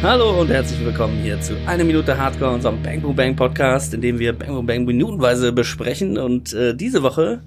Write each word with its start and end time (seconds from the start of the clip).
Hallo 0.00 0.40
und 0.40 0.48
herzlich 0.48 0.78
willkommen 0.84 1.20
hier 1.24 1.40
zu 1.40 1.56
Eine 1.66 1.82
Minute 1.82 2.16
Hardcore, 2.16 2.52
unserem 2.54 2.80
Bang 2.84 3.02
Boom 3.02 3.16
Bang 3.16 3.34
Podcast, 3.34 3.92
in 3.92 4.00
dem 4.00 4.20
wir 4.20 4.32
Bang 4.32 4.50
Boom 4.50 4.64
Bang 4.64 4.84
minutenweise 4.84 5.50
besprechen. 5.50 6.18
Und 6.18 6.52
äh, 6.52 6.72
diese 6.72 7.02
Woche 7.02 7.42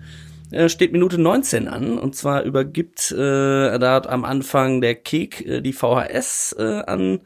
äh, 0.52 0.68
steht 0.68 0.91
Minute 0.91 1.18
19 1.18 1.70
an. 1.70 1.98
Und 1.98 2.14
zwar 2.14 2.43
übergibt 2.43 3.09
äh, 3.14 3.79
da 3.79 4.02
am 4.05 4.25
Anfang 4.25 4.82
der 4.82 4.95
Kek 4.95 5.45
äh, 5.45 5.61
die 5.61 5.71
VHS 5.71 6.54
äh, 6.59 6.82
an 6.86 7.21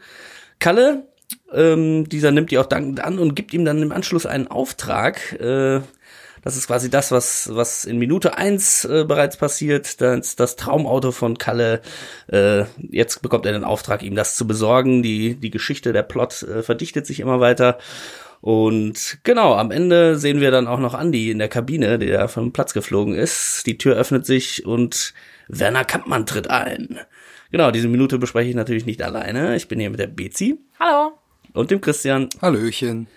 Kalle. 0.59 1.07
Ähm, 1.51 2.07
dieser 2.07 2.31
nimmt 2.31 2.51
die 2.51 2.59
auch 2.59 2.67
dankend 2.67 3.03
an 3.03 3.17
und 3.17 3.35
gibt 3.35 3.51
ihm 3.51 3.65
dann 3.65 3.81
im 3.81 3.91
Anschluss 3.91 4.27
einen 4.27 4.47
Auftrag. 4.47 5.33
Äh, 5.41 5.81
das 6.45 6.55
ist 6.55 6.67
quasi 6.67 6.91
das, 6.91 7.11
was, 7.11 7.49
was 7.53 7.85
in 7.85 7.97
Minute 7.97 8.37
eins 8.37 8.85
äh, 8.85 9.03
bereits 9.03 9.35
passiert. 9.35 9.99
Das, 9.99 10.35
das 10.35 10.55
Traumauto 10.55 11.11
von 11.11 11.39
Kalle. 11.39 11.81
Äh, 12.27 12.65
jetzt 12.77 13.23
bekommt 13.23 13.47
er 13.47 13.53
den 13.53 13.63
Auftrag, 13.63 14.03
ihm 14.03 14.15
das 14.15 14.35
zu 14.35 14.45
besorgen. 14.45 15.01
Die, 15.01 15.33
die 15.33 15.49
Geschichte, 15.49 15.91
der 15.91 16.03
Plot 16.03 16.43
äh, 16.43 16.61
verdichtet 16.61 17.07
sich 17.07 17.19
immer 17.19 17.39
weiter. 17.39 17.79
Und 18.41 19.17
genau, 19.23 19.55
am 19.55 19.71
Ende 19.71 20.17
sehen 20.19 20.39
wir 20.39 20.51
dann 20.51 20.67
auch 20.67 20.77
noch 20.77 20.93
Andy 20.93 21.31
in 21.31 21.39
der 21.39 21.47
Kabine, 21.47 21.97
der 21.97 22.27
vom 22.27 22.53
Platz 22.53 22.73
geflogen 22.73 23.15
ist. 23.15 23.65
Die 23.65 23.79
Tür 23.79 23.95
öffnet 23.95 24.27
sich 24.27 24.67
und 24.67 25.15
Werner 25.47 25.83
Kampmann 25.83 26.27
tritt 26.27 26.51
ein. 26.51 26.99
Genau, 27.49 27.71
diese 27.71 27.87
Minute 27.87 28.19
bespreche 28.19 28.49
ich 28.49 28.55
natürlich 28.55 28.85
nicht 28.85 29.01
alleine. 29.01 29.55
Ich 29.55 29.67
bin 29.67 29.79
hier 29.79 29.89
mit 29.89 29.99
der 29.99 30.07
Bezi. 30.07 30.59
Hallo. 30.79 31.13
Und 31.53 31.71
dem 31.71 31.81
Christian. 31.81 32.29
Hallöchen. 32.39 33.07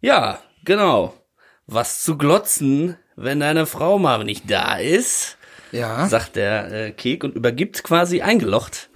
Ja, 0.00 0.38
genau 0.64 1.19
was 1.70 2.02
zu 2.02 2.18
glotzen, 2.18 2.96
wenn 3.16 3.40
deine 3.40 3.66
Frau 3.66 3.98
mal 3.98 4.24
nicht 4.24 4.50
da 4.50 4.76
ist, 4.76 5.38
ja. 5.72 6.06
sagt 6.08 6.36
der 6.36 6.72
äh, 6.72 6.90
Kek 6.92 7.24
und 7.24 7.34
übergibt 7.34 7.82
quasi 7.82 8.22
eingelocht 8.22 8.89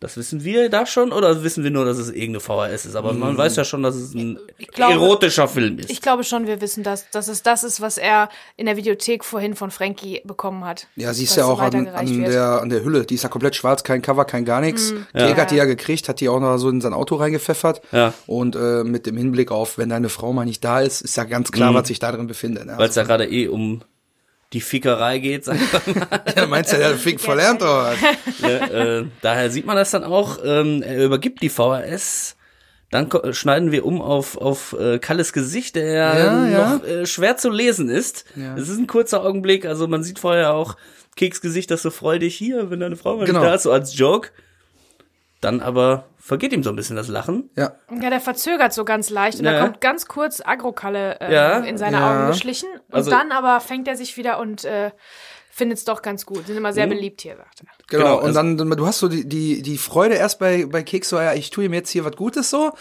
das 0.00 0.16
wissen 0.16 0.44
wir 0.44 0.68
da 0.70 0.86
schon 0.86 1.12
oder 1.12 1.42
wissen 1.42 1.64
wir 1.64 1.70
nur, 1.70 1.84
dass 1.84 1.98
es 1.98 2.08
irgendeine 2.08 2.40
VHS 2.40 2.86
ist? 2.86 2.96
Aber 2.96 3.12
man 3.12 3.36
weiß 3.36 3.56
ja 3.56 3.64
schon, 3.64 3.82
dass 3.82 3.96
es 3.96 4.14
ein 4.14 4.38
glaube, 4.72 4.92
erotischer 4.94 5.48
Film 5.48 5.78
ist. 5.78 5.90
Ich 5.90 6.00
glaube 6.00 6.24
schon, 6.24 6.46
wir 6.46 6.60
wissen 6.60 6.84
das, 6.84 7.10
dass 7.10 7.28
es 7.28 7.42
das 7.42 7.64
ist, 7.64 7.80
was 7.80 7.98
er 7.98 8.28
in 8.56 8.66
der 8.66 8.76
Videothek 8.76 9.24
vorhin 9.24 9.56
von 9.56 9.70
Frankie 9.70 10.20
bekommen 10.24 10.64
hat. 10.64 10.86
Ja, 10.96 11.12
siehst 11.12 11.36
ja 11.36 11.46
auch 11.46 11.60
an, 11.60 11.88
an 11.88 12.22
der, 12.22 12.62
an 12.62 12.68
der 12.68 12.84
Hülle. 12.84 13.04
Die 13.04 13.14
ist 13.14 13.24
ja 13.24 13.28
komplett 13.28 13.56
schwarz, 13.56 13.82
kein 13.82 14.02
Cover, 14.02 14.24
kein 14.24 14.44
gar 14.44 14.60
nichts. 14.60 14.92
Mhm. 14.92 15.06
Ja. 15.14 15.36
hat 15.36 15.50
die 15.50 15.56
ja 15.56 15.64
gekriegt, 15.64 16.08
hat 16.08 16.20
die 16.20 16.28
auch 16.28 16.40
noch 16.40 16.58
so 16.58 16.68
in 16.68 16.80
sein 16.80 16.92
Auto 16.92 17.16
reingepfeffert. 17.16 17.82
Ja. 17.92 18.14
Und 18.26 18.54
äh, 18.56 18.84
mit 18.84 19.06
dem 19.06 19.16
Hinblick 19.16 19.50
auf, 19.50 19.78
wenn 19.78 19.88
deine 19.88 20.08
Frau 20.08 20.32
mal 20.32 20.44
nicht 20.44 20.62
da 20.64 20.80
ist, 20.80 21.00
ist 21.00 21.16
ja 21.16 21.24
ganz 21.24 21.50
klar, 21.50 21.72
mhm. 21.72 21.76
was 21.76 21.88
sich 21.88 21.98
da 21.98 22.12
drin 22.12 22.26
befindet. 22.26 22.66
Ne? 22.66 22.74
Weil 22.76 22.88
es 22.88 22.94
ja 22.94 23.02
gerade 23.02 23.28
eh 23.28 23.48
um 23.48 23.82
die 24.52 24.60
Fickerei 24.60 25.18
geht, 25.18 25.44
sag 25.44 25.56
ich 25.56 25.94
mal. 25.94 26.06
ja, 26.36 26.46
meinst 26.46 26.72
du, 26.72 26.78
der 26.78 26.96
Fick 26.96 27.20
verlernt 27.20 27.62
oder 27.62 27.92
was? 27.92 28.40
ja, 28.40 28.48
äh, 28.98 29.04
daher 29.20 29.50
sieht 29.50 29.66
man 29.66 29.76
das 29.76 29.90
dann 29.90 30.04
auch. 30.04 30.38
Ähm, 30.42 30.82
er 30.82 31.04
übergibt 31.04 31.42
die 31.42 31.50
VHS. 31.50 32.36
Dann 32.90 33.10
schneiden 33.32 33.70
wir 33.70 33.84
um 33.84 34.00
auf, 34.00 34.38
auf 34.38 34.74
äh, 34.78 34.98
Kalles 34.98 35.34
Gesicht, 35.34 35.76
der 35.76 35.92
ja, 35.92 36.76
noch 36.76 36.84
Äh, 36.84 37.04
schwer 37.04 37.36
zu 37.36 37.50
lesen 37.50 37.90
ist. 37.90 38.24
Ja. 38.34 38.56
Es 38.56 38.70
ist 38.70 38.78
ein 38.78 38.86
kurzer 38.86 39.22
Augenblick, 39.22 39.66
also 39.66 39.86
man 39.86 40.02
sieht 40.02 40.18
vorher 40.18 40.54
auch 40.54 40.76
Keks 41.16 41.42
Gesicht, 41.42 41.70
das 41.70 41.82
so 41.82 41.90
freudig 41.90 42.34
hier, 42.34 42.70
wenn 42.70 42.80
deine 42.80 42.96
Frau 42.96 43.16
mal 43.18 43.26
genau. 43.26 43.42
da 43.42 43.54
ist, 43.54 43.64
so 43.64 43.72
als 43.72 43.98
Joke. 43.98 44.30
Dann 45.40 45.60
aber 45.60 46.06
vergeht 46.18 46.52
ihm 46.52 46.64
so 46.64 46.70
ein 46.70 46.76
bisschen 46.76 46.96
das 46.96 47.08
Lachen. 47.08 47.50
Ja. 47.56 47.72
Ja, 48.00 48.10
der 48.10 48.20
verzögert 48.20 48.72
so 48.72 48.84
ganz 48.84 49.08
leicht 49.08 49.38
und 49.38 49.44
ja. 49.44 49.52
da 49.52 49.62
kommt 49.62 49.80
ganz 49.80 50.06
kurz 50.06 50.42
Agrokalle 50.44 51.20
äh, 51.20 51.32
ja. 51.32 51.58
in 51.60 51.78
seine 51.78 51.98
ja. 51.98 52.10
Augen 52.10 52.26
geschlichen. 52.28 52.68
Und 52.88 52.94
also, 52.94 53.10
dann 53.10 53.30
aber 53.30 53.60
fängt 53.60 53.86
er 53.86 53.96
sich 53.96 54.16
wieder 54.16 54.40
und 54.40 54.64
äh, 54.64 54.90
findet 55.58 55.78
es 55.78 55.84
doch 55.84 56.02
ganz 56.02 56.26
gut. 56.26 56.46
Sind 56.46 56.56
immer 56.56 56.72
sehr 56.72 56.86
mhm. 56.86 56.90
beliebt 56.90 57.20
hier, 57.20 57.36
sagt 57.36 57.60
er. 57.60 57.66
Genau, 57.88 58.02
genau 58.02 58.18
und 58.18 58.36
also, 58.36 58.56
dann, 58.56 58.70
du 58.70 58.86
hast 58.86 58.98
so 58.98 59.08
die, 59.08 59.28
die, 59.28 59.62
die 59.62 59.78
Freude 59.78 60.14
erst 60.14 60.38
bei, 60.38 60.66
bei 60.66 60.82
Keks, 60.82 61.08
so, 61.08 61.18
ja, 61.18 61.34
ich 61.34 61.50
tue 61.50 61.64
ihm 61.64 61.74
jetzt 61.74 61.90
hier 61.90 62.04
was 62.04 62.16
Gutes 62.16 62.50
so, 62.50 62.72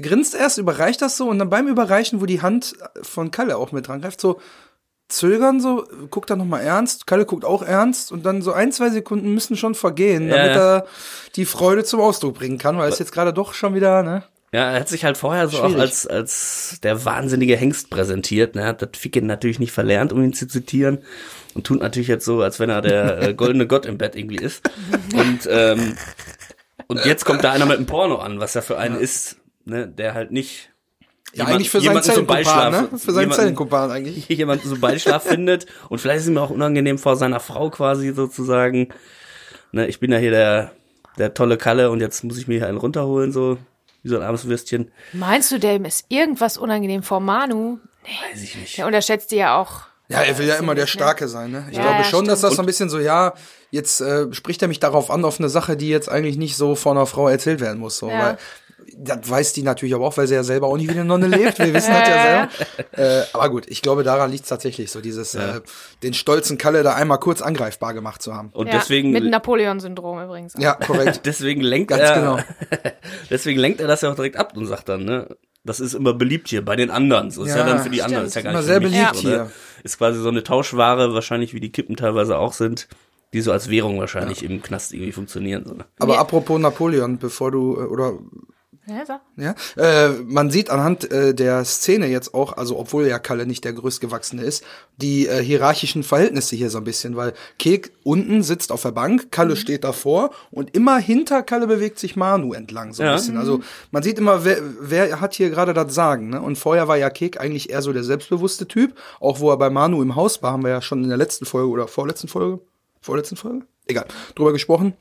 grinst 0.00 0.34
erst, 0.34 0.58
überreicht 0.58 1.02
das 1.02 1.16
so 1.16 1.28
und 1.28 1.38
dann 1.38 1.50
beim 1.50 1.68
Überreichen, 1.68 2.20
wo 2.20 2.26
die 2.26 2.42
Hand 2.42 2.74
von 3.02 3.30
Kalle 3.30 3.56
auch 3.56 3.72
mit 3.72 3.88
dran 3.88 4.00
greift, 4.00 4.20
so, 4.20 4.40
zögern 5.08 5.60
so, 5.60 5.86
guckt 6.10 6.30
dann 6.30 6.38
nochmal 6.38 6.62
ernst, 6.62 7.06
Kalle 7.06 7.26
guckt 7.26 7.44
auch 7.44 7.62
ernst 7.62 8.10
und 8.10 8.24
dann 8.24 8.42
so 8.42 8.52
ein, 8.52 8.72
zwei 8.72 8.90
Sekunden 8.90 9.32
müssen 9.32 9.56
schon 9.56 9.74
vergehen, 9.74 10.28
damit 10.28 10.56
ja. 10.56 10.76
er 10.76 10.86
die 11.36 11.44
Freude 11.44 11.84
zum 11.84 12.00
Ausdruck 12.00 12.34
bringen 12.34 12.58
kann, 12.58 12.78
weil 12.78 12.90
es 12.90 12.98
jetzt 12.98 13.12
gerade 13.12 13.32
doch 13.32 13.54
schon 13.54 13.74
wieder, 13.74 14.02
ne? 14.02 14.24
Ja, 14.52 14.70
er 14.70 14.80
hat 14.80 14.88
sich 14.88 15.04
halt 15.04 15.16
vorher 15.16 15.48
so 15.48 15.56
Schwierig. 15.56 15.74
auch 15.74 15.80
als, 15.80 16.06
als 16.06 16.78
der 16.82 17.04
wahnsinnige 17.04 17.56
Hengst 17.56 17.90
präsentiert, 17.90 18.54
ne? 18.54 18.62
Er 18.62 18.68
hat 18.68 18.82
das 18.82 18.90
Ficken 18.96 19.26
natürlich 19.26 19.58
nicht 19.58 19.72
verlernt, 19.72 20.12
um 20.12 20.22
ihn 20.22 20.32
zu 20.32 20.46
zitieren 20.46 20.98
und 21.54 21.66
tut 21.66 21.80
natürlich 21.80 22.08
jetzt 22.08 22.24
so, 22.24 22.40
als 22.40 22.60
wenn 22.60 22.70
er 22.70 22.80
der 22.80 23.20
äh, 23.20 23.34
goldene 23.34 23.66
Gott 23.66 23.84
im 23.84 23.98
Bett 23.98 24.14
irgendwie 24.16 24.36
ist. 24.36 24.62
Und, 25.12 25.48
ähm, 25.50 25.96
und 26.86 27.04
jetzt 27.04 27.24
kommt 27.24 27.42
da 27.42 27.52
einer 27.52 27.66
mit 27.66 27.78
einem 27.78 27.86
Porno 27.86 28.16
an, 28.16 28.38
was 28.38 28.54
er 28.54 28.62
für 28.62 28.78
einen 28.78 28.94
ja. 28.94 29.00
ist, 29.00 29.36
ne? 29.64 29.88
Der 29.88 30.14
halt 30.14 30.30
nicht 30.30 30.70
ja, 31.34 31.44
eigentlich 31.46 31.70
für 31.70 31.80
seinen 31.80 32.02
Zellenkumpan, 32.02 32.72
ne? 32.72 32.98
Für 32.98 33.12
seinen 33.12 33.32
Zellenkumpan 33.32 33.90
eigentlich. 33.90 34.28
Jemanden 34.28 34.68
so 34.68 34.78
Beischlaf 34.78 35.22
findet 35.28 35.66
und 35.88 36.00
vielleicht 36.00 36.20
ist 36.20 36.28
ihm 36.28 36.38
auch 36.38 36.50
unangenehm 36.50 36.98
vor 36.98 37.16
seiner 37.16 37.40
Frau 37.40 37.70
quasi 37.70 38.12
sozusagen. 38.12 38.88
Ne, 39.72 39.86
ich 39.86 40.00
bin 40.00 40.12
ja 40.12 40.18
hier 40.18 40.30
der, 40.30 40.72
der 41.18 41.34
tolle 41.34 41.56
Kalle 41.56 41.90
und 41.90 42.00
jetzt 42.00 42.22
muss 42.24 42.38
ich 42.38 42.46
mir 42.46 42.58
hier 42.58 42.68
einen 42.68 42.78
runterholen, 42.78 43.32
so 43.32 43.58
wie 44.02 44.08
so 44.08 44.16
ein 44.16 44.22
armes 44.22 44.46
Würstchen. 44.46 44.92
Meinst 45.12 45.50
du, 45.50 45.58
dem 45.58 45.84
ist 45.84 46.06
irgendwas 46.08 46.58
unangenehm 46.58 47.02
vor 47.02 47.20
Manu? 47.20 47.78
Nee. 48.04 48.10
Weiß 48.30 48.42
ich 48.42 48.56
nicht. 48.56 48.78
Der 48.78 48.86
unterschätzt 48.86 49.32
die 49.32 49.36
ja 49.36 49.58
auch. 49.58 49.82
Ja, 50.08 50.20
er 50.20 50.36
will 50.36 50.46
ja 50.46 50.56
immer 50.56 50.74
der 50.74 50.84
ne? 50.84 50.88
Starke 50.88 51.28
sein, 51.28 51.50
ne? 51.50 51.66
Ich 51.70 51.78
ja, 51.78 51.82
glaube 51.82 52.04
schon, 52.04 52.26
dass 52.26 52.42
das 52.42 52.56
so 52.56 52.62
ein 52.62 52.66
bisschen 52.66 52.90
so, 52.90 52.98
ja, 52.98 53.32
jetzt 53.70 54.02
äh, 54.02 54.32
spricht 54.32 54.60
er 54.60 54.68
mich 54.68 54.78
darauf 54.78 55.10
an, 55.10 55.24
auf 55.24 55.40
eine 55.40 55.48
Sache, 55.48 55.78
die 55.78 55.88
jetzt 55.88 56.10
eigentlich 56.10 56.36
nicht 56.36 56.56
so 56.56 56.74
von 56.74 56.98
einer 56.98 57.06
Frau 57.06 57.28
erzählt 57.28 57.60
werden 57.60 57.78
muss. 57.80 57.96
So. 57.96 58.10
Ja. 58.10 58.18
Weil 58.18 58.38
das 58.96 59.28
weiß 59.28 59.52
die 59.52 59.62
natürlich 59.62 59.94
aber 59.94 60.06
auch, 60.06 60.16
weil 60.16 60.26
sie 60.26 60.34
ja 60.34 60.42
selber 60.42 60.68
auch 60.68 60.76
nicht 60.76 60.88
wie 60.88 60.92
eine 60.92 61.04
Nonne 61.04 61.26
lebt. 61.26 61.58
Wir 61.58 61.72
wissen 61.72 61.92
das 61.92 62.08
ja 62.08 62.48
selber. 62.56 63.20
Äh, 63.20 63.24
aber 63.32 63.50
gut, 63.50 63.64
ich 63.68 63.82
glaube, 63.82 64.02
daran 64.02 64.30
liegt 64.30 64.44
es 64.44 64.48
tatsächlich 64.48 64.90
so, 64.90 65.00
dieses 65.00 65.32
ja. 65.32 65.56
äh, 65.56 65.60
den 66.02 66.14
stolzen 66.14 66.58
Kalle 66.58 66.82
da 66.82 66.94
einmal 66.94 67.18
kurz 67.18 67.42
angreifbar 67.42 67.94
gemacht 67.94 68.22
zu 68.22 68.34
haben. 68.34 68.50
Und 68.52 68.66
ja, 68.68 68.74
deswegen 68.74 69.10
mit 69.10 69.24
Napoleon-Syndrom 69.24 70.22
übrigens. 70.22 70.56
Auch. 70.56 70.60
Ja, 70.60 70.74
korrekt. 70.74 71.22
deswegen 71.24 71.60
lenkt 71.60 71.88
Ganz 71.88 72.02
er, 72.02 72.14
genau. 72.14 72.38
deswegen 73.30 73.60
lenkt 73.60 73.80
er 73.80 73.88
das 73.88 74.00
ja 74.02 74.10
auch 74.10 74.16
direkt 74.16 74.36
ab 74.36 74.56
und 74.56 74.66
sagt 74.66 74.88
dann, 74.88 75.04
ne, 75.04 75.36
das 75.64 75.80
ist 75.80 75.94
immer 75.94 76.12
beliebt 76.12 76.48
hier 76.48 76.64
bei 76.64 76.76
den 76.76 76.90
anderen. 76.90 77.30
So 77.30 77.44
ist 77.44 77.50
ja, 77.50 77.58
ja 77.58 77.64
dann 77.64 77.80
für 77.80 77.90
die 77.90 77.96
stimmt. 77.96 78.08
anderen, 78.08 78.26
ist 78.26 78.34
ja 78.34 78.42
gar 78.42 78.50
immer 78.50 78.60
nicht 78.60 78.66
sehr 78.68 78.80
beliebt 78.80 79.14
ne? 79.14 79.20
hier. 79.20 79.50
Ist 79.82 79.98
quasi 79.98 80.20
so 80.20 80.28
eine 80.28 80.42
Tauschware, 80.42 81.14
wahrscheinlich 81.14 81.54
wie 81.54 81.60
die 81.60 81.72
Kippen 81.72 81.96
teilweise 81.96 82.38
auch 82.38 82.52
sind 82.52 82.88
die 83.34 83.40
so 83.40 83.50
als 83.50 83.68
Währung 83.68 83.98
wahrscheinlich 83.98 84.42
ja. 84.42 84.48
im 84.48 84.62
Knast 84.62 84.94
irgendwie 84.94 85.10
funktionieren. 85.10 85.64
So, 85.66 85.74
ne? 85.74 85.84
Aber 85.98 86.14
ja. 86.14 86.20
apropos 86.20 86.58
Napoleon, 86.60 87.18
bevor 87.18 87.50
du, 87.50 87.74
äh, 87.74 87.84
oder 87.84 88.12
ja, 88.86 89.06
so. 89.06 89.14
ja? 89.36 89.54
Äh, 89.76 90.10
man 90.24 90.50
sieht 90.50 90.68
anhand 90.68 91.10
äh, 91.10 91.34
der 91.34 91.64
Szene 91.64 92.06
jetzt 92.08 92.34
auch, 92.34 92.56
also 92.56 92.78
obwohl 92.78 93.06
ja 93.06 93.18
Kalle 93.18 93.46
nicht 93.46 93.64
der 93.64 93.72
größtgewachsene 93.72 94.42
ist, 94.42 94.64
die 94.98 95.26
äh, 95.26 95.42
hierarchischen 95.42 96.02
Verhältnisse 96.02 96.54
hier 96.54 96.68
so 96.68 96.78
ein 96.78 96.84
bisschen, 96.84 97.16
weil 97.16 97.32
Kek 97.58 97.92
unten 98.02 98.42
sitzt 98.42 98.72
auf 98.72 98.82
der 98.82 98.92
Bank, 98.92 99.32
Kalle 99.32 99.54
mhm. 99.54 99.58
steht 99.58 99.84
davor 99.84 100.30
und 100.50 100.74
immer 100.74 100.98
hinter 100.98 101.42
Kalle 101.42 101.66
bewegt 101.66 101.98
sich 101.98 102.14
Manu 102.16 102.52
entlang 102.52 102.92
so 102.92 103.02
ein 103.02 103.08
ja. 103.08 103.14
bisschen. 103.14 103.38
Also 103.38 103.60
man 103.90 104.02
sieht 104.02 104.18
immer, 104.18 104.44
wer, 104.44 104.58
wer 104.80 105.20
hat 105.20 105.34
hier 105.34 105.50
gerade 105.50 105.72
das 105.72 105.94
Sagen. 105.94 106.30
Ne? 106.30 106.42
Und 106.42 106.56
vorher 106.56 106.88
war 106.88 106.96
ja 106.96 107.08
Kek 107.08 107.40
eigentlich 107.40 107.70
eher 107.70 107.82
so 107.82 107.92
der 107.92 108.04
selbstbewusste 108.04 108.68
Typ, 108.68 108.94
auch 109.20 109.40
wo 109.40 109.50
er 109.50 109.56
bei 109.56 109.70
Manu 109.70 110.02
im 110.02 110.14
Haus 110.14 110.42
war, 110.42 110.52
haben 110.52 110.62
wir 110.62 110.70
ja 110.70 110.82
schon 110.82 111.02
in 111.02 111.08
der 111.08 111.18
letzten 111.18 111.46
Folge 111.46 111.70
oder 111.70 111.88
vorletzten 111.88 112.28
Folge, 112.28 112.60
vorletzten 113.00 113.36
Folge, 113.36 113.66
egal, 113.86 114.06
drüber 114.34 114.52
gesprochen 114.52 114.94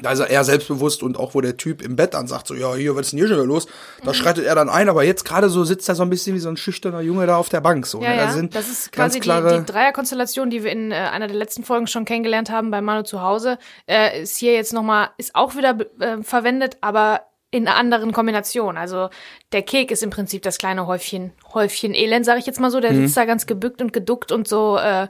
da 0.00 0.12
ist 0.12 0.20
er 0.20 0.30
eher 0.30 0.44
selbstbewusst 0.44 1.02
und 1.02 1.18
auch 1.18 1.34
wo 1.34 1.40
der 1.40 1.56
Typ 1.56 1.82
im 1.82 1.96
Bett 1.96 2.14
dann 2.14 2.28
sagt, 2.28 2.46
so, 2.46 2.54
ja, 2.54 2.74
hier, 2.74 2.94
was 2.94 3.06
ist 3.06 3.12
denn 3.12 3.18
hier 3.18 3.28
schon 3.28 3.36
wieder 3.36 3.46
los? 3.46 3.66
Da 4.04 4.10
mhm. 4.10 4.14
schreitet 4.14 4.44
er 4.44 4.54
dann 4.54 4.68
ein, 4.68 4.88
aber 4.88 5.02
jetzt 5.02 5.24
gerade 5.24 5.48
so 5.48 5.64
sitzt 5.64 5.88
er 5.88 5.94
so 5.94 6.02
ein 6.02 6.10
bisschen 6.10 6.34
wie 6.34 6.40
so 6.40 6.48
ein 6.48 6.56
schüchterner 6.56 7.00
Junge 7.00 7.26
da 7.26 7.36
auf 7.36 7.48
der 7.48 7.60
Bank. 7.60 7.86
So, 7.86 8.00
ja, 8.02 8.10
ne? 8.10 8.16
ja. 8.16 8.30
Sind 8.30 8.54
das 8.54 8.68
ist 8.68 8.92
quasi 8.92 9.20
klare 9.20 9.54
die, 9.54 9.58
die 9.60 9.72
Dreierkonstellation, 9.72 10.50
die 10.50 10.62
wir 10.62 10.70
in 10.70 10.92
äh, 10.92 10.94
einer 10.94 11.26
der 11.26 11.36
letzten 11.36 11.64
Folgen 11.64 11.86
schon 11.86 12.04
kennengelernt 12.04 12.50
haben 12.50 12.70
bei 12.70 12.80
Manu 12.80 13.02
zu 13.02 13.22
Hause, 13.22 13.58
äh, 13.86 14.22
ist 14.22 14.38
hier 14.38 14.54
jetzt 14.54 14.72
nochmal, 14.72 15.10
ist 15.16 15.34
auch 15.34 15.56
wieder 15.56 15.76
äh, 15.98 16.22
verwendet, 16.22 16.76
aber 16.80 17.22
in 17.50 17.66
einer 17.66 17.76
anderen 17.76 18.12
Kombination. 18.12 18.76
Also 18.76 19.08
der 19.52 19.62
Kek 19.62 19.90
ist 19.90 20.02
im 20.02 20.10
Prinzip 20.10 20.42
das 20.42 20.58
kleine 20.58 20.86
Häufchen, 20.86 21.32
Häufchen 21.54 21.94
Elend, 21.94 22.26
sage 22.26 22.40
ich 22.40 22.46
jetzt 22.46 22.60
mal 22.60 22.70
so. 22.70 22.80
Der 22.80 22.92
mhm. 22.92 23.06
sitzt 23.06 23.16
da 23.16 23.24
ganz 23.24 23.46
gebückt 23.46 23.80
und 23.80 23.92
geduckt 23.92 24.32
und 24.32 24.46
so, 24.46 24.76
äh, 24.76 25.08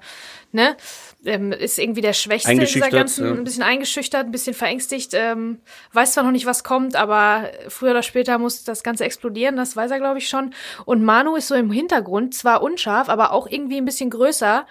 ne? 0.52 0.76
Ähm, 1.24 1.52
ist 1.52 1.78
irgendwie 1.78 2.00
der 2.00 2.12
Schwächste 2.12 2.54
dieser 2.54 2.90
ganzen, 2.90 3.26
ja. 3.26 3.32
ein 3.32 3.44
bisschen 3.44 3.62
eingeschüchtert, 3.62 4.26
ein 4.26 4.30
bisschen 4.30 4.54
verängstigt, 4.54 5.12
ähm, 5.14 5.60
weiß 5.92 6.12
zwar 6.12 6.24
noch 6.24 6.30
nicht, 6.30 6.46
was 6.46 6.64
kommt, 6.64 6.96
aber 6.96 7.50
früher 7.68 7.90
oder 7.90 8.02
später 8.02 8.38
muss 8.38 8.64
das 8.64 8.82
Ganze 8.82 9.04
explodieren, 9.04 9.56
das 9.56 9.76
weiß 9.76 9.90
er, 9.90 9.98
glaube 9.98 10.18
ich, 10.18 10.28
schon. 10.28 10.54
Und 10.84 11.02
Manu 11.04 11.36
ist 11.36 11.48
so 11.48 11.54
im 11.54 11.70
Hintergrund, 11.70 12.34
zwar 12.34 12.62
unscharf, 12.62 13.08
aber 13.08 13.32
auch 13.32 13.48
irgendwie 13.48 13.78
ein 13.78 13.84
bisschen 13.84 14.10
größer. 14.10 14.66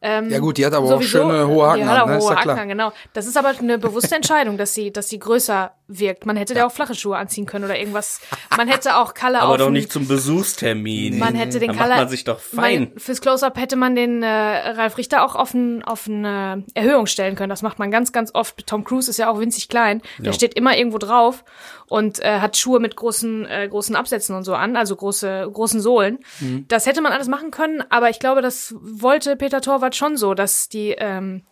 Ähm, 0.00 0.30
ja 0.30 0.38
gut, 0.38 0.58
die 0.58 0.66
hat 0.66 0.74
aber 0.74 0.86
sowieso, 0.86 1.22
auch 1.22 1.30
schöne 1.30 1.48
hohe 1.48 1.66
Haken. 1.66 1.80
Die 1.80 1.86
hat 1.86 2.02
auch 2.02 2.20
hohe 2.20 2.36
Haken, 2.36 2.68
genau. 2.68 2.92
Das 3.12 3.26
ist 3.26 3.36
aber 3.36 3.50
eine 3.58 3.78
bewusste 3.78 4.14
Entscheidung, 4.14 4.56
dass 4.56 4.74
sie, 4.74 4.92
dass 4.92 5.08
sie 5.08 5.18
größer 5.18 5.72
wirkt. 5.88 6.26
Man 6.26 6.36
hätte 6.36 6.52
ja. 6.54 6.60
da 6.60 6.66
auch 6.66 6.72
flache 6.72 6.94
Schuhe 6.94 7.16
anziehen 7.16 7.46
können 7.46 7.64
oder 7.64 7.78
irgendwas. 7.78 8.20
Man 8.56 8.68
hätte 8.68 8.96
auch 8.96 9.14
Kalle 9.14 9.40
Aber 9.40 9.56
doch 9.56 9.70
nicht 9.70 9.90
zum 9.90 10.06
Besuchstermin. 10.06 11.18
Man 11.18 11.34
hätte 11.34 11.58
den 11.58 11.74
Kalle. 11.74 11.96
man 11.96 12.08
sich 12.08 12.24
doch 12.24 12.38
fein. 12.38 12.90
Man, 12.90 12.98
fürs 12.98 13.22
Close-Up 13.22 13.58
hätte 13.58 13.76
man 13.76 13.94
den 13.94 14.22
äh, 14.22 14.28
Ralf 14.28 14.98
Richter 14.98 15.24
auch 15.24 15.34
auf, 15.34 15.54
ein, 15.54 15.82
auf 15.82 16.06
eine 16.06 16.64
Erhöhung 16.74 17.06
stellen 17.06 17.36
können. 17.36 17.48
Das 17.48 17.62
macht 17.62 17.78
man 17.78 17.90
ganz, 17.90 18.12
ganz 18.12 18.34
oft. 18.34 18.66
Tom 18.66 18.84
Cruise 18.84 19.10
ist 19.10 19.16
ja 19.16 19.30
auch 19.30 19.40
winzig 19.40 19.68
klein. 19.68 20.02
Der 20.18 20.26
ja. 20.26 20.32
steht 20.34 20.54
immer 20.54 20.76
irgendwo 20.76 20.98
drauf 20.98 21.44
und 21.88 22.20
äh, 22.20 22.40
hat 22.40 22.56
Schuhe 22.56 22.80
mit 22.80 22.94
großen, 22.94 23.46
äh, 23.46 23.66
großen 23.68 23.96
Absätzen 23.96 24.36
und 24.36 24.44
so 24.44 24.54
an, 24.54 24.76
also 24.76 24.94
große, 24.94 25.48
großen 25.52 25.80
Sohlen. 25.80 26.18
Mhm. 26.40 26.66
Das 26.68 26.86
hätte 26.86 27.00
man 27.00 27.12
alles 27.12 27.28
machen 27.28 27.50
können, 27.50 27.82
aber 27.88 28.10
ich 28.10 28.18
glaube, 28.18 28.42
das 28.42 28.74
wollte 28.78 29.36
Peter 29.36 29.62
Torwart 29.62 29.96
schon 29.96 30.16
so, 30.16 30.34
dass 30.34 30.68
die, 30.68 30.94
ähm, 30.98 31.42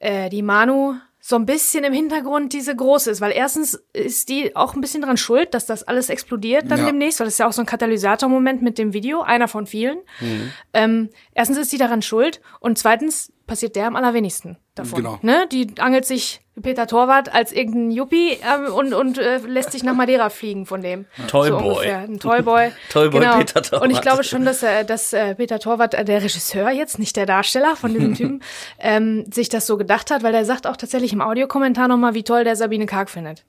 äh, 0.00 0.28
die 0.30 0.42
Manu 0.42 0.96
so 1.28 1.36
ein 1.36 1.44
bisschen 1.44 1.84
im 1.84 1.92
Hintergrund 1.92 2.54
diese 2.54 2.74
große 2.74 3.10
ist, 3.10 3.20
weil 3.20 3.32
erstens 3.32 3.78
ist 3.92 4.30
die 4.30 4.56
auch 4.56 4.74
ein 4.74 4.80
bisschen 4.80 5.02
dran 5.02 5.18
schuld, 5.18 5.52
dass 5.52 5.66
das 5.66 5.82
alles 5.82 6.08
explodiert 6.08 6.70
dann 6.70 6.78
ja. 6.78 6.86
demnächst, 6.86 7.20
weil 7.20 7.26
das 7.26 7.34
ist 7.34 7.38
ja 7.38 7.46
auch 7.46 7.52
so 7.52 7.60
ein 7.60 7.66
Katalysatormoment 7.66 8.62
mit 8.62 8.78
dem 8.78 8.94
Video, 8.94 9.20
einer 9.20 9.46
von 9.46 9.66
vielen. 9.66 9.98
Mhm. 10.20 10.52
Ähm, 10.72 11.10
erstens 11.34 11.58
ist 11.58 11.70
die 11.70 11.76
daran 11.76 12.00
schuld 12.00 12.40
und 12.60 12.78
zweitens 12.78 13.30
passiert 13.48 13.74
der 13.74 13.88
am 13.88 13.96
allerwenigsten 13.96 14.56
davon. 14.76 15.02
Genau. 15.02 15.18
Ne? 15.22 15.48
Die 15.50 15.74
angelt 15.80 16.06
sich 16.06 16.40
Peter 16.62 16.86
Torwart 16.86 17.34
als 17.34 17.52
irgendein 17.52 17.90
Yuppie 17.90 18.38
ähm, 18.42 18.72
und, 18.72 18.94
und 18.94 19.18
äh, 19.18 19.38
lässt 19.38 19.72
sich 19.72 19.82
nach 19.82 19.94
Madeira 19.94 20.30
fliegen 20.30 20.66
von 20.66 20.82
dem. 20.82 21.06
Toyboy. 21.26 21.86
So 21.86 21.92
ein 21.92 22.20
Toyboy. 22.20 22.70
Toyboy 22.90 23.20
genau. 23.20 23.38
Peter 23.38 23.62
Torwart. 23.62 23.82
Und 23.82 23.90
ich 23.90 24.00
glaube 24.00 24.22
schon, 24.24 24.44
dass, 24.44 24.62
äh, 24.62 24.84
dass 24.84 25.12
äh, 25.12 25.34
Peter 25.34 25.58
Torwart, 25.58 25.94
äh, 25.94 26.04
der 26.04 26.22
Regisseur 26.22 26.70
jetzt, 26.70 26.98
nicht 26.98 27.16
der 27.16 27.26
Darsteller 27.26 27.74
von 27.76 27.92
diesem 27.92 28.14
Typen, 28.16 28.42
ähm, 28.78 29.24
sich 29.32 29.48
das 29.48 29.66
so 29.66 29.76
gedacht 29.76 30.10
hat, 30.10 30.22
weil 30.22 30.34
er 30.34 30.44
sagt 30.44 30.66
auch 30.66 30.76
tatsächlich 30.76 31.12
im 31.12 31.20
Audiokommentar 31.20 31.88
nochmal, 31.88 32.14
wie 32.14 32.22
toll 32.22 32.44
der 32.44 32.56
Sabine 32.56 32.86
Karg 32.86 33.10
findet. 33.10 33.44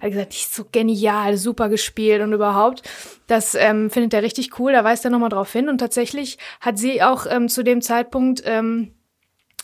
Er 0.00 0.06
hat 0.06 0.10
gesagt, 0.12 0.32
die 0.32 0.36
ist 0.36 0.54
so 0.54 0.66
genial, 0.70 1.36
super 1.36 1.68
gespielt 1.68 2.20
und 2.22 2.32
überhaupt. 2.32 2.82
Das 3.26 3.54
ähm, 3.54 3.90
findet 3.90 4.12
er 4.14 4.22
richtig 4.22 4.58
cool, 4.58 4.72
da 4.72 4.84
weist 4.84 5.04
er 5.04 5.10
nochmal 5.10 5.30
drauf 5.30 5.52
hin. 5.52 5.68
Und 5.68 5.78
tatsächlich 5.78 6.38
hat 6.60 6.78
sie 6.78 7.02
auch 7.02 7.26
ähm, 7.28 7.48
zu 7.48 7.62
dem 7.62 7.80
Zeitpunkt 7.80 8.42
ähm, 8.44 8.92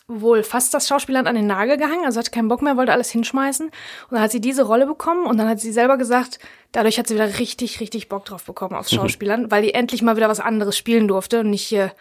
wohl 0.08 0.42
fast 0.42 0.72
das 0.72 0.88
Schauspielland 0.88 1.28
an 1.28 1.34
den 1.34 1.46
Nagel 1.46 1.76
gehangen, 1.76 2.06
also 2.06 2.18
hatte 2.18 2.30
keinen 2.30 2.48
Bock 2.48 2.62
mehr, 2.62 2.78
wollte 2.78 2.92
alles 2.92 3.10
hinschmeißen. 3.10 3.66
Und 3.66 3.74
dann 4.10 4.20
hat 4.20 4.30
sie 4.30 4.40
diese 4.40 4.62
Rolle 4.62 4.86
bekommen 4.86 5.26
und 5.26 5.36
dann 5.36 5.48
hat 5.48 5.60
sie 5.60 5.70
selber 5.70 5.98
gesagt, 5.98 6.38
dadurch 6.72 6.98
hat 6.98 7.06
sie 7.06 7.14
wieder 7.14 7.38
richtig, 7.38 7.80
richtig 7.80 8.08
Bock 8.08 8.24
drauf 8.24 8.44
bekommen 8.44 8.74
aufs 8.74 8.90
Schauspielern, 8.94 9.50
weil 9.50 9.62
die 9.62 9.74
endlich 9.74 10.00
mal 10.00 10.16
wieder 10.16 10.30
was 10.30 10.40
anderes 10.40 10.76
spielen 10.78 11.08
durfte 11.08 11.40
und 11.40 11.50
nicht 11.50 11.64
hier 11.64 11.92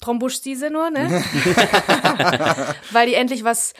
Trombusch-Stiese 0.00 0.70
nur, 0.70 0.90
ne? 0.90 1.08
weil 2.92 3.08
die 3.08 3.14
endlich 3.14 3.42
was 3.42 3.74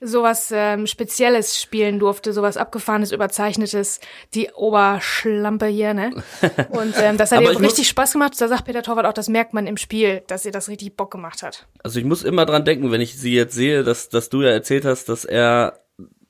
sowas 0.00 0.52
ähm, 0.54 0.86
Spezielles 0.86 1.60
spielen 1.60 1.98
durfte, 1.98 2.32
sowas 2.32 2.56
abgefahrenes, 2.56 3.12
überzeichnetes, 3.12 4.00
die 4.34 4.50
Oberschlampe 4.54 5.66
hier, 5.66 5.94
ne? 5.94 6.10
Und 6.70 6.94
ähm, 7.00 7.16
das 7.16 7.32
hat 7.32 7.42
ihr 7.42 7.58
richtig 7.58 7.88
Spaß 7.88 8.12
gemacht. 8.12 8.34
Da 8.38 8.48
sagt 8.48 8.66
Peter 8.66 8.82
Torwart 8.82 9.06
auch, 9.06 9.14
das 9.14 9.28
merkt 9.28 9.54
man 9.54 9.66
im 9.66 9.76
Spiel, 9.76 10.22
dass 10.26 10.44
ihr 10.44 10.52
das 10.52 10.68
richtig 10.68 10.96
Bock 10.96 11.10
gemacht 11.10 11.42
hat. 11.42 11.66
Also 11.82 11.98
ich 11.98 12.04
muss 12.04 12.22
immer 12.24 12.44
dran 12.44 12.64
denken, 12.64 12.90
wenn 12.90 13.00
ich 13.00 13.18
sie 13.18 13.34
jetzt 13.34 13.54
sehe, 13.54 13.84
dass, 13.84 14.08
dass 14.08 14.28
du 14.28 14.42
ja 14.42 14.50
erzählt 14.50 14.84
hast, 14.84 15.08
dass 15.08 15.24
er, 15.24 15.80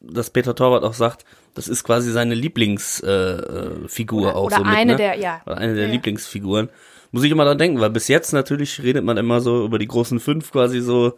dass 0.00 0.30
Peter 0.30 0.54
Torwart 0.54 0.84
auch 0.84 0.94
sagt, 0.94 1.24
das 1.54 1.68
ist 1.68 1.84
quasi 1.84 2.12
seine 2.12 2.34
Lieblingsfigur 2.34 3.02
äh, 3.02 4.30
äh 4.30 4.34
auch 4.34 4.44
oder 4.44 4.56
so 4.58 4.64
mit, 4.64 4.74
eine 4.74 4.92
ne? 4.92 4.98
der, 4.98 5.18
ja. 5.18 5.40
Oder 5.46 5.58
eine 5.58 5.74
der 5.74 5.86
ja. 5.86 5.92
Lieblingsfiguren. 5.92 6.68
Muss 7.12 7.24
ich 7.24 7.30
immer 7.30 7.44
dran 7.44 7.58
denken, 7.58 7.80
weil 7.80 7.90
bis 7.90 8.08
jetzt 8.08 8.32
natürlich 8.32 8.82
redet 8.82 9.04
man 9.04 9.16
immer 9.16 9.40
so 9.40 9.64
über 9.64 9.78
die 9.78 9.86
großen 9.86 10.20
fünf 10.20 10.52
quasi 10.52 10.80
so, 10.80 11.14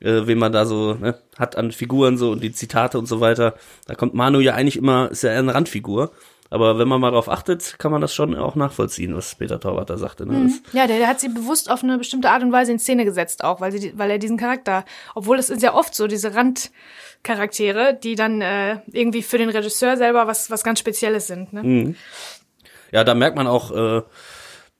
äh, 0.00 0.26
wen 0.26 0.38
man 0.38 0.52
da 0.52 0.66
so 0.66 0.94
ne, 0.94 1.18
hat 1.38 1.56
an 1.56 1.72
Figuren 1.72 2.16
so 2.16 2.32
und 2.32 2.42
die 2.42 2.52
Zitate 2.52 2.98
und 2.98 3.06
so 3.06 3.20
weiter. 3.20 3.54
Da 3.86 3.94
kommt 3.94 4.14
Manu 4.14 4.40
ja 4.40 4.54
eigentlich 4.54 4.76
immer, 4.76 5.10
ist 5.10 5.22
ja 5.22 5.30
eher 5.30 5.38
eine 5.40 5.54
Randfigur. 5.54 6.10
Aber 6.52 6.80
wenn 6.80 6.88
man 6.88 7.00
mal 7.00 7.12
darauf 7.12 7.28
achtet, 7.28 7.78
kann 7.78 7.92
man 7.92 8.00
das 8.00 8.12
schon 8.12 8.34
auch 8.34 8.56
nachvollziehen, 8.56 9.14
was 9.14 9.36
Peter 9.36 9.60
Torwart 9.60 9.88
da 9.88 9.96
sagte. 9.96 10.26
Ne? 10.26 10.32
Mhm. 10.32 10.60
Ja, 10.72 10.88
der, 10.88 10.98
der 10.98 11.06
hat 11.06 11.20
sie 11.20 11.28
bewusst 11.28 11.70
auf 11.70 11.84
eine 11.84 11.96
bestimmte 11.96 12.28
Art 12.28 12.42
und 12.42 12.50
Weise 12.50 12.72
in 12.72 12.80
Szene 12.80 13.04
gesetzt 13.04 13.44
auch, 13.44 13.60
weil, 13.60 13.70
sie, 13.70 13.92
weil 13.96 14.10
er 14.10 14.18
diesen 14.18 14.36
Charakter, 14.36 14.84
obwohl 15.14 15.38
es 15.38 15.48
ist 15.48 15.62
ja 15.62 15.74
oft 15.74 15.94
so, 15.94 16.08
diese 16.08 16.34
Randcharaktere, 16.34 17.96
die 18.02 18.16
dann 18.16 18.40
äh, 18.40 18.80
irgendwie 18.90 19.22
für 19.22 19.38
den 19.38 19.48
Regisseur 19.48 19.96
selber 19.96 20.26
was, 20.26 20.50
was 20.50 20.64
ganz 20.64 20.80
Spezielles 20.80 21.28
sind. 21.28 21.52
Ne? 21.52 21.62
Mhm. 21.62 21.96
Ja, 22.90 23.04
da 23.04 23.14
merkt 23.14 23.36
man 23.36 23.46
auch, 23.46 23.70
äh, 23.70 24.02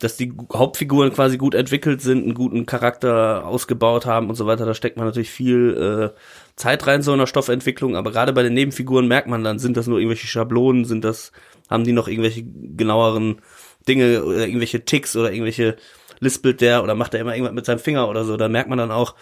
dass 0.01 0.17
die 0.17 0.33
Hauptfiguren 0.53 1.13
quasi 1.13 1.37
gut 1.37 1.55
entwickelt 1.55 2.01
sind, 2.01 2.25
einen 2.25 2.35
guten 2.35 2.65
Charakter 2.65 3.47
ausgebaut 3.47 4.07
haben 4.07 4.31
und 4.31 4.35
so 4.35 4.47
weiter. 4.47 4.65
Da 4.65 4.75
steckt 4.75 4.97
man 4.97 5.07
natürlich 5.07 5.31
viel 5.31 6.13
äh, 6.15 6.21
Zeit 6.57 6.87
rein 6.87 7.03
so 7.03 7.13
einer 7.13 7.27
Stoffentwicklung, 7.27 7.97
aber 7.97 8.11
gerade 8.11 8.33
bei 8.33 8.43
den 8.43 8.55
Nebenfiguren 8.55 9.07
merkt 9.07 9.29
man 9.29 9.45
dann, 9.45 9.59
sind 9.59 9.77
das 9.77 9.87
nur 9.87 9.99
irgendwelche 9.99 10.27
Schablonen, 10.27 10.87
sind 10.87 11.05
das, 11.05 11.33
haben 11.69 11.85
die 11.85 11.93
noch 11.93 12.09
irgendwelche 12.09 12.43
genaueren 12.43 13.43
Dinge 13.87 14.25
oder 14.25 14.47
irgendwelche 14.47 14.85
Ticks 14.85 15.17
oder 15.17 15.33
irgendwelche 15.33 15.77
lispelt 16.19 16.61
der 16.63 16.83
oder 16.83 16.95
macht 16.95 17.15
er 17.15 17.21
immer 17.21 17.35
irgendwas 17.35 17.55
mit 17.55 17.67
seinem 17.67 17.79
Finger 17.79 18.09
oder 18.09 18.25
so. 18.25 18.37
Da 18.39 18.49
merkt 18.49 18.71
man 18.71 18.79
dann 18.79 18.91
auch, 18.91 19.15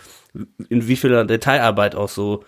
in 0.68 0.86
wie 0.86 0.96
viel 0.96 1.26
Detailarbeit 1.26 1.96
auch 1.96 2.08
so 2.08 2.44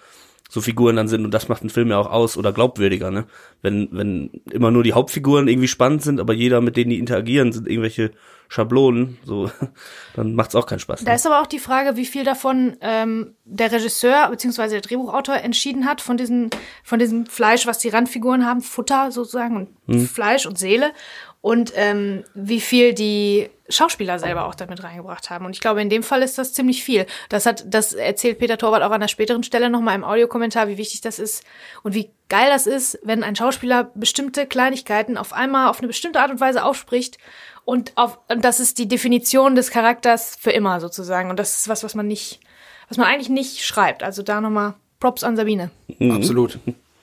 so 0.50 0.61
Figuren 0.61 0.97
dann 0.97 1.06
sind 1.06 1.25
und 1.25 1.32
das 1.32 1.49
macht 1.49 1.62
einen 1.62 1.70
Film 1.70 1.91
ja 1.91 1.99
auch 1.99 2.11
aus 2.11 2.37
oder 2.37 2.52
glaubwürdiger, 2.52 3.12
ne? 3.12 3.25
Wenn, 3.62 3.88
wenn 3.93 4.31
immer 4.50 4.73
nur 4.73 4.82
die 4.82 4.93
Hauptfiguren 4.93 5.47
irgendwie 5.47 5.69
spannend 5.69 6.02
sind, 6.02 6.19
aber 6.19 6.32
jeder, 6.32 6.61
mit 6.61 6.76
denen 6.76 6.91
die 6.91 6.99
interagieren, 6.99 7.52
sind 7.52 7.69
irgendwelche 7.69 8.11
Schablonen, 8.49 9.17
so, 9.25 9.49
dann 10.17 10.35
macht's 10.35 10.56
auch 10.56 10.67
keinen 10.67 10.81
Spaß. 10.81 11.05
Da 11.05 11.12
ne? 11.12 11.17
ist 11.17 11.25
aber 11.25 11.41
auch 11.41 11.47
die 11.47 11.61
Frage, 11.61 11.97
wie 11.97 12.05
viel 12.05 12.25
davon 12.25 12.76
ähm, 12.81 13.35
der 13.44 13.70
Regisseur 13.70 14.29
bzw. 14.29 14.70
der 14.70 14.81
Drehbuchautor 14.81 15.37
entschieden 15.37 15.87
hat 15.87 16.00
von 16.00 16.17
diesem, 16.17 16.50
von 16.82 16.99
diesem 16.99 17.26
Fleisch, 17.26 17.69
was 17.69 17.79
die 17.79 17.88
Randfiguren 17.88 18.44
haben, 18.44 18.61
Futter 18.61 19.12
sozusagen 19.12 19.56
und 19.87 19.94
hm. 19.94 20.08
Fleisch 20.08 20.47
und 20.47 20.58
Seele 20.58 20.91
und 21.40 21.72
ähm, 21.75 22.25
wie 22.34 22.60
viel 22.60 22.92
die 22.92 23.48
Schauspieler 23.69 24.19
selber 24.19 24.46
auch 24.46 24.54
damit 24.54 24.82
reingebracht 24.82 25.31
haben. 25.31 25.46
Und 25.46 25.52
ich 25.52 25.60
glaube, 25.60 25.81
in 25.81 25.88
dem 25.88 26.02
Fall 26.02 26.22
ist 26.22 26.38
das 26.38 26.52
ziemlich 26.52 26.82
viel. 26.82 27.06
Das 27.28 27.46
hat, 27.46 27.64
das 27.69 27.92
erzählt 27.92 28.38
Peter 28.38 28.58
Torwart 28.58 28.82
auch 28.82 28.88
an 28.88 28.94
einer 28.94 29.08
späteren 29.08 29.42
Stelle 29.42 29.70
nochmal 29.70 29.94
im 29.94 30.04
Audiokommentar, 30.04 30.69
wie 30.69 30.76
wichtig 30.76 31.00
das 31.00 31.19
ist 31.19 31.44
und 31.82 31.94
wie 31.94 32.10
geil 32.28 32.50
das 32.50 32.66
ist, 32.66 32.98
wenn 33.02 33.22
ein 33.22 33.37
Schauspieler 33.37 33.90
bestimmte 33.94 34.46
Kleinigkeiten 34.46 35.16
auf 35.16 35.32
einmal 35.32 35.69
auf 35.69 35.78
eine 35.78 35.88
bestimmte 35.88 36.20
Art 36.20 36.31
und 36.31 36.40
Weise 36.40 36.64
aufspricht 36.64 37.19
und 37.64 37.92
auf, 37.96 38.19
und 38.28 38.44
das 38.44 38.60
ist 38.60 38.78
die 38.78 38.88
Definition 38.88 39.54
des 39.54 39.70
Charakters 39.70 40.37
für 40.40 40.50
immer 40.50 40.81
sozusagen. 40.81 41.31
Und 41.31 41.38
das 41.38 41.60
ist 41.60 41.69
was, 41.69 41.84
was 41.84 41.94
man 41.94 42.06
nicht, 42.06 42.40
was 42.88 42.98
man 42.98 43.06
eigentlich 43.06 43.28
nicht 43.28 43.64
schreibt. 43.64 44.02
Also 44.02 44.22
da 44.22 44.40
nochmal 44.40 44.75
Props 44.98 45.25
an 45.25 45.37
Sabine. 45.37 45.70
Mhm. 45.98 46.10
Absolut. 46.10 46.58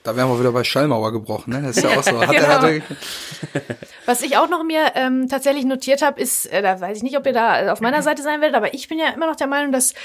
Da 0.08 0.16
wären 0.16 0.30
wir 0.30 0.40
wieder 0.40 0.54
bei 0.54 0.64
Schallmauer 0.64 1.12
gebrochen, 1.12 1.52
ne? 1.52 1.62
Das 1.64 1.76
ist 1.76 1.84
ja 1.84 2.00
auch 2.00 2.02
so. 2.02 2.18
Hat 2.22 2.30
genau. 2.30 2.46
er, 2.46 2.62
hat 2.62 2.82
Was 4.06 4.22
ich 4.22 4.38
auch 4.38 4.48
noch 4.48 4.64
mir 4.64 4.94
ähm, 4.96 5.28
tatsächlich 5.28 5.66
notiert 5.66 6.02
habe, 6.02 6.22
ist, 6.22 6.46
äh, 6.46 6.62
da 6.62 6.80
weiß 6.80 6.96
ich 6.96 7.04
nicht, 7.04 7.18
ob 7.18 7.26
ihr 7.26 7.34
da 7.34 7.74
auf 7.74 7.82
meiner 7.82 8.02
Seite 8.02 8.22
sein 8.22 8.40
werdet, 8.40 8.56
aber 8.56 8.74
ich 8.74 8.88
bin 8.88 9.00
ja 9.00 9.10
immer 9.10 9.28
noch 9.28 9.36
der 9.36 9.48
Meinung, 9.48 9.74
dass 9.74 9.96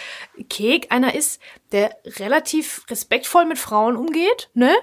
Kek 0.51 0.89
einer 0.91 1.15
ist, 1.15 1.41
der 1.71 1.97
relativ 2.19 2.83
respektvoll 2.91 3.44
mit 3.44 3.61
Frauen 3.61 3.94
umgeht, 3.94 4.51
ne? 4.55 4.75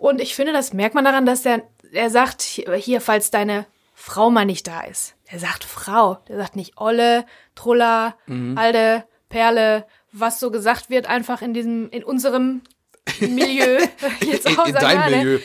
Und 0.00 0.20
ich 0.20 0.34
finde, 0.34 0.52
das 0.52 0.72
merkt 0.72 0.96
man 0.96 1.04
daran, 1.04 1.26
dass 1.26 1.42
der, 1.42 1.62
er 1.92 2.10
sagt, 2.10 2.42
hier, 2.42 3.00
falls 3.00 3.30
deine 3.30 3.66
Frau 3.94 4.30
mal 4.30 4.46
nicht 4.46 4.66
da 4.66 4.80
ist. 4.80 5.14
Der 5.30 5.38
sagt 5.38 5.62
Frau, 5.62 6.18
der 6.26 6.38
sagt 6.38 6.56
nicht 6.56 6.76
Olle, 6.76 7.24
Trulla, 7.54 8.16
mhm. 8.26 8.58
Alde, 8.58 9.04
Perle, 9.28 9.86
was 10.10 10.40
so 10.40 10.50
gesagt 10.50 10.90
wird, 10.90 11.06
einfach 11.06 11.40
in 11.40 11.54
diesem, 11.54 11.88
in 11.90 12.02
unserem 12.02 12.62
Milieu. 13.20 13.78
Jetzt 14.24 14.46
auch 14.46 14.66
in, 14.66 14.74
in 14.74 14.80
deinem 14.80 15.10
ne? 15.10 15.16
Milieu. 15.16 15.38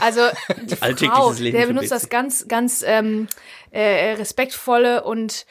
Also 0.00 0.20
die 0.62 0.76
Frau, 0.76 1.32
der 1.34 1.66
benutzt 1.66 1.90
das 1.90 2.08
ganz, 2.08 2.48
ganz 2.48 2.82
ähm, 2.86 3.28
äh, 3.70 4.12
respektvolle 4.12 5.04
und 5.04 5.46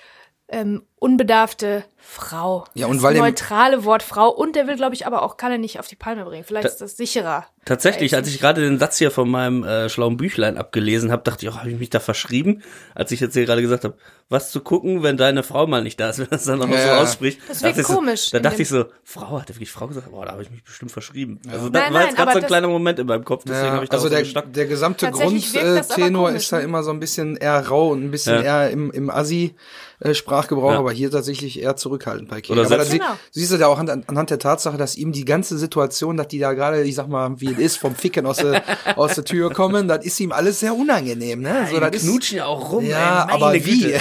ähm, 0.54 0.84
unbedarfte 1.00 1.84
Frau. 1.98 2.66
Ja, 2.76 2.88
und 2.88 3.02
weil 3.02 3.18
neutrale 3.18 3.84
Wort 3.84 4.04
Frau 4.04 4.30
und 4.30 4.56
der 4.56 4.68
will, 4.68 4.76
glaube 4.76 4.94
ich, 4.94 5.08
aber 5.08 5.24
auch 5.24 5.36
Kalle 5.36 5.58
nicht 5.58 5.80
auf 5.80 5.88
die 5.88 5.96
Palme 5.96 6.24
bringen. 6.24 6.44
Vielleicht 6.46 6.66
ist 6.66 6.80
das 6.80 6.96
sicherer. 6.96 7.46
Tatsächlich, 7.66 8.16
als 8.16 8.28
ich 8.28 8.40
gerade 8.40 8.62
den 8.62 8.78
Satz 8.78 8.98
hier 8.98 9.10
von 9.10 9.30
meinem 9.30 9.64
äh, 9.64 9.90
schlauen 9.90 10.16
Büchlein 10.16 10.58
abgelesen 10.58 11.12
habe, 11.12 11.24
dachte 11.24 11.46
ich, 11.46 11.52
oh, 11.52 11.58
habe 11.58 11.72
ich 11.72 11.80
mich 11.80 11.90
da 11.90 12.00
verschrieben, 12.00 12.62
als 12.94 13.12
ich 13.12 13.20
jetzt 13.20 13.34
hier 13.34 13.46
gerade 13.46 13.62
gesagt 13.62 13.84
habe, 13.84 13.96
was 14.30 14.52
zu 14.52 14.62
gucken, 14.62 15.02
wenn 15.02 15.18
deine 15.18 15.44
Frau 15.44 15.66
mal 15.66 15.82
nicht 15.82 16.00
da 16.00 16.10
ist, 16.10 16.20
wenn 16.20 16.28
das 16.30 16.44
dann 16.46 16.60
noch 16.60 16.70
ja. 16.70 16.82
so 16.82 16.90
ausspricht. 16.92 17.40
Das 17.48 17.64
wird 17.64 17.84
komisch. 17.84 18.30
So, 18.30 18.38
da 18.38 18.40
dachte 18.40 18.62
ich 18.62 18.70
so, 18.70 18.86
Frau, 19.04 19.40
hat 19.40 19.50
er 19.50 19.56
wirklich 19.56 19.72
Frau 19.72 19.88
gesagt? 19.88 20.12
Boah, 20.12 20.26
da 20.26 20.34
habe 20.34 20.44
ich 20.44 20.52
mich 20.52 20.64
bestimmt 20.64 20.92
verschrieben. 20.92 21.42
Ja. 21.46 21.54
Also 21.54 21.70
da 21.70 21.80
nein, 21.80 21.94
war 21.94 22.04
jetzt 22.04 22.16
gerade 22.16 22.34
so 22.34 22.40
ein 22.40 22.46
kleiner 22.46 22.68
Moment 22.68 23.00
in 23.00 23.08
meinem 23.08 23.24
Kopf, 23.24 23.44
deswegen 23.46 23.66
ja, 23.66 23.74
habe 23.74 23.86
ich 23.86 23.90
da 23.90 23.98
Also 23.98 24.10
der, 24.10 24.24
so 24.24 24.42
der 24.42 24.66
gesamte 24.68 25.10
Grundtenor 25.10 26.32
ist 26.32 26.52
da 26.52 26.58
ne? 26.58 26.64
immer 26.64 26.84
so 26.84 26.92
ein 26.92 27.00
bisschen 27.00 27.38
eher 27.38 27.66
rau 27.68 27.90
und 27.90 28.04
ein 28.04 28.12
bisschen 28.12 28.44
eher 28.44 28.70
im, 28.70 28.92
im 28.92 29.10
Assi 29.10 29.56
äh, 30.04 30.14
Sprachgebrauch, 30.14 30.74
aber 30.74 30.92
hier 30.92 31.10
tatsächlich 31.10 31.62
eher 31.62 31.76
zurückhaltend 31.76 32.30
bei 32.30 32.42
Kek. 32.42 32.58
Aber 32.58 32.86
genau. 32.86 33.06
siehst 33.32 33.52
du 33.52 33.56
ja 33.58 33.68
auch 33.68 33.80
anhand, 33.80 34.10
anhand 34.10 34.30
der 34.30 34.40
Tatsache, 34.40 34.78
dass 34.78 34.96
ihm 34.96 35.12
die 35.12 35.26
ganze 35.26 35.58
Situation, 35.58 36.18
dass 36.18 36.28
die 36.28 36.40
da 36.40 36.54
gerade, 36.54 36.84
ich 36.84 36.96
sag 36.96 37.08
mal, 37.08 37.40
wie 37.40 37.52
es 37.52 37.58
ist, 37.58 37.78
vom 37.78 37.96
Ficken 37.96 38.26
aus 38.26 38.38
der, 38.38 38.64
aus 38.96 39.16
der 39.16 39.26
Tür 39.26 39.52
kommen, 39.52 39.88
das 39.88 40.06
ist 40.06 40.20
ihm 40.20 40.32
alles 40.32 40.60
sehr 40.60 40.76
unangenehm, 40.76 41.42
ne? 41.42 41.68
So, 41.72 41.80
das 41.80 42.02
knutschen 42.02 42.38
ja 42.38 42.46
auch 42.46 42.72
rum, 42.72 42.86
Ja, 42.86 43.28
ey, 43.28 43.34
aber 43.34 43.54
wie? 43.54 43.96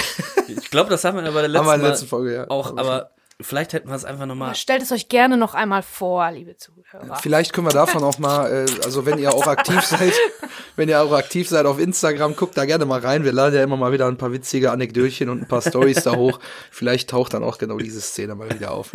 Ich 0.47 0.69
glaube, 0.69 0.89
das 0.89 1.03
haben 1.03 1.17
wir 1.17 1.25
aber 1.25 1.41
der 1.41 1.49
letzten, 1.49 1.67
haben 1.67 1.81
wir 1.81 1.89
letzte 1.89 2.05
Folge, 2.05 2.33
ja. 2.33 2.49
auch, 2.49 2.75
aber 2.77 3.11
vielleicht 3.41 3.73
hätten 3.73 3.89
wir 3.89 3.95
es 3.95 4.05
einfach 4.05 4.25
nochmal. 4.25 4.55
Stellt 4.55 4.81
es 4.81 4.91
euch 4.91 5.09
gerne 5.09 5.37
noch 5.37 5.53
einmal 5.53 5.83
vor, 5.83 6.29
liebe 6.31 6.55
Zuhörer. 6.57 7.17
Vielleicht 7.21 7.53
können 7.53 7.67
wir 7.67 7.73
davon 7.73 8.03
auch 8.03 8.19
mal, 8.19 8.51
äh, 8.51 8.83
also 8.83 9.05
wenn 9.05 9.17
ihr 9.17 9.33
auch 9.33 9.47
aktiv 9.47 9.81
seid, 9.83 10.13
wenn 10.75 10.89
ihr 10.89 11.01
auch 11.01 11.11
aktiv 11.13 11.49
seid 11.49 11.65
auf 11.65 11.79
Instagram, 11.79 12.35
guckt 12.35 12.57
da 12.57 12.65
gerne 12.65 12.85
mal 12.85 12.99
rein. 12.99 13.23
Wir 13.23 13.33
laden 13.33 13.55
ja 13.55 13.63
immer 13.63 13.77
mal 13.77 13.91
wieder 13.91 14.07
ein 14.07 14.17
paar 14.17 14.31
witzige 14.31 14.71
Anekdötchen 14.71 15.29
und 15.29 15.41
ein 15.41 15.47
paar 15.47 15.61
Stories 15.61 16.03
da 16.03 16.15
hoch. 16.15 16.39
Vielleicht 16.71 17.09
taucht 17.09 17.33
dann 17.33 17.43
auch 17.43 17.57
genau 17.57 17.77
diese 17.77 18.01
Szene 18.01 18.35
mal 18.35 18.49
wieder 18.53 18.71
auf. 18.71 18.91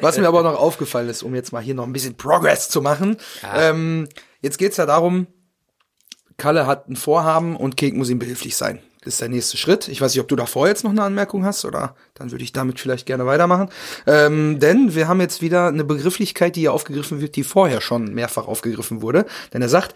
Was 0.00 0.18
mir 0.18 0.28
aber 0.28 0.42
noch 0.42 0.58
aufgefallen 0.58 1.08
ist, 1.08 1.22
um 1.22 1.34
jetzt 1.34 1.52
mal 1.52 1.62
hier 1.62 1.74
noch 1.74 1.84
ein 1.84 1.92
bisschen 1.92 2.16
Progress 2.16 2.68
zu 2.68 2.82
machen. 2.82 3.16
Ja. 3.42 3.70
Ähm, 3.70 4.08
jetzt 4.40 4.58
geht's 4.58 4.76
ja 4.76 4.86
darum, 4.86 5.26
Kalle 6.36 6.66
hat 6.66 6.88
ein 6.88 6.96
Vorhaben 6.96 7.56
und 7.56 7.76
Kek 7.76 7.94
muss 7.94 8.10
ihm 8.10 8.18
behilflich 8.18 8.56
sein 8.56 8.80
ist 9.06 9.20
der 9.20 9.28
nächste 9.28 9.56
Schritt. 9.56 9.88
Ich 9.88 10.00
weiß 10.00 10.12
nicht, 10.14 10.20
ob 10.20 10.28
du 10.28 10.36
davor 10.36 10.68
jetzt 10.68 10.84
noch 10.84 10.90
eine 10.90 11.02
Anmerkung 11.02 11.44
hast 11.44 11.64
oder 11.64 11.94
dann 12.14 12.30
würde 12.30 12.44
ich 12.44 12.52
damit 12.52 12.80
vielleicht 12.80 13.06
gerne 13.06 13.26
weitermachen. 13.26 13.68
Ähm, 14.06 14.58
denn 14.60 14.94
wir 14.94 15.08
haben 15.08 15.20
jetzt 15.20 15.42
wieder 15.42 15.68
eine 15.68 15.84
Begrifflichkeit, 15.84 16.56
die 16.56 16.60
hier 16.60 16.72
aufgegriffen 16.72 17.20
wird, 17.20 17.36
die 17.36 17.44
vorher 17.44 17.80
schon 17.80 18.14
mehrfach 18.14 18.46
aufgegriffen 18.46 19.02
wurde. 19.02 19.26
Denn 19.52 19.62
er 19.62 19.68
sagt, 19.68 19.94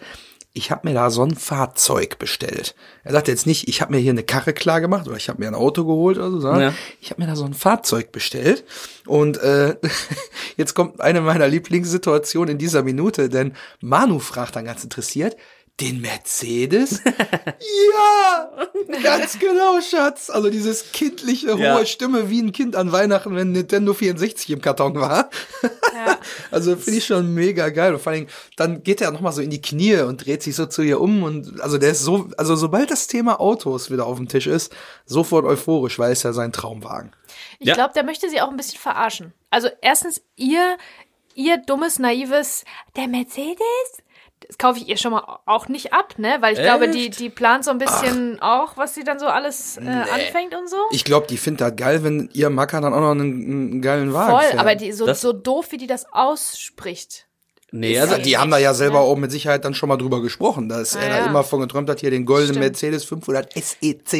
ich 0.53 0.71
habe 0.71 0.87
mir 0.87 0.95
da 0.95 1.11
so 1.11 1.23
ein 1.23 1.35
Fahrzeug 1.35 2.17
bestellt. 2.17 2.75
Er 3.03 3.11
sagt 3.11 3.27
jetzt 3.27 3.45
nicht, 3.45 3.67
ich 3.67 3.81
habe 3.81 3.93
mir 3.93 3.99
hier 3.99 4.11
eine 4.11 4.23
Karre 4.23 4.53
klar 4.53 4.81
gemacht 4.81 5.07
oder 5.07 5.15
ich 5.15 5.29
habe 5.29 5.39
mir 5.39 5.47
ein 5.47 5.55
Auto 5.55 5.85
geholt 5.85 6.17
oder 6.17 6.31
so, 6.31 6.39
sondern 6.39 6.61
ja. 6.61 6.73
ich 7.01 7.11
habe 7.11 7.21
mir 7.21 7.27
da 7.27 7.35
so 7.35 7.45
ein 7.45 7.53
Fahrzeug 7.53 8.11
bestellt. 8.11 8.65
Und 9.05 9.37
äh, 9.37 9.75
jetzt 10.57 10.73
kommt 10.73 11.01
eine 11.01 11.21
meiner 11.21 11.47
Lieblingssituationen 11.47 12.53
in 12.53 12.57
dieser 12.57 12.81
Minute, 12.81 13.29
denn 13.29 13.53
Manu 13.79 14.19
fragt 14.19 14.55
dann 14.55 14.65
ganz 14.65 14.83
interessiert, 14.83 15.37
den 15.79 16.01
Mercedes? 16.01 17.01
ja, 17.93 18.49
ganz 19.01 19.39
genau, 19.39 19.79
Schatz. 19.81 20.29
Also 20.29 20.49
dieses 20.49 20.91
kindliche, 20.91 21.53
hohe 21.53 21.61
ja. 21.61 21.85
Stimme 21.85 22.29
wie 22.29 22.41
ein 22.41 22.51
Kind 22.51 22.75
an 22.75 22.91
Weihnachten, 22.91 23.35
wenn 23.35 23.51
Nintendo 23.51 23.93
64 23.93 24.49
im 24.49 24.61
Karton 24.61 24.95
war. 24.95 25.29
Ja. 25.93 26.17
also 26.51 26.75
finde 26.75 26.99
ich 26.99 27.05
schon 27.05 27.33
mega 27.33 27.69
geil. 27.69 27.93
Und 27.93 28.01
vor 28.01 28.11
allem, 28.11 28.27
dann 28.55 28.83
geht 28.83 29.01
er 29.01 29.11
nochmal 29.11 29.33
so 29.33 29.41
in 29.41 29.49
die 29.49 29.61
Knie 29.61 30.01
und 30.01 30.25
dreht 30.25 30.43
sich 30.43 30.55
so 30.55 30.65
zu 30.65 30.81
ihr 30.81 30.99
um. 30.99 31.23
Und 31.23 31.61
also 31.61 31.77
der 31.77 31.91
ist 31.91 32.01
so, 32.01 32.29
also 32.37 32.55
sobald 32.55 32.91
das 32.91 33.07
Thema 33.07 33.39
Autos 33.39 33.91
wieder 33.91 34.05
auf 34.05 34.17
dem 34.17 34.27
Tisch 34.27 34.47
ist, 34.47 34.73
sofort 35.05 35.45
euphorisch, 35.45 35.99
weil 35.99 36.11
es 36.11 36.23
ja 36.23 36.33
sein 36.33 36.51
Traumwagen. 36.51 37.11
Ich 37.59 37.67
ja. 37.67 37.73
glaube, 37.73 37.93
der 37.93 38.03
möchte 38.03 38.29
sie 38.29 38.41
auch 38.41 38.49
ein 38.49 38.57
bisschen 38.57 38.79
verarschen. 38.79 39.33
Also 39.49 39.69
erstens, 39.81 40.21
ihr, 40.35 40.77
ihr 41.35 41.57
dummes, 41.57 41.99
naives, 41.99 42.63
der 42.95 43.07
Mercedes? 43.07 44.03
Das 44.49 44.57
kaufe 44.57 44.79
ich 44.79 44.89
ihr 44.89 44.97
schon 44.97 45.11
mal 45.11 45.39
auch 45.45 45.67
nicht 45.67 45.93
ab, 45.93 46.15
ne? 46.17 46.37
Weil 46.39 46.53
ich 46.53 46.59
Echt? 46.59 46.67
glaube, 46.67 46.89
die, 46.89 47.11
die 47.11 47.29
plant 47.29 47.63
so 47.63 47.69
ein 47.69 47.77
bisschen 47.77 48.39
Ach. 48.41 48.63
auch, 48.63 48.77
was 48.77 48.95
sie 48.95 49.03
dann 49.03 49.19
so 49.19 49.27
alles 49.27 49.77
äh, 49.77 49.81
nee. 49.81 49.89
anfängt 49.91 50.55
und 50.55 50.67
so. 50.67 50.75
Ich 50.89 51.05
glaube, 51.05 51.27
die 51.27 51.37
findet 51.37 51.61
das 51.61 51.75
geil, 51.75 52.03
wenn 52.03 52.31
ihr 52.33 52.49
Macker 52.49 52.81
dann 52.81 52.91
auch 52.91 52.99
noch 52.99 53.11
einen, 53.11 53.21
einen 53.21 53.81
geilen 53.83 54.11
Wagen 54.11 54.31
Voll, 54.31 54.41
fährt. 54.41 54.59
aber 54.59 54.73
die, 54.73 54.91
so, 54.91 55.13
so 55.13 55.33
doof, 55.33 55.67
wie 55.69 55.77
die 55.77 55.85
das 55.85 56.11
ausspricht. 56.11 57.27
Nee, 57.71 57.99
also 57.99 58.17
die 58.17 58.39
haben 58.39 58.49
da 58.49 58.57
ja 58.57 58.73
selber 58.73 58.95
ne? 58.95 59.01
auch 59.01 59.15
mit 59.17 59.31
Sicherheit 59.31 59.63
dann 59.63 59.75
schon 59.75 59.87
mal 59.87 59.97
drüber 59.97 60.23
gesprochen, 60.23 60.67
dass 60.67 60.95
ah, 60.95 61.01
er 61.01 61.09
ja. 61.09 61.19
da 61.19 61.25
immer 61.27 61.43
von 61.43 61.59
geträumt 61.59 61.87
hat, 61.87 61.99
hier 61.99 62.09
den 62.09 62.25
goldenen 62.25 62.55
Stimmt. 62.55 62.65
Mercedes 62.65 63.05
500 63.05 63.53
SEC 63.53 64.13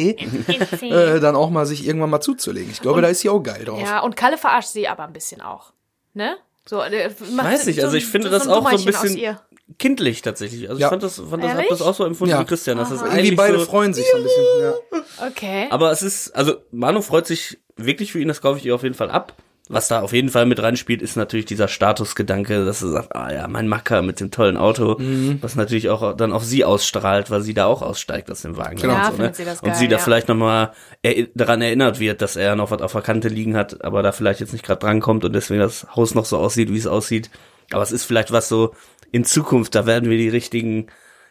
äh, 0.82 1.18
dann 1.18 1.34
auch 1.34 1.50
mal 1.50 1.66
sich 1.66 1.84
irgendwann 1.84 2.10
mal 2.10 2.20
zuzulegen. 2.20 2.70
Ich 2.70 2.80
glaube, 2.80 2.98
und, 2.98 3.02
da 3.02 3.08
ist 3.08 3.18
sie 3.18 3.30
auch 3.30 3.42
geil 3.42 3.64
drauf. 3.64 3.80
Ja, 3.80 3.98
und 3.98 4.16
Kalle 4.16 4.38
verarscht 4.38 4.68
sie 4.68 4.86
aber 4.86 5.02
ein 5.02 5.12
bisschen 5.12 5.40
auch. 5.40 5.72
Ne? 6.14 6.36
So, 6.66 6.80
äh, 6.80 7.10
Weiß 7.18 7.66
nicht, 7.66 7.82
also 7.82 7.96
ich 7.96 8.06
finde 8.06 8.28
so 8.28 8.38
das 8.38 8.46
auch 8.46 8.70
so 8.70 8.76
ein 8.76 8.84
bisschen 8.84 9.36
kindlich 9.78 10.22
tatsächlich. 10.22 10.68
Also 10.68 10.80
ja. 10.80 10.86
ich 10.86 10.90
fand 10.90 11.02
das, 11.02 11.16
fand 11.16 11.44
das, 11.44 11.54
hab 11.54 11.68
das 11.68 11.82
auch 11.82 11.94
so 11.94 12.04
empfunden 12.04 12.32
ja. 12.32 12.40
wie 12.40 12.44
Christian. 12.44 12.78
Dass 12.78 12.90
das 12.90 13.02
Irgendwie 13.02 13.32
beide 13.32 13.58
so, 13.58 13.64
freuen 13.64 13.94
sich 13.94 14.06
so 14.10 14.16
ein 14.16 14.22
bisschen. 14.22 14.44
Ja. 14.60 15.26
Okay. 15.28 15.66
Aber 15.70 15.90
es 15.90 16.02
ist, 16.02 16.34
also 16.34 16.56
Manu 16.70 17.02
freut 17.02 17.26
sich 17.26 17.58
wirklich 17.76 18.12
für 18.12 18.20
ihn, 18.20 18.28
das 18.28 18.40
kaufe 18.40 18.58
ich 18.58 18.66
ihr 18.66 18.74
auf 18.74 18.82
jeden 18.82 18.94
Fall 18.94 19.10
ab. 19.10 19.34
Was 19.72 19.86
da 19.86 20.00
auf 20.00 20.12
jeden 20.12 20.30
Fall 20.30 20.46
mit 20.46 20.60
reinspielt, 20.60 21.00
ist 21.00 21.14
natürlich 21.14 21.46
dieser 21.46 21.68
Statusgedanke, 21.68 22.64
dass 22.64 22.82
er 22.82 22.88
sagt, 22.88 23.14
ah 23.14 23.32
ja, 23.32 23.46
mein 23.46 23.68
Macker 23.68 24.02
mit 24.02 24.18
dem 24.18 24.32
tollen 24.32 24.56
Auto, 24.56 24.96
mhm. 24.98 25.38
was 25.42 25.54
natürlich 25.54 25.88
auch 25.90 26.16
dann 26.16 26.32
auf 26.32 26.42
sie 26.42 26.64
ausstrahlt, 26.64 27.30
weil 27.30 27.42
sie 27.42 27.54
da 27.54 27.66
auch 27.66 27.80
aussteigt 27.80 28.32
aus 28.32 28.42
dem 28.42 28.56
Wagen. 28.56 28.80
Genau. 28.80 28.94
Ja, 28.94 29.10
und 29.10 29.16
so, 29.16 29.22
ne? 29.22 29.32
sie 29.32 29.44
das 29.44 29.62
geil, 29.62 29.70
und 29.70 29.78
sie 29.78 29.86
da 29.86 29.98
vielleicht 29.98 30.26
nochmal 30.26 30.72
er 31.02 31.28
daran 31.36 31.62
erinnert 31.62 32.00
wird, 32.00 32.20
dass 32.20 32.34
er 32.34 32.56
noch 32.56 32.72
was 32.72 32.82
auf 32.82 32.90
der 32.90 33.02
Kante 33.02 33.28
liegen 33.28 33.56
hat, 33.56 33.84
aber 33.84 34.02
da 34.02 34.10
vielleicht 34.10 34.40
jetzt 34.40 34.52
nicht 34.52 34.64
gerade 34.64 34.80
drankommt 34.80 35.24
und 35.24 35.32
deswegen 35.34 35.60
das 35.60 35.86
Haus 35.94 36.16
noch 36.16 36.24
so 36.24 36.38
aussieht, 36.38 36.72
wie 36.72 36.78
es 36.78 36.88
aussieht. 36.88 37.30
Aber 37.70 37.84
es 37.84 37.92
ist 37.92 38.02
vielleicht 38.02 38.32
was 38.32 38.48
so, 38.48 38.74
in 39.12 39.24
Zukunft, 39.24 39.74
da 39.74 39.86
werden 39.86 40.10
wir 40.10 40.18
die 40.18 40.28
richtigen 40.28 40.86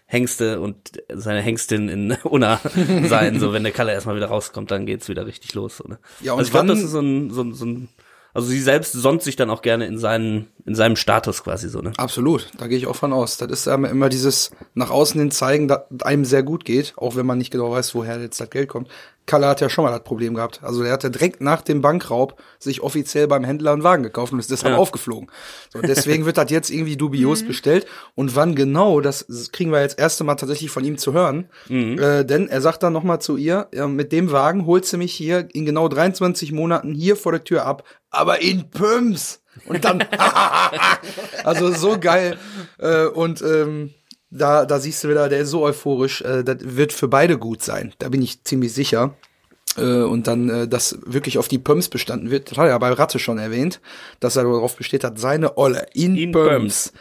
Hengste 0.05 0.59
und 0.59 0.75
seine 1.13 1.41
Hengstin 1.41 1.88
in 1.88 2.12
Unna 2.24 2.59
sein. 3.05 3.39
So, 3.39 3.53
wenn 3.53 3.63
der 3.63 3.71
Kalle 3.71 3.93
erstmal 3.93 4.15
wieder 4.15 4.27
rauskommt, 4.27 4.71
dann 4.71 4.86
geht's 4.86 5.07
wieder 5.07 5.27
richtig 5.27 5.53
los. 5.53 5.83
Oder? 5.83 6.00
Ja, 6.19 6.33
und 6.33 6.39
also 6.39 6.48
ich 6.48 6.51
glaube, 6.51 6.67
das 6.67 6.79
ist 6.79 6.91
so 6.91 7.00
ein, 7.00 7.29
so, 7.29 7.41
ein, 7.43 7.53
so 7.53 7.65
ein 7.65 7.89
also 8.33 8.48
sie 8.48 8.62
selbst 8.62 8.93
sonnt 8.93 9.24
sich 9.24 9.36
dann 9.36 9.50
auch 9.50 9.62
gerne 9.62 9.86
in 9.86 9.98
seinen, 9.98 10.48
in 10.65 10.75
seinem 10.75 10.95
Status 10.95 11.43
quasi 11.43 11.69
so, 11.69 11.81
ne? 11.81 11.93
Absolut, 11.98 12.48
da 12.57 12.67
gehe 12.67 12.77
ich 12.77 12.88
auch 12.88 12.95
von 12.95 13.13
aus. 13.13 13.38
Das 13.38 13.50
ist 13.51 13.67
immer 13.67 14.09
dieses 14.09 14.51
nach 14.74 14.91
außen 14.91 15.19
hin 15.19 15.31
zeigen, 15.31 15.67
dass 15.67 15.81
einem 16.01 16.25
sehr 16.25 16.43
gut 16.43 16.65
geht, 16.65 16.93
auch 16.98 17.15
wenn 17.15 17.25
man 17.25 17.38
nicht 17.38 17.51
genau 17.51 17.71
weiß, 17.71 17.95
woher 17.95 18.19
jetzt 18.19 18.39
das 18.39 18.50
Geld 18.50 18.69
kommt. 18.69 18.89
Kalle 19.29 19.48
hat 19.48 19.62
ja 19.62 19.69
schon 19.69 19.86
mal 19.86 19.91
das 19.91 20.03
Problem 20.03 20.33
gehabt. 20.33 20.59
Also 20.63 20.81
er 20.81 20.91
hatte 20.91 21.12
direkt 21.12 21.39
nach 21.39 21.62
dem 21.62 21.81
Bankraub 21.81 22.41
sich 22.57 22.81
offiziell 22.81 23.27
beim 23.27 23.43
Händler 23.43 23.74
einen 23.74 23.83
Wagen 23.83 24.01
gekauft 24.01 24.33
und 24.33 24.39
ist 24.39 24.50
deshalb 24.50 24.74
ja. 24.74 24.79
aufgeflogen. 24.79 25.29
So, 25.71 25.81
deswegen 25.81 26.25
wird 26.25 26.38
das 26.38 26.50
jetzt 26.50 26.71
irgendwie 26.71 26.98
dubios 26.98 27.41
mhm. 27.43 27.48
bestellt. 27.48 27.86
Und 28.15 28.36
wann 28.36 28.55
genau, 28.55 29.01
das 29.01 29.27
kriegen 29.51 29.71
wir 29.71 29.81
jetzt 29.81 30.00
erste 30.00 30.24
Mal 30.24 30.33
tatsächlich 30.33 30.71
von 30.71 30.83
ihm 30.83 30.98
zu 30.98 31.13
hören. 31.13 31.48
Mhm. 31.67 32.00
Äh, 32.00 32.25
denn 32.25 32.48
er 32.48 32.62
sagt 32.62 32.81
dann 32.81 32.91
nochmal 32.91 33.21
zu 33.21 33.38
ihr, 33.38 33.67
ja, 33.71 33.88
mit 33.88 34.12
dem 34.12 34.31
Wagen 34.31 34.65
holst 34.65 34.91
du 34.93 34.98
mich 34.98 35.13
hier 35.13 35.48
in 35.53 35.65
genau 35.65 35.88
23 35.88 36.51
Monaten 36.51 36.95
hier 36.95 37.15
vor 37.15 37.31
der 37.31 37.43
Tür 37.43 37.67
ab, 37.67 37.83
aber 38.10 38.42
in 38.42 38.70
Pumps. 38.70 39.42
Und 39.66 39.84
dann, 39.84 40.06
also 41.44 41.72
so 41.72 42.00
geil. 42.00 42.38
Äh, 42.78 43.06
und 43.06 43.42
ähm, 43.42 43.94
da, 44.30 44.66
da 44.66 44.80
siehst 44.80 45.04
du 45.04 45.10
wieder, 45.10 45.30
der 45.30 45.39
ist 45.39 45.50
so 45.50 45.63
euphorisch. 45.63 46.22
Äh, 46.22 46.44
das 46.44 46.58
wird 46.62 46.94
für 46.94 47.08
beide 47.08 47.38
gut 47.38 47.62
sein. 47.62 47.94
Da 48.00 48.10
bin 48.10 48.22
ich 48.22 48.44
ziemlich 48.44 48.74
sicher. 48.74 49.16
Äh, 49.78 50.01
und 50.01 50.28
dann, 50.28 50.70
dass 50.70 50.98
wirklich 51.06 51.38
auf 51.38 51.48
die 51.48 51.60
Pumps 51.60 51.89
bestanden 51.89 52.32
wird. 52.32 52.51
Das 52.51 52.58
hat 52.58 52.66
er 52.66 52.72
ja 52.72 52.78
bei 52.78 52.92
Ratte 52.92 53.20
schon 53.20 53.38
erwähnt, 53.38 53.82
dass 54.20 54.36
er 54.36 54.44
darauf 54.44 54.75
besteht 54.75 55.04
hat, 55.04 55.20
seine 55.20 55.58
Olle 55.58 55.88
in, 55.94 56.16
in 56.16 56.32
Pumps. 56.32 56.94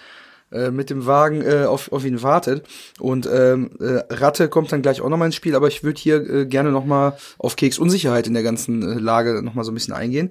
Äh, 0.51 0.71
mit 0.71 0.89
dem 0.89 1.05
Wagen 1.05 1.43
äh, 1.43 1.67
auf, 1.67 1.93
auf 1.93 2.07
ihn 2.07 2.23
wartet. 2.23 2.67
Und 2.99 3.29
ähm, 3.31 3.71
äh, 3.81 4.03
Ratte 4.15 4.49
kommt 4.49 4.73
dann 4.73 4.81
gleich 4.81 5.03
auch 5.03 5.11
nochmal 5.11 5.27
ins 5.27 5.35
Spiel, 5.35 5.55
aber 5.55 5.69
ich 5.69 5.85
würde 5.85 6.01
hier 6.01 6.17
äh, 6.17 6.47
gerne 6.47 6.71
nochmal 6.71 7.19
auf 7.37 7.57
Keks 7.57 7.79
Unsicherheit 7.79 8.27
in 8.27 8.33
der 8.33 8.43
ganzen 8.43 8.83
äh, 8.83 8.99
Lage 8.99 9.43
nochmal 9.43 9.67
so 9.67 9.73
ein 9.73 9.75
bisschen 9.75 9.93
eingehen. 9.93 10.31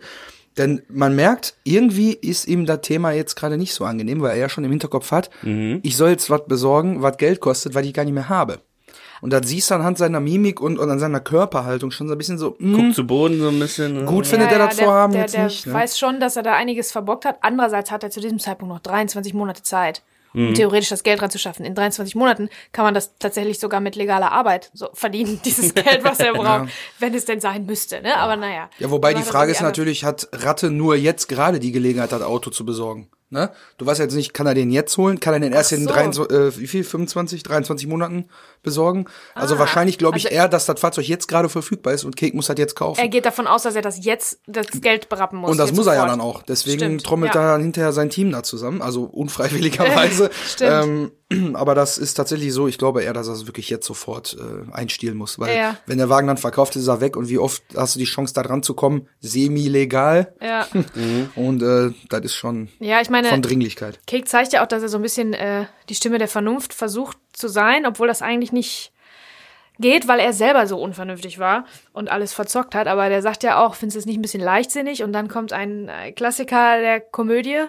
Denn 0.58 0.82
man 0.90 1.16
merkt, 1.16 1.56
irgendwie 1.64 2.14
ist 2.14 2.48
ihm 2.48 2.66
das 2.66 2.82
Thema 2.82 3.12
jetzt 3.12 3.36
gerade 3.36 3.58
nicht 3.58 3.74
so 3.74 3.86
angenehm, 3.86 4.22
weil 4.22 4.32
er 4.32 4.38
ja 4.38 4.50
schon 4.50 4.64
im 4.64 4.72
Hinterkopf 4.72 5.12
hat, 5.12 5.30
mhm. 5.44 5.80
ich 5.84 5.96
soll 5.96 6.10
jetzt 6.10 6.30
was 6.30 6.46
besorgen, 6.46 7.02
was 7.02 7.18
Geld 7.18 7.40
kostet, 7.40 7.76
weil 7.76 7.86
ich 7.86 7.94
gar 7.94 8.04
nicht 8.04 8.14
mehr 8.14 8.30
habe. 8.30 8.60
Und 9.22 9.34
das 9.34 9.48
siehst 9.48 9.72
du 9.72 9.76
anhand 9.76 9.98
seiner 9.98 10.20
Mimik 10.20 10.62
und, 10.62 10.78
und 10.78 10.90
an 10.90 11.00
seiner 11.00 11.20
Körperhaltung 11.20 11.92
schon 11.92 12.08
so 12.08 12.14
ein 12.14 12.18
bisschen 12.18 12.38
so, 12.38 12.56
mh, 12.60 12.78
Guckt 12.78 12.96
zu 12.96 13.08
Boden 13.08 13.40
so 13.40 13.50
ein 13.50 13.60
bisschen. 13.60 13.94
Ne? 13.94 14.06
Gut 14.06 14.26
ja, 14.26 14.32
findet 14.32 14.52
ja, 14.52 14.58
er 14.58 14.68
das 14.68 14.80
Vorhaben 14.80 15.14
der, 15.14 15.22
jetzt 15.24 15.34
der 15.34 15.46
nicht. 15.46 15.66
Der 15.66 15.74
ne? 15.74 15.80
weiß 15.80 15.98
schon, 15.98 16.20
dass 16.20 16.36
er 16.36 16.44
da 16.44 16.54
einiges 16.54 16.92
verbockt 16.92 17.26
hat. 17.26 17.38
Andererseits 17.42 17.92
hat 17.92 18.04
er 18.04 18.12
zu 18.12 18.20
diesem 18.20 18.40
Zeitpunkt 18.40 18.74
noch 18.74 18.82
23 18.82 19.34
Monate 19.34 19.64
Zeit 19.64 20.04
um 20.38 20.50
mhm. 20.50 20.54
theoretisch 20.54 20.90
das 20.90 21.04
Geld 21.04 21.22
ranzuschaffen. 21.22 21.66
In 21.66 21.74
23 21.74 22.16
Monaten 22.16 22.50
kann 22.72 22.86
man 22.86 22.94
das 22.94 23.18
tatsächlich 23.18 23.60
sogar 23.60 23.80
mit 23.80 23.96
legaler 23.96 24.32
Arbeit 24.32 24.70
so 24.74 24.90
verdienen, 24.94 25.42
dieses 25.46 25.74
Geld, 25.74 26.04
was 26.04 26.20
er 26.20 26.34
braucht, 26.34 26.46
ja. 26.46 26.68
wenn 27.00 27.14
es 27.16 27.26
denn 27.26 27.40
sein 27.40 27.66
müsste. 27.66 28.02
Ne? 28.02 28.16
Aber 28.16 28.36
naja. 28.36 28.70
Ja, 28.78 28.92
wobei 28.92 29.14
die 29.14 29.24
Frage 29.24 29.52
ist 29.52 29.62
natürlich, 29.62 30.04
hat 30.04 30.30
Ratte 30.32 30.70
nur 30.70 30.96
jetzt 30.96 31.28
gerade 31.28 31.60
die 31.60 31.72
Gelegenheit, 31.72 32.12
das 32.12 32.22
Auto 32.22 32.52
zu 32.52 32.66
besorgen? 32.66 33.10
Ne? 33.30 33.52
Du 33.78 33.86
weißt 33.86 34.00
jetzt 34.00 34.16
nicht, 34.16 34.34
kann 34.34 34.48
er 34.48 34.54
den 34.54 34.72
jetzt 34.72 34.96
holen? 34.98 35.20
Kann 35.20 35.34
er 35.34 35.42
den 35.42 35.52
erst 35.52 35.72
so. 35.72 35.76
in 35.76 35.86
23, 35.86 36.34
äh, 36.34 36.58
wie 36.60 36.68
viel, 36.68 36.86
25, 36.86 37.44
23 37.44 37.86
Monaten 37.86 38.30
besorgen? 38.64 39.06
Also 39.36 39.56
ah, 39.56 39.60
wahrscheinlich 39.60 39.98
glaube 39.98 40.18
ich 40.18 40.28
also 40.28 40.36
eher, 40.36 40.48
dass 40.48 40.66
das 40.66 40.80
Fahrzeug 40.80 41.10
jetzt 41.10 41.28
gerade 41.28 41.50
verfügbar 41.50 41.94
ist 41.94 42.06
und 42.06 42.16
Cake 42.16 42.34
muss 42.34 42.48
das 42.48 42.58
jetzt 42.58 42.76
kaufen. 42.76 43.02
Er 43.02 43.10
geht 43.10 43.26
davon 43.26 43.46
aus, 43.46 43.64
dass 43.64 43.76
er 43.76 43.82
das 43.82 44.06
jetzt 44.06 44.40
das 44.48 44.68
Geld 44.80 45.10
berappen 45.10 45.40
muss. 45.40 45.52
Und 45.52 45.58
das 45.58 45.72
muss 45.72 45.86
sofort. 45.86 45.98
er 45.98 46.04
ja 46.04 46.08
dann 46.08 46.22
auch. 46.22 46.42
Deswegen 46.44 46.80
Stimmt, 46.80 47.04
trommelt 47.04 47.36
ja. 47.36 47.42
er 47.42 47.52
dann 47.54 47.62
hinterher 47.64 47.92
sein 47.92 48.10
Team 48.10 48.32
da 48.32 48.44
zusammen, 48.44 48.82
also 48.82 49.04
unfreiwilligerweise. 49.04 50.30
Stimmt. 50.48 50.72
Ähm, 50.72 51.12
aber 51.54 51.76
das 51.76 51.98
ist 51.98 52.14
tatsächlich 52.14 52.54
so, 52.54 52.68
ich 52.68 52.78
glaube 52.78 53.04
eher, 53.04 53.14
dass 53.14 53.28
er 53.28 53.34
es 53.34 53.48
wirklich 53.48 53.70
jetzt 53.70 53.86
sofort 53.86 54.38
äh, 54.40 54.72
einstielen 54.72 55.18
muss. 55.18 55.40
Weil 55.40 55.58
ja. 55.58 55.78
wenn 55.86 55.98
der 55.98 56.10
Wagen 56.10 56.28
dann 56.28 56.38
verkauft 56.38 56.76
ist, 56.76 56.84
ist 56.84 56.88
er 56.88 57.02
weg 57.02 57.18
und 57.18 57.28
wie 57.30 57.38
oft 57.38 57.64
hast 57.76 57.96
du 57.96 58.00
die 58.00 58.06
Chance, 58.06 58.34
da 58.34 58.44
dran 58.44 58.64
zu 58.64 58.74
kommen? 58.74 59.08
Semi-legal. 59.20 60.34
Ja. 60.42 60.68
und 61.36 61.62
äh, 61.62 61.94
das 62.10 62.22
ist 62.22 62.36
schon. 62.36 62.70
Ja, 62.80 63.02
ich 63.02 63.10
meine 63.10 63.28
von 63.28 63.42
Dringlichkeit. 63.42 64.00
Cake 64.08 64.26
zeigt 64.26 64.54
ja 64.54 64.64
auch, 64.64 64.68
dass 64.68 64.84
er 64.84 64.90
so 64.90 64.98
ein 64.98 65.04
bisschen 65.04 65.34
äh, 65.34 65.66
die 65.90 65.96
Stimme 65.96 66.18
der 66.18 66.30
Vernunft 66.30 66.74
versucht 66.74 67.18
zu 67.34 67.50
sein, 67.50 67.86
obwohl 67.86 68.08
das 68.08 68.22
eigentlich 68.22 68.54
nicht 68.54 68.94
geht, 69.80 70.08
weil 70.08 70.20
er 70.20 70.34
selber 70.34 70.66
so 70.66 70.82
unvernünftig 70.82 71.40
war 71.40 71.66
und 71.94 72.10
alles 72.10 72.34
verzockt 72.34 72.74
hat. 72.74 72.88
Aber 72.88 73.10
der 73.10 73.22
sagt 73.22 73.44
ja 73.44 73.64
auch, 73.64 73.76
findest 73.76 73.96
du 73.96 74.00
es 74.00 74.06
nicht 74.06 74.18
ein 74.18 74.22
bisschen 74.22 74.42
leichtsinnig? 74.42 75.04
Und 75.04 75.14
dann 75.14 75.28
kommt 75.28 75.54
ein 75.54 75.90
äh, 75.90 76.12
Klassiker 76.14 76.80
der 76.80 77.02
Komödie. 77.02 77.66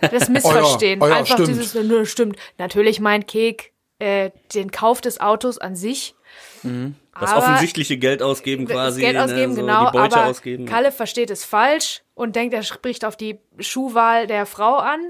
Das 0.00 0.28
Missverstehen. 0.28 1.00
Oh 1.02 1.06
ja, 1.06 1.10
oh 1.10 1.14
ja, 1.14 1.20
Einfach 1.20 1.34
stimmt. 1.34 1.48
dieses, 1.48 1.74
nö, 1.74 2.06
stimmt. 2.06 2.36
Natürlich 2.58 3.00
meint 3.00 3.26
Kek 3.28 3.72
äh, 3.98 4.30
den 4.54 4.70
Kauf 4.70 5.00
des 5.00 5.20
Autos 5.20 5.58
an 5.58 5.76
sich. 5.76 6.14
Mhm. 6.62 6.96
Das 7.18 7.30
aber 7.30 7.42
offensichtliche 7.42 7.98
Geld 7.98 8.22
ausgeben 8.22 8.66
quasi. 8.66 9.00
Geld 9.00 9.16
ausgeben, 9.18 9.50
ne, 9.50 9.54
so 9.56 9.60
genau. 9.60 9.90
Die 9.90 9.98
Beute 9.98 10.16
aber 10.16 10.30
ausgeben. 10.30 10.64
Kalle 10.66 10.90
versteht 10.90 11.30
es 11.30 11.44
falsch 11.44 12.02
und 12.14 12.36
denkt, 12.36 12.54
er 12.54 12.62
spricht 12.62 13.04
auf 13.04 13.16
die 13.16 13.38
Schuhwahl 13.58 14.26
der 14.26 14.44
Frau 14.44 14.76
an 14.76 15.00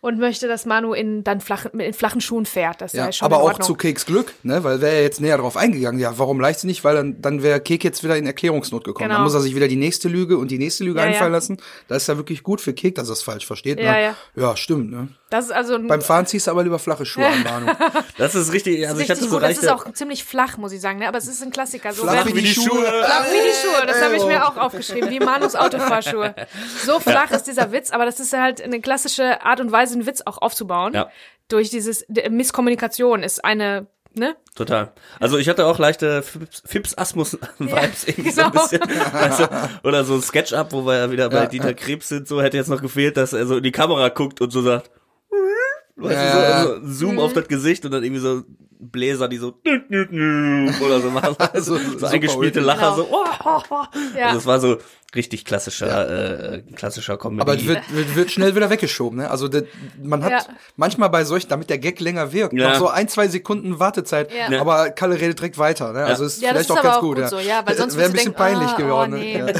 und 0.00 0.18
möchte, 0.18 0.48
dass 0.48 0.64
Manu 0.66 0.94
in 0.94 1.22
dann 1.24 1.40
flach, 1.40 1.66
in 1.66 1.92
flachen 1.92 2.20
Schuhen 2.20 2.46
fährt. 2.46 2.80
Das 2.80 2.92
ja, 2.92 3.10
schon 3.12 3.26
aber 3.26 3.42
auch 3.42 3.58
zu 3.58 3.74
Keks 3.74 4.06
Glück, 4.06 4.32
ne? 4.42 4.64
Weil 4.64 4.80
wäre 4.80 4.94
er 4.94 5.02
jetzt 5.02 5.20
näher 5.20 5.36
drauf 5.36 5.56
eingegangen, 5.56 6.00
ja, 6.00 6.18
warum 6.18 6.40
leicht 6.40 6.60
sie 6.60 6.66
nicht? 6.66 6.84
Weil 6.84 6.94
dann, 6.94 7.20
dann 7.20 7.42
wäre 7.42 7.60
Kek 7.60 7.84
jetzt 7.84 8.04
wieder 8.04 8.16
in 8.16 8.26
Erklärungsnot 8.26 8.84
gekommen. 8.84 9.08
Genau. 9.08 9.18
Dann 9.18 9.24
muss 9.24 9.34
er 9.34 9.40
sich 9.40 9.54
wieder 9.54 9.68
die 9.68 9.76
nächste 9.76 10.08
Lüge 10.08 10.38
und 10.38 10.50
die 10.50 10.58
nächste 10.58 10.84
Lüge 10.84 11.00
ja, 11.00 11.06
einfallen 11.06 11.32
ja. 11.32 11.36
lassen. 11.36 11.58
Das 11.88 12.02
ist 12.02 12.08
ja 12.08 12.16
wirklich 12.16 12.42
gut 12.42 12.60
für 12.60 12.72
Kek, 12.72 12.94
dass 12.94 13.08
er 13.08 13.14
es 13.14 13.22
falsch 13.22 13.46
versteht. 13.46 13.80
Ja, 13.80 13.92
ne? 13.92 14.02
ja. 14.02 14.14
ja, 14.36 14.56
stimmt, 14.56 14.90
ne? 14.90 15.08
Das 15.28 15.46
ist 15.46 15.52
also 15.52 15.76
Beim 15.80 16.02
Fahren 16.02 16.24
ziehst 16.24 16.46
du 16.46 16.52
aber 16.52 16.62
lieber 16.62 16.78
flache 16.78 17.04
Schuhe 17.04 17.26
an, 17.26 17.42
Manu. 17.42 17.72
das 18.16 18.36
ist 18.36 18.52
richtig, 18.52 18.86
also 18.86 19.00
das 19.00 19.02
ist 19.02 19.04
ich 19.04 19.10
hatte 19.10 19.28
so 19.28 19.40
Das 19.40 19.58
ist 19.58 19.68
auch 19.68 19.92
ziemlich 19.92 20.24
flach, 20.24 20.56
muss 20.56 20.70
ich 20.70 20.80
sagen, 20.80 21.00
ne? 21.00 21.08
Aber 21.08 21.18
es 21.18 21.26
ist 21.26 21.42
ein 21.42 21.50
Klassiker. 21.50 21.92
So 21.92 22.04
flach 22.04 22.26
wie 22.26 22.32
die, 22.32 22.42
die 22.42 22.46
Schuhe. 22.46 22.66
Schuhe. 22.66 22.84
Flach 22.84 23.24
wie 23.24 23.48
die 23.48 23.66
Schuhe, 23.66 23.86
das 23.86 24.02
habe 24.02 24.16
ich 24.16 24.24
mir 24.24 24.46
auch 24.46 24.56
aufgeschrieben, 24.56 25.10
wie 25.10 25.18
Manus 25.18 25.56
Autofahrschuhe. 25.56 26.34
So 26.84 27.00
flach 27.00 27.30
ist 27.30 27.44
dieser 27.44 27.72
Witz, 27.72 27.90
aber 27.90 28.04
das 28.04 28.20
ist 28.20 28.32
halt 28.32 28.60
eine 28.60 28.80
klassische 28.80 29.42
Art 29.42 29.60
und 29.60 29.72
Weise, 29.72 29.94
einen 29.94 30.06
Witz 30.06 30.22
auch 30.24 30.38
aufzubauen. 30.38 30.94
Ja. 30.94 31.10
Durch 31.48 31.70
dieses 31.70 32.06
Misskommunikation 32.30 33.22
ist 33.22 33.44
eine 33.44 33.86
Ne? 34.18 34.34
Total. 34.54 34.92
Also 35.20 35.36
ich 35.36 35.46
hatte 35.46 35.66
auch 35.66 35.78
leichte 35.78 36.22
Fips-Asmus-Vibes 36.22 38.06
ja, 38.06 38.06
irgendwie 38.06 38.30
genau. 38.30 38.50
so 38.50 38.76
ein 38.76 38.80
genau. 38.80 38.80
bisschen. 38.80 39.12
Also, 39.12 39.48
oder 39.84 40.04
so 40.04 40.14
ein 40.14 40.22
Sketch-Up, 40.22 40.72
wo 40.72 40.86
wir 40.86 40.96
ja 40.96 41.10
wieder 41.10 41.28
bei 41.28 41.40
ja, 41.40 41.46
Dieter 41.46 41.74
Krebs 41.74 42.08
sind, 42.08 42.26
so 42.26 42.40
hätte 42.40 42.56
jetzt 42.56 42.70
noch 42.70 42.80
gefehlt, 42.80 43.18
dass 43.18 43.34
er 43.34 43.46
so 43.46 43.58
in 43.58 43.62
die 43.62 43.72
Kamera 43.72 44.08
guckt 44.08 44.40
und 44.40 44.50
so 44.50 44.62
sagt, 44.62 44.90
weißt 45.96 46.14
ja. 46.14 46.64
du, 46.64 46.68
so, 46.68 46.72
also 46.72 46.92
Zoom 46.92 47.12
mhm. 47.14 47.18
auf 47.20 47.32
das 47.32 47.48
Gesicht 47.48 47.84
und 47.84 47.90
dann 47.92 48.04
irgendwie 48.04 48.20
so 48.20 48.42
Bläser, 48.78 49.28
die 49.28 49.38
so 49.38 49.54
oder 49.64 51.00
so 51.00 51.10
machen, 51.10 51.36
also, 51.52 51.78
so 51.98 52.06
eingespielte 52.06 52.60
Lacher, 52.60 52.94
genau. 52.94 52.96
so. 52.96 53.08
Oh, 53.10 53.24
oh, 53.44 53.62
oh. 53.70 53.84
Ja. 54.16 54.26
Also 54.26 54.38
es 54.38 54.46
war 54.46 54.60
so 54.60 54.76
richtig 55.14 55.44
klassischer, 55.44 55.86
ja. 55.86 56.54
äh, 56.54 56.62
klassischer 56.74 57.16
Comedy. 57.16 57.40
Aber 57.40 57.54
es 57.54 57.66
wird, 57.66 57.80
wird, 57.94 58.16
wird 58.16 58.30
schnell 58.30 58.54
wieder 58.54 58.68
weggeschoben, 58.68 59.18
ne? 59.20 59.30
Also 59.30 59.48
das, 59.48 59.64
man 60.02 60.22
hat 60.22 60.30
ja. 60.30 60.40
manchmal 60.76 61.08
bei 61.08 61.24
solchen, 61.24 61.48
damit 61.48 61.70
der 61.70 61.78
Gag 61.78 62.00
länger 62.00 62.32
wirkt, 62.32 62.54
ja. 62.54 62.70
noch 62.70 62.78
so 62.78 62.88
ein, 62.88 63.08
zwei 63.08 63.28
Sekunden 63.28 63.78
Wartezeit, 63.78 64.30
ja. 64.32 64.60
aber 64.60 64.90
Kalle 64.90 65.18
redet 65.20 65.38
direkt 65.38 65.58
weiter, 65.58 65.92
ne? 65.92 66.04
Also 66.04 66.24
ist 66.24 66.40
vielleicht 66.40 66.60
ist 66.60 66.70
auch 66.70 66.82
ganz 66.82 66.96
auch 66.96 67.00
gut, 67.00 67.16
gut, 67.16 67.18
ja. 67.18 67.28
So, 67.28 67.38
ja, 67.38 67.62
weil 67.64 67.76
sonst 67.76 67.96
wäre 67.96 68.06
ein 68.06 68.12
bisschen 68.12 68.34
denken, 68.34 68.38
peinlich 68.38 68.70
oh, 68.74 68.76
geworden. 68.76 69.14
Oh, 69.14 69.16
nee. 69.16 69.42
ne? 69.42 69.54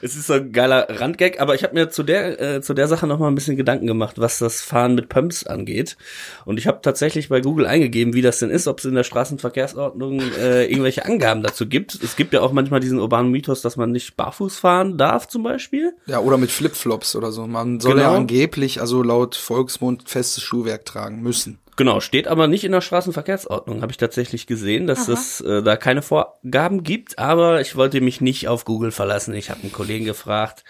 Es 0.00 0.16
ist 0.16 0.28
so 0.28 0.34
ein 0.34 0.52
geiler 0.52 0.86
Randgag, 0.88 1.40
aber 1.40 1.54
ich 1.54 1.64
habe 1.64 1.74
mir 1.74 1.90
zu 1.90 2.02
der 2.02 2.40
äh, 2.40 2.60
zu 2.62 2.74
der 2.74 2.88
Sache 2.88 3.06
noch 3.06 3.18
mal 3.18 3.28
ein 3.28 3.34
bisschen 3.34 3.56
Gedanken 3.56 3.86
gemacht, 3.86 4.18
was 4.18 4.38
das 4.38 4.60
Fahren 4.60 4.94
mit 4.94 5.08
Pumps 5.08 5.44
angeht. 5.44 5.96
Und 6.44 6.58
ich 6.58 6.66
habe 6.66 6.80
tatsächlich 6.82 7.28
bei 7.28 7.40
Google 7.40 7.66
eingegeben, 7.66 8.14
wie 8.14 8.22
das 8.22 8.38
denn 8.38 8.50
ist, 8.50 8.68
ob 8.68 8.78
es 8.78 8.84
in 8.84 8.94
der 8.94 9.04
Straßenverkehrsordnung 9.04 10.20
äh, 10.38 10.66
irgendwelche 10.66 11.04
Angaben 11.04 11.42
dazu 11.42 11.66
gibt. 11.66 12.02
Es 12.02 12.16
gibt 12.16 12.32
ja 12.32 12.40
auch 12.40 12.52
manchmal 12.52 12.80
diesen 12.80 13.00
urbanen 13.00 13.30
Mythos, 13.30 13.62
dass 13.62 13.76
man 13.76 13.90
nicht 13.90 14.16
barfuß 14.16 14.58
fahren 14.58 14.98
darf, 14.98 15.28
zum 15.28 15.42
Beispiel. 15.42 15.94
Ja, 16.06 16.20
oder 16.20 16.38
mit 16.38 16.50
Flipflops 16.50 17.16
oder 17.16 17.32
so. 17.32 17.46
Man 17.46 17.80
soll 17.80 17.94
genau. 17.94 18.12
ja 18.12 18.16
angeblich, 18.16 18.80
also 18.80 19.02
laut 19.02 19.34
Volksmund, 19.34 20.08
festes 20.08 20.42
Schuhwerk 20.42 20.84
tragen 20.84 21.22
müssen. 21.22 21.58
Genau, 21.78 22.00
steht 22.00 22.26
aber 22.26 22.48
nicht 22.48 22.64
in 22.64 22.72
der 22.72 22.80
Straßenverkehrsordnung, 22.80 23.82
habe 23.82 23.92
ich 23.92 23.98
tatsächlich 23.98 24.48
gesehen, 24.48 24.88
dass 24.88 25.08
Aha. 25.08 25.12
es 25.12 25.40
äh, 25.42 25.62
da 25.62 25.76
keine 25.76 26.02
Vorgaben 26.02 26.82
gibt, 26.82 27.20
aber 27.20 27.60
ich 27.60 27.76
wollte 27.76 28.00
mich 28.00 28.20
nicht 28.20 28.48
auf 28.48 28.64
Google 28.64 28.90
verlassen. 28.90 29.32
Ich 29.32 29.48
habe 29.48 29.62
einen 29.62 29.70
Kollegen 29.70 30.04
gefragt, 30.04 30.64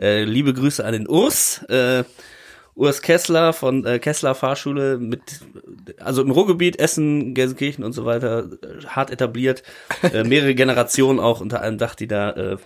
äh, 0.00 0.24
liebe 0.24 0.54
Grüße 0.54 0.82
an 0.82 0.94
den 0.94 1.06
Urs, 1.06 1.62
äh, 1.64 2.04
Urs 2.74 3.02
Kessler 3.02 3.52
von 3.52 3.84
äh, 3.84 3.98
Kessler 3.98 4.34
Fahrschule 4.34 4.96
mit, 4.96 5.20
also 5.98 6.22
im 6.22 6.30
Ruhrgebiet, 6.30 6.78
Essen, 6.78 7.34
Gelsenkirchen 7.34 7.84
und 7.84 7.92
so 7.92 8.06
weiter, 8.06 8.48
äh, 8.62 8.86
hart 8.86 9.10
etabliert, 9.10 9.64
äh, 10.14 10.24
mehrere 10.24 10.54
Generationen 10.54 11.20
auch 11.20 11.42
unter 11.42 11.60
einem 11.60 11.76
Dach, 11.76 11.94
die 11.94 12.08
da 12.08 12.30
äh, 12.30 12.56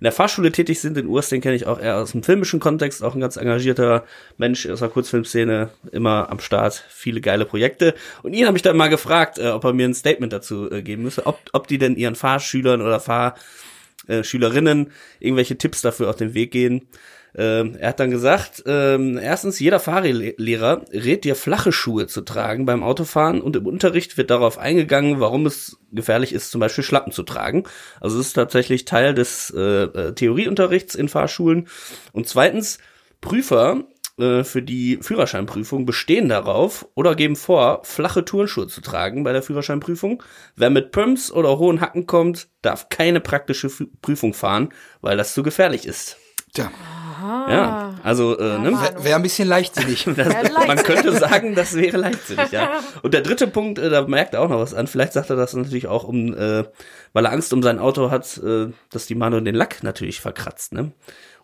in 0.00 0.04
der 0.04 0.12
Fahrschule 0.12 0.52
tätig 0.52 0.80
sind. 0.80 0.96
Den 0.96 1.06
Urs, 1.06 1.28
den 1.28 1.40
kenne 1.40 1.54
ich 1.54 1.66
auch 1.66 1.80
eher 1.80 1.96
aus 1.96 2.12
dem 2.12 2.22
filmischen 2.22 2.60
Kontext, 2.60 3.02
auch 3.02 3.14
ein 3.14 3.20
ganz 3.20 3.36
engagierter 3.36 4.04
Mensch 4.36 4.66
aus 4.68 4.80
der 4.80 4.88
Kurzfilmszene, 4.88 5.70
immer 5.92 6.30
am 6.30 6.40
Start, 6.40 6.84
viele 6.88 7.20
geile 7.20 7.44
Projekte. 7.44 7.94
Und 8.22 8.32
ihn 8.32 8.46
habe 8.46 8.56
ich 8.56 8.62
dann 8.62 8.76
mal 8.76 8.88
gefragt, 8.88 9.38
äh, 9.38 9.48
ob 9.48 9.64
er 9.64 9.72
mir 9.72 9.86
ein 9.86 9.94
Statement 9.94 10.32
dazu 10.32 10.70
äh, 10.70 10.82
geben 10.82 11.02
müsse, 11.02 11.26
ob, 11.26 11.38
ob 11.52 11.66
die 11.66 11.78
denn 11.78 11.96
ihren 11.96 12.14
Fahrschülern 12.14 12.82
oder 12.82 13.00
Fahrschülerinnen 13.00 14.92
irgendwelche 15.20 15.56
Tipps 15.56 15.82
dafür 15.82 16.10
auf 16.10 16.16
den 16.16 16.34
Weg 16.34 16.50
gehen. 16.50 16.88
Ähm, 17.36 17.76
er 17.78 17.90
hat 17.90 18.00
dann 18.00 18.10
gesagt, 18.10 18.62
ähm, 18.66 19.18
erstens, 19.18 19.60
jeder 19.60 19.78
Fahrlehrer 19.78 20.84
rät 20.90 21.24
dir 21.24 21.36
flache 21.36 21.70
Schuhe 21.70 22.06
zu 22.06 22.22
tragen 22.22 22.64
beim 22.64 22.82
Autofahren 22.82 23.42
und 23.42 23.56
im 23.56 23.66
Unterricht 23.66 24.16
wird 24.16 24.30
darauf 24.30 24.56
eingegangen, 24.58 25.20
warum 25.20 25.44
es 25.44 25.78
gefährlich 25.92 26.32
ist, 26.32 26.50
zum 26.50 26.60
Beispiel 26.60 26.84
Schlappen 26.84 27.12
zu 27.12 27.24
tragen. 27.24 27.64
Also 28.00 28.18
es 28.18 28.28
ist 28.28 28.32
tatsächlich 28.32 28.86
Teil 28.86 29.14
des 29.14 29.52
äh, 29.54 29.84
äh 29.84 30.12
Theorieunterrichts 30.14 30.94
in 30.94 31.08
Fahrschulen. 31.08 31.68
Und 32.12 32.26
zweitens, 32.26 32.78
Prüfer 33.20 33.84
äh, 34.18 34.44
für 34.44 34.62
die 34.62 34.98
Führerscheinprüfung 35.02 35.84
bestehen 35.84 36.30
darauf 36.30 36.88
oder 36.94 37.14
geben 37.14 37.36
vor, 37.36 37.82
flache 37.84 38.24
Turnschuhe 38.24 38.66
zu 38.66 38.80
tragen 38.80 39.24
bei 39.24 39.32
der 39.32 39.42
Führerscheinprüfung. 39.42 40.22
Wer 40.54 40.70
mit 40.70 40.90
Pumps 40.90 41.30
oder 41.30 41.58
hohen 41.58 41.82
Hacken 41.82 42.06
kommt, 42.06 42.48
darf 42.62 42.88
keine 42.88 43.20
praktische 43.20 43.68
Prüfung 44.00 44.32
fahren, 44.32 44.70
weil 45.02 45.18
das 45.18 45.34
zu 45.34 45.42
gefährlich 45.42 45.86
ist. 45.86 46.16
Tja. 46.54 46.70
Aha. 47.16 47.46
Ja, 47.50 47.94
also 48.02 48.38
äh, 48.38 48.58
ne? 48.58 48.72
wäre 48.72 49.04
wär 49.04 49.16
ein 49.16 49.22
bisschen 49.22 49.48
leichtsinnig. 49.48 50.04
das, 50.16 50.28
man 50.66 50.76
könnte 50.78 51.12
sagen, 51.16 51.54
das 51.54 51.74
wäre 51.74 51.96
leichtsinnig, 51.96 52.50
ja. 52.52 52.80
Und 53.02 53.14
der 53.14 53.22
dritte 53.22 53.46
Punkt, 53.46 53.78
äh, 53.78 53.88
da 53.88 54.06
merkt 54.06 54.34
er 54.34 54.42
auch 54.42 54.48
noch 54.48 54.58
was 54.58 54.74
an. 54.74 54.86
Vielleicht 54.86 55.14
sagt 55.14 55.30
er 55.30 55.36
das 55.36 55.54
natürlich 55.54 55.86
auch, 55.86 56.04
um, 56.04 56.34
äh, 56.34 56.64
weil 57.12 57.24
er 57.24 57.32
Angst 57.32 57.52
um 57.52 57.62
sein 57.62 57.78
Auto 57.78 58.10
hat, 58.10 58.38
äh, 58.38 58.68
dass 58.90 59.06
die 59.06 59.14
Manu 59.14 59.40
den 59.40 59.54
Lack 59.54 59.82
natürlich 59.82 60.20
verkratzt, 60.20 60.72
ne? 60.72 60.92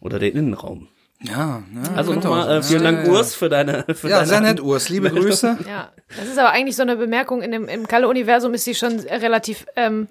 Oder 0.01 0.19
den 0.19 0.37
Innenraum. 0.37 0.89
Ja, 1.23 1.63
ja 1.75 1.95
also 1.95 2.13
nochmal 2.15 2.59
äh, 2.59 2.63
vielen 2.63 2.83
Dank, 2.83 3.07
ja, 3.07 3.13
Urs, 3.13 3.35
für 3.35 3.49
deine. 3.49 3.85
Für 3.95 4.09
ja, 4.09 4.17
deine 4.17 4.29
sehr 4.29 4.41
nett, 4.41 4.61
Urs. 4.61 4.89
Liebe 4.89 5.09
Grüße. 5.09 5.59
Ja, 5.67 5.91
das 6.19 6.27
ist 6.27 6.39
aber 6.39 6.51
eigentlich 6.51 6.77
so 6.77 6.83
eine 6.83 6.97
Bemerkung 6.97 7.43
in 7.43 7.53
dem 7.53 7.69
im 7.69 7.87
Kalle-Universum 7.87 8.53
ist 8.55 8.65
sie 8.65 8.75
schon 8.75 8.99
relativ 9.01 9.67
ähm, 9.77 10.09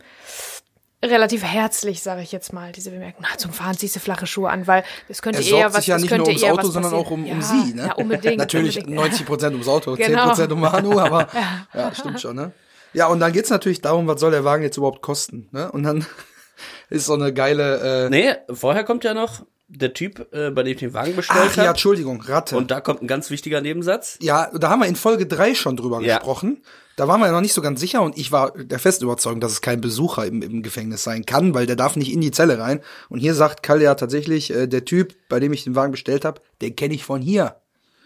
relativ 1.04 1.44
herzlich, 1.44 2.02
sage 2.02 2.22
ich 2.22 2.32
jetzt 2.32 2.54
mal, 2.54 2.72
diese 2.72 2.92
Bemerkung. 2.92 3.26
Na, 3.30 3.38
zum 3.38 3.52
Fahren 3.52 3.78
ziehst 3.78 3.96
du 3.96 4.00
flache 4.00 4.28
Schuhe 4.28 4.50
an, 4.50 4.68
weil 4.68 4.84
es 5.08 5.22
könnte 5.22 5.42
er 5.42 5.48
eher 5.48 5.68
was 5.74 5.78
sich 5.78 5.88
ja 5.88 5.98
nicht 5.98 6.16
nur 6.16 6.28
ums 6.28 6.44
Auto, 6.44 6.68
sondern 6.70 6.94
auch 6.94 7.10
um, 7.12 7.26
ja, 7.26 7.34
um 7.34 7.42
sie, 7.42 7.74
ne? 7.74 7.88
Ja, 7.88 7.94
unbedingt. 7.94 8.38
Natürlich 8.38 8.78
unbedingt. 8.78 8.98
90 8.98 9.26
Prozent 9.26 9.54
ums 9.54 9.68
Auto, 9.68 9.96
genau. 9.96 10.08
10 10.08 10.18
Prozent 10.18 10.52
um 10.52 10.60
Manu, 10.60 11.00
aber 11.00 11.28
ja. 11.34 11.68
ja, 11.74 11.96
stimmt 11.96 12.22
schon, 12.22 12.36
ne? 12.36 12.52
Ja, 12.94 13.08
und 13.08 13.20
dann 13.20 13.32
geht's 13.32 13.50
natürlich 13.50 13.82
darum, 13.82 14.06
was 14.08 14.20
soll 14.20 14.32
der 14.32 14.44
Wagen 14.44 14.64
jetzt 14.64 14.78
überhaupt 14.78 15.02
kosten, 15.02 15.48
ne? 15.52 15.72
Und 15.72 15.84
dann 15.84 16.06
ist 16.90 17.06
so 17.06 17.14
eine 17.14 17.34
geile. 17.34 18.08
Äh 18.08 18.10
nee, 18.10 18.36
vorher 18.54 18.84
kommt 18.84 19.04
ja 19.04 19.14
noch 19.14 19.46
der 19.68 19.94
Typ, 19.94 20.28
äh, 20.34 20.52
bei 20.52 20.64
dem 20.64 20.74
ich 20.74 20.80
den 20.80 20.94
Wagen 20.94 21.16
bestellt 21.16 21.52
habe. 21.52 21.64
ja, 21.64 21.70
Entschuldigung, 21.70 22.22
Ratte. 22.22 22.58
Und 22.58 22.72
da 22.72 22.82
kommt 22.82 23.02
ein 23.02 23.08
ganz 23.08 23.30
wichtiger 23.30 23.62
Nebensatz. 23.62 24.18
Ja, 24.22 24.52
da 24.54 24.70
haben 24.70 24.82
wir 24.82 24.88
in 24.88 24.98
Folge 24.98 25.26
drei 25.26 25.56
schon 25.56 25.78
drüber 25.78 26.02
ja. 26.02 26.18
gesprochen. 26.18 26.62
Da 27.02 27.08
waren 27.08 27.20
wir 27.20 27.26
ja 27.26 27.32
noch 27.32 27.42
nicht 27.42 27.56
so 27.56 27.64
ganz 27.64 27.80
sicher 27.80 28.04
und 28.04 28.16
ich 28.16 28.32
war 28.32 28.52
der 28.52 28.78
festen 28.78 29.06
Überzeugung, 29.06 29.40
dass 29.40 29.54
es 29.54 29.62
kein 29.62 29.82
Besucher 29.82 30.24
im, 30.28 30.44
im 30.44 30.62
Gefängnis 30.62 31.04
sein 31.04 31.26
kann, 31.26 31.56
weil 31.56 31.66
der 31.66 31.76
darf 31.76 31.96
nicht 31.96 32.14
in 32.14 32.22
die 32.22 32.30
Zelle 32.30 32.60
rein. 32.60 32.80
Und 33.10 33.18
hier 33.18 33.34
sagt 33.34 33.64
Kalle 33.64 33.86
ja 33.86 33.96
tatsächlich, 33.96 34.54
äh, 34.54 34.68
der 34.68 34.86
Typ, 34.86 35.16
bei 35.28 35.40
dem 35.40 35.52
ich 35.52 35.64
den 35.64 35.74
Wagen 35.74 35.94
bestellt 35.94 36.26
habe, 36.26 36.42
den 36.62 36.76
kenne 36.76 36.94
ich 36.94 37.04
von 37.04 37.20
hier. 37.20 37.56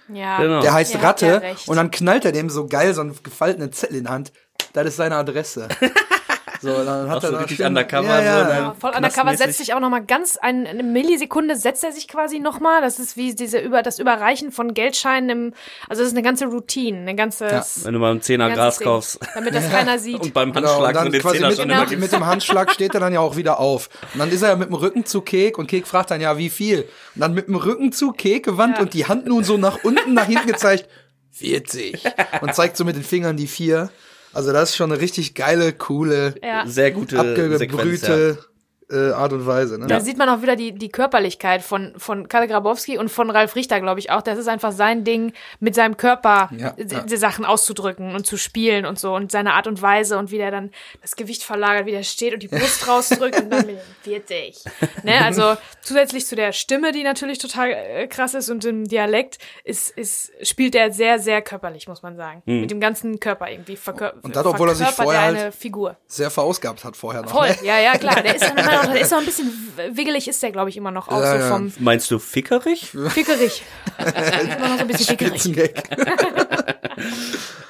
Ja, 0.08 0.42
genau. 0.42 0.62
Der 0.62 0.72
heißt 0.72 0.94
ja, 0.94 1.02
Ratte 1.02 1.42
und 1.68 1.76
dann 1.76 1.92
knallt 1.92 2.24
er 2.24 2.32
dem 2.32 2.50
so 2.50 2.68
geil 2.68 2.94
so 2.94 3.02
einen 3.02 3.22
gefalteten 3.22 3.74
Zettel 3.74 3.98
in 3.98 4.04
die 4.06 4.10
Hand. 4.10 4.32
Das 4.72 4.88
ist 4.88 4.96
seine 4.96 5.18
Adresse. 5.18 5.68
So, 6.62 6.84
dann 6.84 7.10
hat 7.10 7.18
auch 7.18 7.24
er 7.24 7.30
so 7.32 7.38
richtig 7.38 7.62
undercover. 7.62 8.08
Ja, 8.08 8.22
ja. 8.22 8.46
So 8.46 8.52
ja, 8.52 8.76
voll 8.80 8.92
undercover 8.96 9.38
setzt 9.38 9.58
sich 9.58 9.74
auch 9.74 9.80
noch 9.80 9.90
mal 9.90 10.04
ganz 10.04 10.38
ein, 10.38 10.68
eine 10.68 10.84
Millisekunde 10.84 11.56
setzt 11.56 11.84
er 11.84 11.92
sich 11.92 12.08
quasi 12.08 12.40
noch 12.40 12.60
mal. 12.60 12.82
Das 12.82 13.00
ist 13.00 13.18
wie 13.18 13.34
diese 13.36 13.60
über 13.60 13.82
das 13.82 14.00
Überreichen 14.00 14.52
von 14.52 14.74
Geldscheinen. 14.74 15.30
Im, 15.30 15.54
also 15.90 16.02
das 16.02 16.10
ist 16.10 16.18
eine 16.18 16.24
ganze 16.24 16.48
Routine, 16.48 17.00
eine 17.00 17.16
ganze. 17.16 17.48
Ja. 17.48 17.66
Wenn 17.84 17.94
du 17.94 18.00
mal 18.00 18.12
einen 18.12 18.22
Zehner 18.22 18.50
Gras 18.52 18.78
Ding, 18.78 18.88
kaufst, 18.88 19.20
damit 19.34 19.56
das 19.56 19.70
keiner 19.70 20.00
sieht. 20.00 20.20
Und 20.22 20.34
beim 20.34 20.54
Handschlag 20.54 20.94
genau, 20.94 21.06
und 21.06 21.14
dann 21.14 21.22
quasi 21.22 21.40
mit, 21.40 21.58
genau. 21.58 21.82
mit, 21.82 22.00
mit, 22.00 22.12
dem 22.12 22.26
Handschlag 22.26 22.72
steht 22.72 22.94
er 22.94 23.00
dann 23.00 23.14
ja 23.14 23.20
auch 23.20 23.36
wieder 23.36 23.60
auf. 23.60 23.90
Und 24.14 24.20
dann 24.20 24.32
ist 24.32 24.42
er 24.42 24.50
ja 24.50 24.56
mit 24.56 24.70
dem 24.70 24.76
Rücken 24.76 25.06
zu 25.06 25.22
Kek 25.22 25.58
und 25.58 25.68
Kek 25.68 25.88
fragt 25.88 26.12
dann 26.12 26.22
ja 26.22 26.38
wie 26.38 26.50
viel. 26.50 26.82
Und 27.16 27.22
dann 27.22 27.34
mit 27.34 27.48
dem 27.48 27.56
Rücken 27.56 27.92
zu 27.92 28.12
Kek 28.12 28.44
gewandt 28.44 28.80
und 28.80 28.94
die 28.94 29.06
Hand 29.08 29.28
nun 29.28 29.44
so 29.44 29.58
nach 29.58 29.84
unten 29.84 30.14
nach 30.14 30.26
hinten 30.26 30.48
gezeigt. 30.48 30.88
40. 31.36 32.02
Und 32.42 32.56
zeigt 32.56 32.78
so 32.78 32.86
mit 32.86 32.96
den 32.96 33.04
Fingern 33.04 33.36
die 33.36 33.48
vier. 33.48 33.90
Also 34.36 34.52
das 34.52 34.72
ist 34.72 34.76
schon 34.76 34.92
eine 34.92 35.02
richtig 35.02 35.34
geile, 35.34 35.72
coole, 35.74 36.36
ja. 36.44 36.68
sehr 36.68 36.92
gute, 36.92 37.20
abgebrühte 37.20 38.38
äh, 38.92 39.12
Art 39.12 39.34
und 39.34 39.46
Weise. 39.46 39.80
Ne? 39.80 39.88
Da 39.88 39.96
ja. 39.96 40.02
sieht 40.02 40.18
man 40.18 40.30
auch 40.30 40.42
wieder 40.42 40.56
die, 40.56 40.72
die 40.72 40.90
Körperlichkeit 40.90 41.62
von, 41.62 41.94
von 41.98 42.28
Kalle 42.28 42.48
Grabowski 42.48 42.98
und 42.98 43.10
von 43.10 43.30
Ralf 43.30 43.56
Richter, 43.56 43.82
glaube 43.82 44.00
ich 44.00 44.12
auch. 44.12 44.22
Das 44.22 44.38
ist 44.38 44.48
einfach 44.48 44.72
sein 44.72 45.04
Ding, 45.04 45.34
mit 45.60 45.76
seinem 45.76 45.98
Körper 45.98 46.50
ja, 46.58 46.76
die 46.78 47.18
Sachen 47.18 47.46
auszudrücken 47.46 48.16
und 48.16 48.26
zu 48.28 48.38
spielen 48.38 48.86
und 48.86 49.00
so 49.00 49.16
und 49.16 49.32
seine 49.32 49.54
Art 49.54 49.68
und 49.68 49.82
Weise 49.82 50.18
und 50.18 50.32
wie 50.32 50.38
der 50.38 50.52
dann 50.52 50.72
das 51.02 51.16
Gewicht 51.16 51.44
verlagert, 51.44 51.86
wie 51.86 51.92
der 51.92 52.04
steht 52.04 52.34
und 52.34 52.44
die 52.44 52.48
Brust 52.48 52.88
rausdrückt 52.88 53.40
und 53.42 53.50
dann 53.50 53.66
mit 53.66 53.78
dem 53.78 53.82
40. 54.04 54.64
Ne? 55.04 55.24
Also 55.24 55.56
zusätzlich 55.82 56.26
zu 56.26 56.36
der 56.36 56.52
Stimme, 56.52 56.92
die 56.92 57.04
natürlich 57.04 57.40
total 57.40 57.72
äh, 57.72 58.08
krass 58.08 58.34
ist 58.34 58.50
und 58.50 58.64
dem 58.64 58.88
Dialekt, 58.88 59.40
ist, 59.64 59.92
ist, 59.92 60.32
spielt 60.42 60.76
er 60.76 60.92
sehr, 60.92 61.20
sehr 61.20 61.42
körperlich, 61.42 61.88
muss 61.88 62.04
man 62.04 62.16
sagen. 62.16 62.44
Mhm. 62.46 62.62
Mit 62.62 62.72
dem 62.72 62.80
ganzen 62.80 63.20
Körper 63.20 63.50
irgendwie. 63.50 63.76
Verkör 63.76 64.14
und 64.22 64.36
das, 64.36 64.46
obwohl 64.46 64.70
er 64.70 64.76
sich 64.76 64.88
vorher 64.88 65.22
halt 65.22 65.54
Figur. 65.54 65.98
sehr 66.08 66.30
verausgabt 66.30 66.84
hat 66.84 66.96
vorher 66.96 67.24
noch. 67.24 67.32
Voll, 67.32 67.50
ne? 67.50 67.58
ja, 67.64 67.80
ja, 67.80 67.98
klar. 67.98 68.22
Der 68.22 68.36
ist 68.36 68.44
dann 68.44 68.56
der 68.84 69.02
ist 69.02 69.12
noch 69.12 69.20
ein 69.20 69.26
bisschen 69.26 69.52
wiggelig, 69.92 70.28
ist 70.28 70.42
der, 70.44 70.52
glaube 70.52 70.70
ich, 70.70 70.78
immer 70.78 70.92
noch 70.92 71.08
auch 71.08 71.22
ja, 71.22 71.42
so 71.42 71.48
vom. 71.48 71.74
Meinst 71.80 72.10
du 72.12 72.20
fickerig? 72.20 72.92
Fickerig. 73.10 73.64
immer 73.98 74.68
noch 74.70 74.76
so 74.76 74.82
ein 74.82 74.88
bisschen 74.88 75.18
fickerig. 75.18 75.46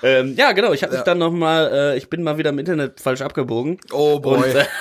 ähm, 0.04 0.36
ja, 0.36 0.52
genau, 0.52 0.74
ich 0.74 0.84
habe 0.84 0.94
mich 0.94 1.04
dann 1.04 1.18
noch 1.18 1.32
mal, 1.32 1.72
äh, 1.72 1.98
ich 1.98 2.10
bin 2.10 2.24
mal 2.24 2.38
wieder 2.38 2.50
im 2.50 2.60
Internet 2.60 3.00
falsch 3.00 3.22
abgebogen. 3.22 3.80
Oh 3.92 4.20
boy. 4.20 4.38
Und, 4.38 4.56
äh, 4.56 4.66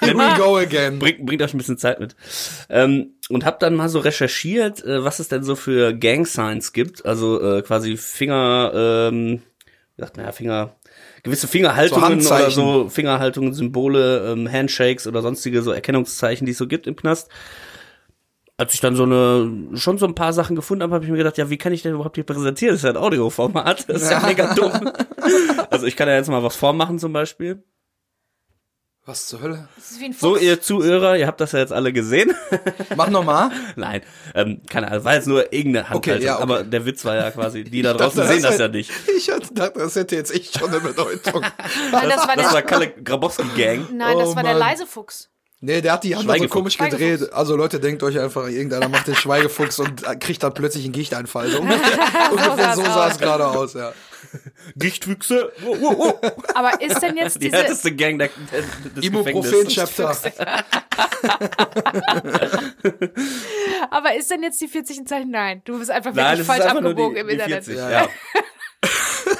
Here 0.00 0.16
we 0.16 0.38
go 0.38 0.56
again. 0.56 0.98
Bringt, 0.98 1.26
bringt 1.26 1.42
euch 1.42 1.52
ein 1.52 1.58
bisschen 1.58 1.76
Zeit 1.76 2.00
mit. 2.00 2.16
Ähm, 2.70 3.14
und 3.28 3.44
hab 3.44 3.60
dann 3.60 3.74
mal 3.74 3.88
so 3.88 3.98
recherchiert, 3.98 4.82
äh, 4.84 5.04
was 5.04 5.18
es 5.18 5.28
denn 5.28 5.44
so 5.44 5.54
für 5.56 5.92
Gang 5.92 6.26
Signs 6.26 6.72
gibt. 6.72 7.04
Also 7.04 7.40
äh, 7.42 7.62
quasi 7.62 7.96
Finger, 7.96 8.72
ähm, 8.74 9.42
wie 9.96 10.02
sagt 10.02 10.16
man 10.16 10.26
ja, 10.26 10.32
Finger, 10.32 10.76
gewisse 11.22 11.48
Fingerhaltungen 11.48 12.20
so 12.20 12.34
oder 12.34 12.50
so, 12.50 12.88
Fingerhaltungen, 12.88 13.52
Symbole, 13.52 14.32
ähm, 14.32 14.50
Handshakes 14.50 15.06
oder 15.06 15.22
sonstige 15.22 15.62
so 15.62 15.72
Erkennungszeichen, 15.72 16.46
die 16.46 16.52
es 16.52 16.58
so 16.58 16.66
gibt 16.66 16.86
im 16.86 16.96
Knast. 16.96 17.30
Als 18.56 18.74
ich 18.74 18.80
dann 18.80 18.94
so 18.94 19.04
eine, 19.04 19.70
schon 19.74 19.96
so 19.96 20.06
ein 20.06 20.14
paar 20.14 20.34
Sachen 20.34 20.54
gefunden 20.54 20.82
habe, 20.82 20.94
habe 20.94 21.04
ich 21.04 21.10
mir 21.10 21.16
gedacht, 21.16 21.38
ja, 21.38 21.48
wie 21.48 21.56
kann 21.56 21.72
ich 21.72 21.82
denn 21.82 21.94
überhaupt 21.94 22.16
hier 22.16 22.24
präsentieren? 22.24 22.74
Das 22.74 22.80
ist 22.80 22.84
ja 22.84 22.90
ein 22.90 22.96
Audioformat. 22.98 23.88
Das 23.88 24.02
ist 24.02 24.10
ja, 24.10 24.20
ja 24.20 24.26
mega 24.26 24.54
dumm. 24.54 24.92
also 25.70 25.86
ich 25.86 25.96
kann 25.96 26.08
ja 26.08 26.14
jetzt 26.14 26.28
mal 26.28 26.42
was 26.42 26.56
vormachen 26.56 26.98
zum 26.98 27.12
Beispiel. 27.12 27.62
Was 29.10 29.26
zur 29.26 29.40
Hölle? 29.40 29.68
So, 30.16 30.36
ihr 30.36 30.60
Zuhörer, 30.60 31.16
ihr 31.16 31.26
habt 31.26 31.40
das 31.40 31.50
ja 31.50 31.58
jetzt 31.58 31.72
alle 31.72 31.92
gesehen. 31.92 32.32
Mach 32.96 33.08
nochmal. 33.08 33.50
Nein, 33.74 34.02
ähm, 34.36 34.60
keine 34.70 34.86
Ahnung, 34.86 35.04
war 35.04 35.14
jetzt 35.14 35.26
nur 35.26 35.52
irgendeine 35.52 35.90
Handhaltung, 35.90 36.14
okay, 36.14 36.24
ja, 36.24 36.34
okay. 36.34 36.42
aber 36.44 36.62
der 36.62 36.86
Witz 36.86 37.04
war 37.04 37.16
ja 37.16 37.28
quasi, 37.32 37.64
die 37.64 37.82
da 37.82 37.94
draußen 37.94 38.20
dachte, 38.20 38.34
sehen 38.34 38.42
das, 38.44 38.52
das 38.52 38.60
ja 38.60 38.68
nicht. 38.68 38.92
Ich 39.16 39.26
dachte, 39.26 39.80
das 39.80 39.96
hätte 39.96 40.14
jetzt 40.14 40.32
echt 40.32 40.56
schon 40.56 40.68
eine 40.68 40.78
Bedeutung. 40.78 41.40
Nein, 41.90 42.08
das, 42.08 42.16
das, 42.18 42.28
war, 42.28 42.36
das 42.36 42.54
war 42.54 42.62
Kalle 42.62 42.90
Grabowski-Gang. 43.02 43.88
Nein, 43.96 44.16
das 44.16 44.28
oh, 44.28 44.36
war 44.36 44.44
der 44.44 44.54
leise 44.54 44.86
Fuchs. 44.86 45.28
Nee, 45.60 45.80
der 45.80 45.94
hat 45.94 46.04
die 46.04 46.14
Hand 46.14 46.30
so 46.30 46.48
komisch 46.48 46.78
gedreht. 46.78 47.32
Also 47.32 47.56
Leute, 47.56 47.80
denkt 47.80 48.04
euch 48.04 48.16
einfach, 48.16 48.46
irgendeiner 48.46 48.88
macht 48.88 49.08
den 49.08 49.16
Schweigefuchs 49.16 49.80
und 49.80 50.04
kriegt 50.20 50.44
dann 50.44 50.54
plötzlich 50.54 50.84
einen 50.84 50.92
Gichteinfall. 50.92 51.52
Ungefähr 51.56 52.76
so 52.76 52.82
sah 52.82 53.08
es 53.08 53.18
gerade 53.18 53.48
aus, 53.48 53.74
ja. 53.74 53.92
Gichtwüchse. 54.76 55.52
Oh, 55.64 55.76
oh, 55.80 55.94
oh. 55.98 56.20
Aber 56.54 56.80
ist 56.80 57.00
denn 57.00 57.16
jetzt 57.16 57.36
die 57.36 57.50
diese... 57.50 57.56
härteste 57.56 57.94
Gang 57.94 58.18
der, 58.18 58.30
des 58.96 59.04
Ibuprofen-Chapter. 59.04 60.10
Aber 63.90 64.14
ist 64.14 64.30
denn 64.30 64.42
jetzt 64.42 64.60
die 64.60 64.68
40 64.68 65.06
Zeichen? 65.06 65.30
Nein, 65.30 65.62
du 65.64 65.78
bist 65.78 65.90
einfach 65.90 66.14
wirklich 66.14 66.46
falsch 66.46 66.64
abgebogen 66.64 67.14
die, 67.14 67.20
im 67.20 67.28
Internet. 67.28 67.64
40, 67.64 67.76
ja. 67.76 67.90
ja. 67.90 68.08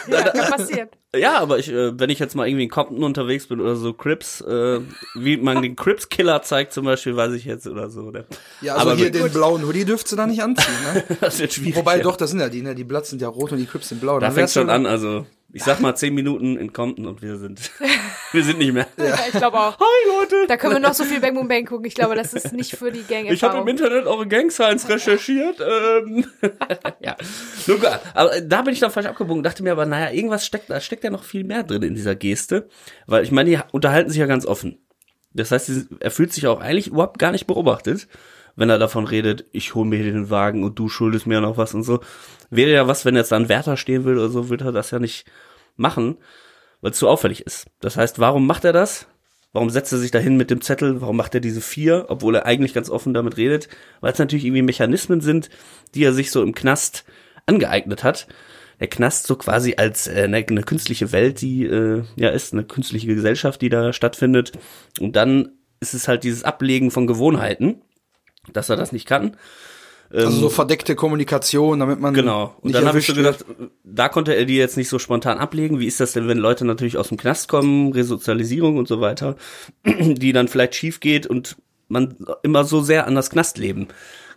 ja, 0.08 0.22
kann 0.22 0.50
passieren. 0.50 0.88
Ja, 1.14 1.38
aber 1.38 1.58
ich, 1.58 1.68
äh, 1.68 1.98
wenn 1.98 2.08
ich 2.08 2.18
jetzt 2.20 2.36
mal 2.36 2.46
irgendwie 2.46 2.64
in 2.64 2.70
Compton 2.70 3.02
unterwegs 3.02 3.48
bin 3.48 3.60
oder 3.60 3.74
so 3.74 3.92
Crips, 3.92 4.40
äh, 4.42 4.80
wie 5.14 5.36
man 5.36 5.60
den 5.60 5.74
Crips 5.74 6.08
Killer 6.08 6.42
zeigt 6.42 6.72
zum 6.72 6.84
Beispiel, 6.84 7.16
weiß 7.16 7.32
ich 7.32 7.44
jetzt 7.44 7.66
oder 7.66 7.90
so. 7.90 8.02
Oder? 8.02 8.26
Ja, 8.60 8.74
also 8.76 8.90
aber 8.90 8.98
hier 8.98 9.10
den 9.10 9.30
blauen 9.32 9.66
Hoodie 9.66 9.84
dürftest 9.84 10.12
du 10.12 10.16
da 10.16 10.26
nicht 10.26 10.42
anziehen, 10.42 10.74
ne? 10.94 11.04
das 11.20 11.40
wird 11.40 11.52
schwierig. 11.52 11.76
Wobei 11.76 11.96
ja. 11.96 12.02
doch, 12.02 12.16
das 12.16 12.30
sind 12.30 12.40
ja 12.40 12.48
die, 12.48 12.62
ne? 12.62 12.74
Die 12.74 12.84
Bloods 12.84 13.10
sind 13.10 13.20
ja 13.20 13.28
rot 13.28 13.50
und 13.50 13.58
die 13.58 13.66
Crips 13.66 13.88
sind 13.88 14.00
blau. 14.00 14.20
Da 14.20 14.30
fängt 14.30 14.50
schon 14.50 14.70
an, 14.70 14.86
also 14.86 15.26
ich 15.52 15.64
sag 15.64 15.80
mal 15.80 15.94
zehn 15.94 16.14
Minuten 16.14 16.56
in 16.56 16.72
Compton 16.72 17.06
und 17.06 17.22
wir 17.22 17.36
sind, 17.36 17.70
wir 18.32 18.44
sind 18.44 18.58
nicht 18.58 18.72
mehr. 18.72 18.86
Ja. 18.96 19.18
ich 19.26 19.32
glaube 19.32 19.58
auch. 19.58 19.78
Hi 19.78 20.08
Leute. 20.18 20.46
Da 20.48 20.56
können 20.56 20.74
wir 20.74 20.80
noch 20.80 20.94
so 20.94 21.04
viel 21.04 21.20
Bang 21.20 21.34
Boom 21.34 21.48
Bang 21.48 21.64
gucken. 21.64 21.86
Ich 21.86 21.94
glaube, 21.94 22.14
das 22.14 22.32
ist 22.34 22.52
nicht 22.52 22.76
für 22.76 22.92
die 22.92 23.02
Gang. 23.02 23.26
Ich 23.26 23.42
habe 23.42 23.58
im 23.58 23.68
Internet 23.68 24.06
eure 24.06 24.26
Gang 24.26 24.52
Signs 24.52 24.88
recherchiert. 24.88 25.60
Ähm. 25.60 26.24
ja, 27.00 27.16
nur 27.66 27.80
klar. 27.80 28.00
Aber 28.14 28.40
da 28.40 28.62
bin 28.62 28.74
ich 28.74 28.80
dann 28.80 28.90
falsch 28.90 29.06
abgebogen. 29.06 29.42
Dachte 29.42 29.62
mir 29.62 29.72
aber, 29.72 29.86
naja, 29.86 30.10
irgendwas 30.12 30.46
steckt, 30.46 30.70
da 30.70 30.80
steckt 30.80 31.04
ja 31.04 31.10
noch 31.10 31.24
viel 31.24 31.44
mehr 31.44 31.62
drin 31.62 31.82
in 31.82 31.94
dieser 31.94 32.14
Geste, 32.14 32.68
weil 33.06 33.24
ich 33.24 33.32
meine, 33.32 33.50
die 33.50 33.58
unterhalten 33.72 34.10
sich 34.10 34.18
ja 34.18 34.26
ganz 34.26 34.46
offen. 34.46 34.78
Das 35.32 35.50
heißt, 35.50 35.70
er 36.00 36.10
fühlt 36.10 36.32
sich 36.32 36.46
auch 36.46 36.60
eigentlich 36.60 36.88
überhaupt 36.88 37.18
gar 37.18 37.32
nicht 37.32 37.46
beobachtet 37.46 38.08
wenn 38.56 38.70
er 38.70 38.78
davon 38.78 39.06
redet, 39.06 39.46
ich 39.52 39.74
hole 39.74 39.88
mir 39.88 40.02
den 40.02 40.30
Wagen 40.30 40.64
und 40.64 40.78
du 40.78 40.88
schuldest 40.88 41.26
mir 41.26 41.40
noch 41.40 41.56
was 41.56 41.74
und 41.74 41.82
so. 41.82 42.00
Wäre 42.50 42.72
ja 42.72 42.86
was, 42.86 43.04
wenn 43.04 43.16
jetzt 43.16 43.32
da 43.32 43.36
ein 43.36 43.48
Wärter 43.48 43.76
stehen 43.76 44.04
will 44.04 44.18
oder 44.18 44.28
so, 44.28 44.48
würde 44.48 44.66
er 44.66 44.72
das 44.72 44.90
ja 44.90 44.98
nicht 44.98 45.26
machen, 45.76 46.18
weil 46.80 46.92
es 46.92 46.98
zu 46.98 47.08
auffällig 47.08 47.42
ist. 47.46 47.66
Das 47.80 47.96
heißt, 47.96 48.18
warum 48.18 48.46
macht 48.46 48.64
er 48.64 48.72
das? 48.72 49.06
Warum 49.52 49.70
setzt 49.70 49.92
er 49.92 49.98
sich 49.98 50.12
dahin 50.12 50.36
mit 50.36 50.50
dem 50.50 50.60
Zettel? 50.60 51.00
Warum 51.00 51.16
macht 51.16 51.34
er 51.34 51.40
diese 51.40 51.60
vier, 51.60 52.06
obwohl 52.08 52.36
er 52.36 52.46
eigentlich 52.46 52.72
ganz 52.72 52.88
offen 52.88 53.14
damit 53.14 53.36
redet? 53.36 53.68
Weil 54.00 54.12
es 54.12 54.18
natürlich 54.18 54.44
irgendwie 54.44 54.62
Mechanismen 54.62 55.20
sind, 55.20 55.50
die 55.94 56.04
er 56.04 56.12
sich 56.12 56.30
so 56.30 56.42
im 56.42 56.54
Knast 56.54 57.04
angeeignet 57.46 58.04
hat. 58.04 58.28
Der 58.78 58.88
Knast 58.88 59.26
so 59.26 59.36
quasi 59.36 59.74
als 59.76 60.06
äh, 60.06 60.22
eine, 60.22 60.36
eine 60.36 60.62
künstliche 60.62 61.12
Welt, 61.12 61.40
die 61.40 61.64
äh, 61.64 62.04
ja 62.16 62.30
ist, 62.30 62.52
eine 62.52 62.64
künstliche 62.64 63.08
Gesellschaft, 63.08 63.60
die 63.60 63.68
da 63.68 63.92
stattfindet. 63.92 64.52
Und 65.00 65.16
dann 65.16 65.50
ist 65.80 65.94
es 65.94 66.08
halt 66.08 66.24
dieses 66.24 66.44
Ablegen 66.44 66.90
von 66.90 67.06
Gewohnheiten 67.06 67.82
dass 68.52 68.68
er 68.68 68.76
das 68.76 68.92
nicht 68.92 69.06
kann. 69.06 69.36
Also 70.12 70.30
so 70.30 70.46
ähm, 70.46 70.52
verdeckte 70.52 70.96
Kommunikation, 70.96 71.78
damit 71.78 72.00
man. 72.00 72.14
Genau. 72.14 72.56
Und 72.62 72.74
dann 72.74 72.86
habe 72.86 72.98
ich 72.98 73.06
so 73.06 73.14
gedacht, 73.14 73.44
da 73.84 74.08
konnte 74.08 74.34
er 74.34 74.44
die 74.44 74.56
jetzt 74.56 74.76
nicht 74.76 74.88
so 74.88 74.98
spontan 74.98 75.38
ablegen. 75.38 75.78
Wie 75.78 75.86
ist 75.86 76.00
das 76.00 76.12
denn, 76.12 76.26
wenn 76.26 76.38
Leute 76.38 76.64
natürlich 76.64 76.96
aus 76.96 77.08
dem 77.08 77.16
Knast 77.16 77.48
kommen, 77.48 77.92
Resozialisierung 77.92 78.76
und 78.76 78.88
so 78.88 79.00
weiter, 79.00 79.36
die 79.86 80.32
dann 80.32 80.48
vielleicht 80.48 80.74
schief 80.74 80.98
geht 80.98 81.28
und 81.28 81.56
man 81.86 82.16
immer 82.42 82.64
so 82.64 82.80
sehr 82.80 83.06
an 83.06 83.14
das 83.14 83.30
Knastleben 83.30 83.88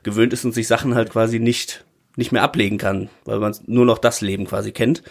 gewöhnt 0.04 0.34
ist 0.34 0.46
und 0.46 0.54
sich 0.54 0.68
Sachen 0.68 0.94
halt 0.94 1.10
quasi 1.10 1.40
nicht, 1.40 1.86
nicht 2.18 2.32
mehr 2.32 2.44
ablegen 2.44 2.78
kann, 2.78 3.10
weil 3.26 3.40
man 3.40 3.56
nur 3.66 3.86
noch 3.86 3.98
das 3.98 4.22
Leben 4.22 4.46
quasi 4.46 4.72
kennt. 4.74 5.02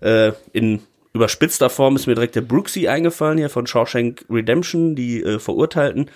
Äh, 0.00 0.32
in 0.52 0.80
überspitzter 1.14 1.70
Form 1.70 1.94
ist 1.96 2.06
mir 2.06 2.14
direkt 2.14 2.34
der 2.34 2.40
Brooksy 2.42 2.88
eingefallen 2.88 3.38
hier 3.38 3.48
von 3.48 3.66
Shawshank 3.66 4.24
Redemption, 4.28 4.96
die 4.96 5.22
äh, 5.22 5.38
Verurteilten. 5.38 6.10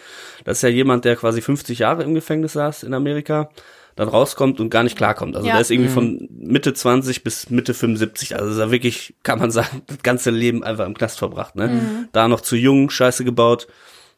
Das 0.44 0.58
ist 0.58 0.62
ja 0.62 0.68
jemand, 0.68 1.04
der 1.04 1.16
quasi 1.16 1.40
50 1.40 1.78
Jahre 1.78 2.02
im 2.02 2.14
Gefängnis 2.14 2.54
saß 2.54 2.82
in 2.82 2.92
Amerika, 2.92 3.48
dann 3.94 4.08
rauskommt 4.08 4.61
und 4.61 4.70
gar 4.70 4.82
nicht 4.82 4.96
klarkommt. 4.96 5.37
Also 5.37 5.46
ja. 5.46 5.54
der 5.54 5.61
ist 5.61 5.70
irgendwie 5.70 5.90
mhm. 5.90 5.94
von 5.94 6.28
Mitte 6.30 6.74
20 6.74 7.22
bis 7.22 7.48
Mitte 7.48 7.74
75. 7.74 8.37
Also 8.37 8.50
ist 8.50 8.58
er 8.58 8.72
wirklich, 8.72 9.14
kann 9.22 9.38
man 9.38 9.52
sagen, 9.52 9.82
das 9.87 10.02
ganze 10.02 10.30
Leben 10.30 10.64
einfach 10.64 10.87
im 10.87 10.94
Knast 10.94 11.18
verbracht. 11.18 11.54
Ne? 11.54 11.68
Mhm. 11.68 12.08
Da 12.12 12.26
noch 12.26 12.40
zu 12.40 12.56
jung, 12.56 12.90
Scheiße 12.90 13.24
gebaut. 13.24 13.68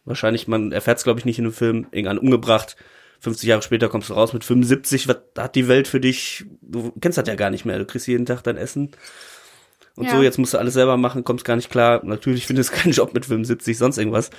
Wahrscheinlich, 0.06 0.48
man 0.48 0.72
erfährt 0.72 0.98
es, 0.98 1.04
glaube 1.04 1.20
ich, 1.20 1.26
nicht 1.26 1.38
in 1.38 1.44
dem 1.44 1.52
Film, 1.52 1.86
irgendwann 1.92 2.18
umgebracht. 2.18 2.76
50 3.20 3.46
Jahre 3.46 3.60
später 3.60 3.90
kommst 3.90 4.08
du 4.08 4.14
raus 4.14 4.32
mit 4.32 4.44
75, 4.44 5.06
was 5.06 5.18
hat 5.36 5.54
die 5.54 5.68
Welt 5.68 5.88
für 5.88 6.00
dich? 6.00 6.46
Du 6.62 6.90
kennst 7.02 7.18
das 7.18 7.28
ja 7.28 7.34
gar 7.34 7.50
nicht 7.50 7.66
mehr. 7.66 7.78
Du 7.78 7.84
kriegst 7.84 8.06
jeden 8.06 8.24
Tag 8.24 8.42
dein 8.42 8.56
Essen 8.56 8.92
und 10.00 10.06
ja. 10.06 10.12
so, 10.12 10.22
jetzt 10.22 10.38
musst 10.38 10.54
du 10.54 10.58
alles 10.58 10.72
selber 10.72 10.96
machen, 10.96 11.24
kommst 11.24 11.44
gar 11.44 11.56
nicht 11.56 11.70
klar. 11.70 12.00
Natürlich 12.02 12.46
findest 12.46 12.72
du 12.72 12.76
keinen 12.76 12.92
Job 12.94 13.12
mit 13.12 13.26
75, 13.26 13.76
sonst 13.76 13.98
irgendwas. 13.98 14.30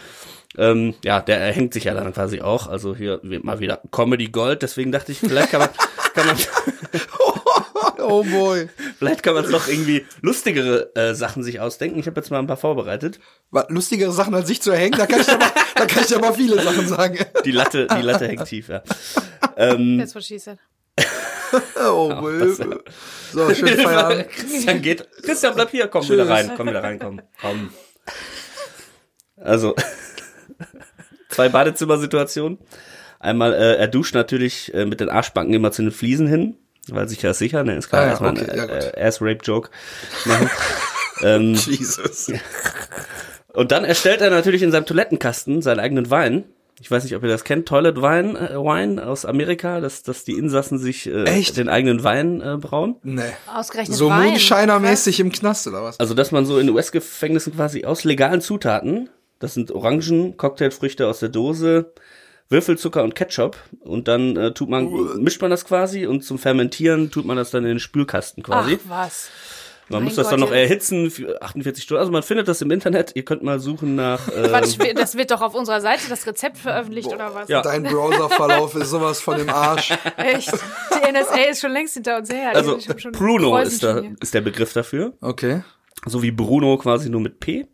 Ähm, 0.58 0.96
ja, 1.04 1.22
der 1.22 1.40
hängt 1.52 1.76
sich 1.76 1.84
ja 1.84 1.94
dann 1.94 2.12
quasi 2.14 2.42
auch. 2.42 2.66
Also 2.66 2.96
hier 2.96 3.20
mal 3.22 3.60
wieder 3.60 3.80
Comedy 3.92 4.30
Gold. 4.30 4.64
Deswegen 4.64 4.92
dachte 4.92 5.12
ich, 5.12 5.20
vielleicht 5.20 5.52
kann 5.52 5.60
man, 5.60 5.70
kann 6.16 6.26
man 6.26 6.36
oh 8.00 8.24
boy. 8.24 8.70
Vielleicht 8.98 9.22
kann 9.22 9.36
man 9.36 9.52
noch 9.52 9.68
irgendwie 9.68 10.04
lustigere 10.22 10.96
äh, 10.96 11.14
Sachen 11.14 11.44
sich 11.44 11.60
ausdenken. 11.60 12.00
Ich 12.00 12.08
habe 12.08 12.20
jetzt 12.20 12.32
mal 12.32 12.40
ein 12.40 12.48
paar 12.48 12.58
vorbereitet. 12.58 13.20
Was, 13.52 13.68
lustigere 13.70 14.12
Sachen 14.12 14.34
als 14.34 14.48
sich 14.48 14.64
zu 14.64 14.74
hängen? 14.74 14.98
Da 14.98 15.06
kann 15.06 15.22
ich 15.22 15.30
aber, 15.30 15.52
da 15.76 15.86
kann 15.86 16.04
ich 16.04 16.16
aber 16.16 16.34
viele 16.34 16.60
Sachen 16.60 16.88
sagen. 16.88 17.20
Die 17.46 17.52
Latte, 17.52 17.86
die 17.86 18.02
Latte 18.02 18.28
hängt 18.28 18.46
tief, 18.46 18.70
ja. 18.70 18.82
Ähm, 19.58 20.00
That's 20.00 20.16
what 20.16 20.24
she 20.24 20.40
said. 20.40 20.58
oh, 21.90 22.12
Ach, 22.14 22.24
so, 23.32 23.54
schön 23.54 23.68
Feierabend. 23.80 24.30
Christian 24.30 24.82
geht. 24.82 25.08
Christian, 25.24 25.56
bleib 25.56 25.72
hier, 25.72 25.88
komm 25.88 26.02
Tschüss. 26.02 26.12
wieder 26.12 26.30
rein, 26.30 26.52
komm 26.56 26.68
wieder 26.68 26.84
rein, 26.84 27.00
komm, 27.00 27.22
komm. 27.40 27.70
Also, 29.38 29.76
zwei 31.30 31.50
Badezimmersituationen. 31.50 32.60
Einmal, 33.20 33.54
äh, 33.54 33.76
er 33.76 33.88
duscht 33.88 34.16
natürlich 34.16 34.74
äh, 34.74 34.86
mit 34.86 35.00
den 35.00 35.10
Arschbacken 35.10 35.54
immer 35.54 35.72
zu 35.72 35.84
den 35.84 35.92
Fliesen 35.92 36.28
hin, 36.28 36.58
weil 36.90 37.08
sich 37.08 37.22
ja 37.22 37.34
sicher, 37.34 37.64
ne, 37.64 37.76
ist 37.76 37.90
klar, 37.90 38.02
ah, 38.02 38.06
ja, 38.06 38.12
dass 38.12 38.20
man 38.20 38.38
okay, 38.38 38.52
äh, 38.52 39.00
ja, 39.00 39.08
Ass-Rape-Joke 39.08 39.70
machen. 40.26 40.50
ähm, 41.22 41.54
Jesus. 41.54 42.32
Und 43.54 43.72
dann 43.72 43.84
erstellt 43.84 44.22
er 44.22 44.30
natürlich 44.30 44.64
in 44.64 44.72
seinem 44.72 44.86
Toilettenkasten 44.86 45.62
seinen 45.62 45.80
eigenen 45.80 46.10
Wein 46.10 46.46
ich 46.82 46.90
weiß 46.90 47.04
nicht, 47.04 47.16
ob 47.16 47.22
ihr 47.22 47.30
das 47.30 47.44
kennt, 47.44 47.68
Toilet 47.68 47.98
Wine, 47.98 48.40
äh, 48.40 48.56
Wine 48.56 49.06
aus 49.06 49.26
Amerika, 49.26 49.80
dass, 49.80 50.02
dass 50.02 50.24
die 50.24 50.34
Insassen 50.34 50.80
sich 50.80 51.06
äh, 51.06 51.26
Echt? 51.26 51.58
den 51.58 51.70
eigenen 51.70 52.04
Wein 52.04 52.42
äh, 52.42 52.58
brauen. 52.58 52.96
Nee. 53.04 53.22
Ausgerechnet 53.54 53.96
So 53.96 54.10
Moonshiner-mäßig 54.10 55.20
im 55.20 55.32
Knast 55.32 55.68
oder 55.68 55.84
was? 55.84 56.00
Also, 56.00 56.16
dass 56.16 56.32
man 56.32 56.48
so 56.48 56.58
in 56.58 56.68
US-Gefängnissen 56.72 57.56
quasi 57.56 57.86
aus 57.86 58.04
legalen 58.04 58.42
Zutaten, 58.42 59.12
das 59.38 59.54
sind 59.54 59.72
Orangen, 59.72 60.38
Cocktailfrüchte 60.38 61.08
aus 61.08 61.20
der 61.20 61.30
Dose, 61.30 61.94
Würfelzucker 62.50 63.04
und 63.04 63.14
Ketchup 63.14 63.58
und 63.80 64.08
dann 64.08 64.36
äh, 64.36 64.52
tut 64.52 64.70
man, 64.70 64.90
mischt 65.22 65.42
man 65.42 65.52
das 65.52 65.66
quasi 65.66 66.08
und 66.08 66.24
zum 66.24 66.40
Fermentieren 66.40 67.12
tut 67.12 67.26
man 67.26 67.38
das 67.38 67.52
dann 67.52 67.64
in 67.64 67.70
den 67.70 67.80
Spülkasten 67.80 68.42
quasi. 68.42 68.80
Ach 68.84 68.90
was. 68.90 69.30
Man 69.92 70.04
muss 70.04 70.16
das 70.16 70.26
Gott, 70.26 70.34
dann 70.34 70.40
noch 70.42 70.52
erhitzen 70.52 71.12
für 71.12 71.42
48 71.42 71.84
Stunden. 71.84 72.00
Also 72.00 72.12
man 72.12 72.24
findet 72.24 72.48
das 72.48 72.62
im 72.62 72.72
Internet. 72.72 73.12
Ihr 73.16 73.24
könnt 73.24 73.44
mal 73.44 73.60
suchen 73.60 73.96
nach. 73.96 74.22
Ähm 74.42 74.96
das 74.96 75.18
wird 75.18 75.32
doch 75.32 75.42
auf 75.42 75.56
unserer 75.56 75.82
Seite 75.82 76.04
das 76.10 76.26
Rezept 76.26 76.58
veröffentlicht 76.58 77.10
Boah. 77.10 77.16
oder 77.16 77.36
was? 77.36 77.50
Ja. 77.50 77.62
Dein 77.62 77.84
Browserverlauf 77.84 78.76
ist 78.76 78.90
sowas 78.90 79.20
von 79.20 79.38
dem 79.38 79.50
Arsch. 79.50 79.92
Echt? 80.18 80.52
Die 80.52 81.12
NSA 81.12 81.50
ist 81.50 81.62
schon 81.62 81.72
längst 81.72 81.96
hinter 81.96 82.18
uns 82.18 82.32
her. 82.32 82.52
Also 82.56 82.78
Bruno 83.12 83.58
ist, 83.58 83.84
da, 83.84 84.02
ist 84.20 84.34
der 84.34 84.42
Begriff 84.42 84.74
dafür. 84.74 85.14
Okay. 85.22 85.64
So 86.06 86.24
wie 86.24 86.32
Bruno 86.32 86.78
quasi 86.78 87.10
nur 87.10 87.22
mit 87.22 87.40
P. 87.40 87.68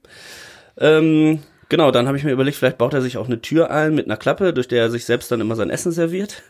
Ähm, 0.77 1.41
Genau, 1.69 1.91
dann 1.91 2.07
habe 2.07 2.17
ich 2.17 2.23
mir 2.23 2.31
überlegt, 2.31 2.57
vielleicht 2.57 2.77
baut 2.77 2.93
er 2.93 3.01
sich 3.01 3.17
auch 3.17 3.25
eine 3.25 3.41
Tür 3.41 3.71
ein 3.71 3.93
mit 3.93 4.05
einer 4.05 4.15
Klappe, 4.15 4.53
durch 4.53 4.69
der 4.69 4.83
er 4.83 4.89
sich 4.89 5.05
selbst 5.05 5.31
dann 5.31 5.41
immer 5.41 5.55
sein 5.55 5.69
Essen 5.69 5.91
serviert. 5.91 6.43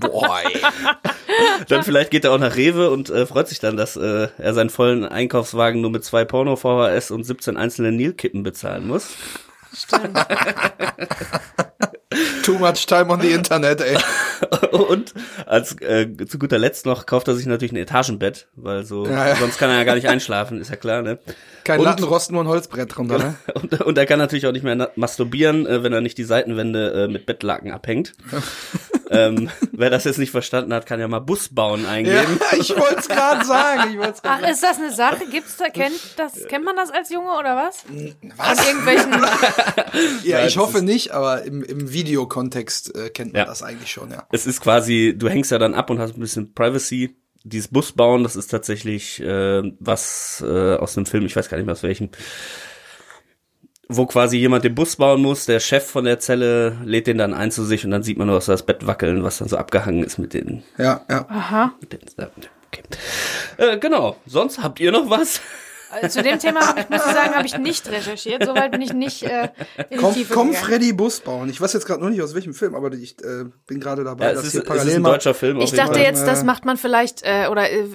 Boah. 0.00 0.40
dann 1.68 1.82
vielleicht 1.82 2.10
geht 2.10 2.24
er 2.24 2.32
auch 2.32 2.38
nach 2.38 2.56
Rewe 2.56 2.90
und 2.90 3.10
äh, 3.10 3.26
freut 3.26 3.48
sich 3.48 3.60
dann, 3.60 3.76
dass 3.76 3.96
äh, 3.96 4.28
er 4.38 4.54
seinen 4.54 4.70
vollen 4.70 5.04
Einkaufswagen 5.04 5.80
nur 5.80 5.90
mit 5.90 6.04
zwei 6.04 6.24
Porno 6.24 6.56
VHS 6.56 7.10
und 7.10 7.24
17 7.24 7.56
einzelnen 7.56 7.96
Nilkippen 7.96 8.42
bezahlen 8.42 8.86
muss. 8.86 9.10
Stimmt. 9.74 10.18
Too 12.42 12.58
much 12.58 12.86
time 12.86 13.10
on 13.10 13.20
the 13.20 13.30
Internet, 13.30 13.82
ey. 13.82 13.98
Und 14.72 15.12
als 15.44 15.78
äh, 15.82 16.08
zu 16.26 16.38
guter 16.38 16.58
Letzt 16.58 16.86
noch 16.86 17.04
kauft 17.04 17.28
er 17.28 17.34
sich 17.34 17.44
natürlich 17.44 17.72
ein 17.72 17.76
Etagenbett, 17.76 18.48
weil 18.56 18.84
so 18.84 19.04
ja, 19.06 19.28
ja. 19.28 19.36
sonst 19.36 19.58
kann 19.58 19.68
er 19.68 19.76
ja 19.76 19.84
gar 19.84 19.94
nicht 19.94 20.08
einschlafen, 20.08 20.60
ist 20.60 20.70
ja 20.70 20.76
klar, 20.76 21.02
ne? 21.02 21.18
Kein 21.64 21.82
Lattenrost, 21.82 22.32
nur 22.32 22.42
ein 22.42 22.48
Holzbrett 22.48 22.96
drunter, 22.96 23.18
ne? 23.18 23.34
Und, 23.54 23.80
und 23.82 23.98
er 23.98 24.06
kann 24.06 24.18
natürlich 24.18 24.46
auch 24.46 24.52
nicht 24.52 24.62
mehr 24.62 24.90
masturbieren, 24.96 25.66
äh, 25.66 25.82
wenn 25.82 25.92
er 25.92 26.00
nicht 26.00 26.16
die 26.16 26.24
Seitenwände 26.24 27.04
äh, 27.04 27.08
mit 27.08 27.26
Bettlaken 27.26 27.72
abhängt. 27.72 28.14
Ähm, 29.10 29.50
wer 29.72 29.90
das 29.90 30.04
jetzt 30.04 30.18
nicht 30.18 30.30
verstanden 30.30 30.72
hat, 30.72 30.86
kann 30.86 31.00
ja 31.00 31.08
mal 31.08 31.20
Bus 31.20 31.48
bauen 31.48 31.86
eingeben. 31.86 32.38
Ja, 32.40 32.58
ich 32.58 32.70
wollte 32.70 32.98
es 32.98 33.08
gerade 33.08 33.44
sagen. 33.44 33.92
Ich 33.92 34.00
Ach, 34.00 34.14
sagen. 34.14 34.44
ist 34.44 34.62
das 34.62 34.78
eine 34.78 34.92
Sache? 34.92 35.26
Gibt's 35.30 35.56
da 35.56 35.68
kennt 35.68 35.98
das 36.16 36.46
kennt 36.48 36.64
man 36.64 36.76
das 36.76 36.90
als 36.90 37.10
Junge 37.10 37.32
oder 37.32 37.56
was? 37.56 37.84
Was? 38.36 38.66
Irgendwelchen 38.66 39.12
Ja, 40.24 40.46
ich 40.46 40.56
hoffe 40.56 40.82
nicht, 40.82 41.12
aber 41.12 41.42
im, 41.42 41.62
im 41.62 41.92
Videokontext 41.92 42.94
äh, 42.94 43.10
kennt 43.10 43.32
man 43.32 43.40
ja. 43.40 43.46
das 43.46 43.62
eigentlich 43.62 43.90
schon, 43.90 44.10
ja. 44.10 44.26
Es 44.30 44.46
ist 44.46 44.60
quasi, 44.60 45.14
du 45.16 45.28
hängst 45.28 45.50
ja 45.50 45.58
dann 45.58 45.74
ab 45.74 45.90
und 45.90 45.98
hast 45.98 46.16
ein 46.16 46.20
bisschen 46.20 46.54
Privacy. 46.54 47.16
Dieses 47.44 47.68
Bus 47.68 47.92
bauen, 47.92 48.24
das 48.24 48.36
ist 48.36 48.48
tatsächlich 48.48 49.20
äh, 49.20 49.62
was 49.78 50.44
äh, 50.46 50.74
aus 50.74 50.96
einem 50.96 51.06
Film, 51.06 51.24
ich 51.24 51.36
weiß 51.36 51.48
gar 51.48 51.56
nicht 51.56 51.66
mehr 51.66 51.72
aus 51.72 51.82
welchem 51.82 52.10
wo 53.88 54.06
quasi 54.06 54.36
jemand 54.36 54.64
den 54.64 54.74
Bus 54.74 54.96
bauen 54.96 55.22
muss, 55.22 55.46
der 55.46 55.60
Chef 55.60 55.86
von 55.86 56.04
der 56.04 56.20
Zelle 56.20 56.76
lädt 56.84 57.06
den 57.06 57.18
dann 57.18 57.32
ein 57.32 57.50
zu 57.50 57.64
sich 57.64 57.84
und 57.84 57.90
dann 57.90 58.02
sieht 58.02 58.18
man 58.18 58.26
nur 58.26 58.40
so 58.40 58.52
das 58.52 58.64
Bett 58.64 58.86
wackeln, 58.86 59.22
was 59.22 59.38
dann 59.38 59.48
so 59.48 59.56
abgehangen 59.56 60.04
ist 60.04 60.18
mit 60.18 60.34
den. 60.34 60.62
Ja, 60.76 61.00
ja. 61.08 61.26
Aha. 61.28 61.72
Den, 61.90 62.00
okay. 62.66 62.82
Äh, 63.56 63.78
genau. 63.78 64.16
Sonst 64.26 64.62
habt 64.62 64.78
ihr 64.80 64.92
noch 64.92 65.08
was? 65.08 65.40
Äh, 65.90 66.08
zu 66.08 66.22
dem 66.22 66.38
Thema 66.38 66.60
ich, 66.76 66.88
muss 66.88 67.06
ich 67.06 67.12
sagen, 67.12 67.34
habe 67.34 67.46
ich 67.46 67.58
nicht 67.58 67.88
recherchiert. 67.88 68.44
Soweit 68.44 68.70
bin 68.72 68.80
ich 68.80 68.92
nicht 68.92 69.22
äh, 69.22 69.48
in 69.90 69.98
komm, 69.98 70.14
Tiefe 70.14 70.34
komm 70.34 70.52
Freddy 70.52 70.92
Bus 70.92 71.20
bauen. 71.20 71.48
Ich 71.48 71.60
weiß 71.60 71.72
jetzt 71.72 71.86
gerade 71.86 72.02
noch 72.02 72.10
nicht 72.10 72.22
aus 72.22 72.34
welchem 72.34 72.54
Film, 72.54 72.74
aber 72.74 72.92
ich 72.92 73.16
äh, 73.24 73.44
bin 73.66 73.80
gerade 73.80 74.04
dabei, 74.04 74.26
ja, 74.26 74.32
dass 74.34 74.44
ist, 74.44 74.52
hier 74.52 74.64
parallel 74.64 74.86
es 74.86 74.92
ist 74.92 74.96
ein 74.96 75.04
deutscher 75.04 75.34
Film. 75.34 75.60
Ich 75.60 75.72
dachte 75.72 76.00
jetzt, 76.00 76.26
das 76.26 76.44
macht 76.44 76.64
man 76.64 76.76
vielleicht 76.76 77.22
äh, 77.22 77.48
oder 77.50 77.70
äh, 77.70 77.86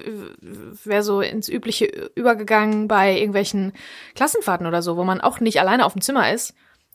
wäre 0.84 1.04
so 1.04 1.22
ins 1.22 1.50
übliche 1.50 1.86
übergegangen 2.16 2.88
bei 2.88 3.18
irgendwelchen 3.18 3.74
Klassenfahrten 4.16 4.66
oder 4.68 4.82
so, 4.82 4.98
wo 4.98 5.04
man 5.04 5.22
auch 5.22 5.40
nicht 5.40 5.60
alleine 5.60 5.86
auf 5.86 5.94
dem 5.94 6.02
Zimmer 6.02 6.34
ist. 6.34 6.54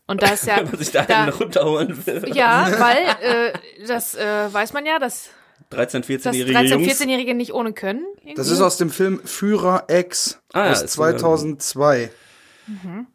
Und 0.09 0.23
da 0.23 0.29
ist 0.29 0.47
ja. 0.47 0.57
Wenn 0.59 0.67
man 0.67 0.79
sich 0.79 0.91
da, 0.91 1.03
da 1.03 1.29
runterholen 1.29 2.07
will. 2.07 2.35
Ja, 2.35 2.69
weil 2.79 3.05
äh, 3.21 3.53
das 3.87 4.15
äh, 4.15 4.53
weiß 4.53 4.73
man 4.73 4.87
ja, 4.87 4.99
dass 4.99 5.31
13, 5.71 6.03
14-jährige 6.03 6.53
13, 6.53 6.81
14-jährige 6.81 7.35
nicht 7.35 7.53
ohne 7.53 7.73
können. 7.73 8.05
Irgendwie? 8.17 8.35
Das 8.35 8.51
ist 8.51 8.61
aus 8.61 8.79
dem 8.79 8.91
Film 8.91 9.21
Führer 9.25 9.85
X 9.89 10.41
ah, 10.53 10.71
aus 10.71 10.81
ja, 10.81 10.87
2002. 10.87 12.11
Mhm. 12.67 13.07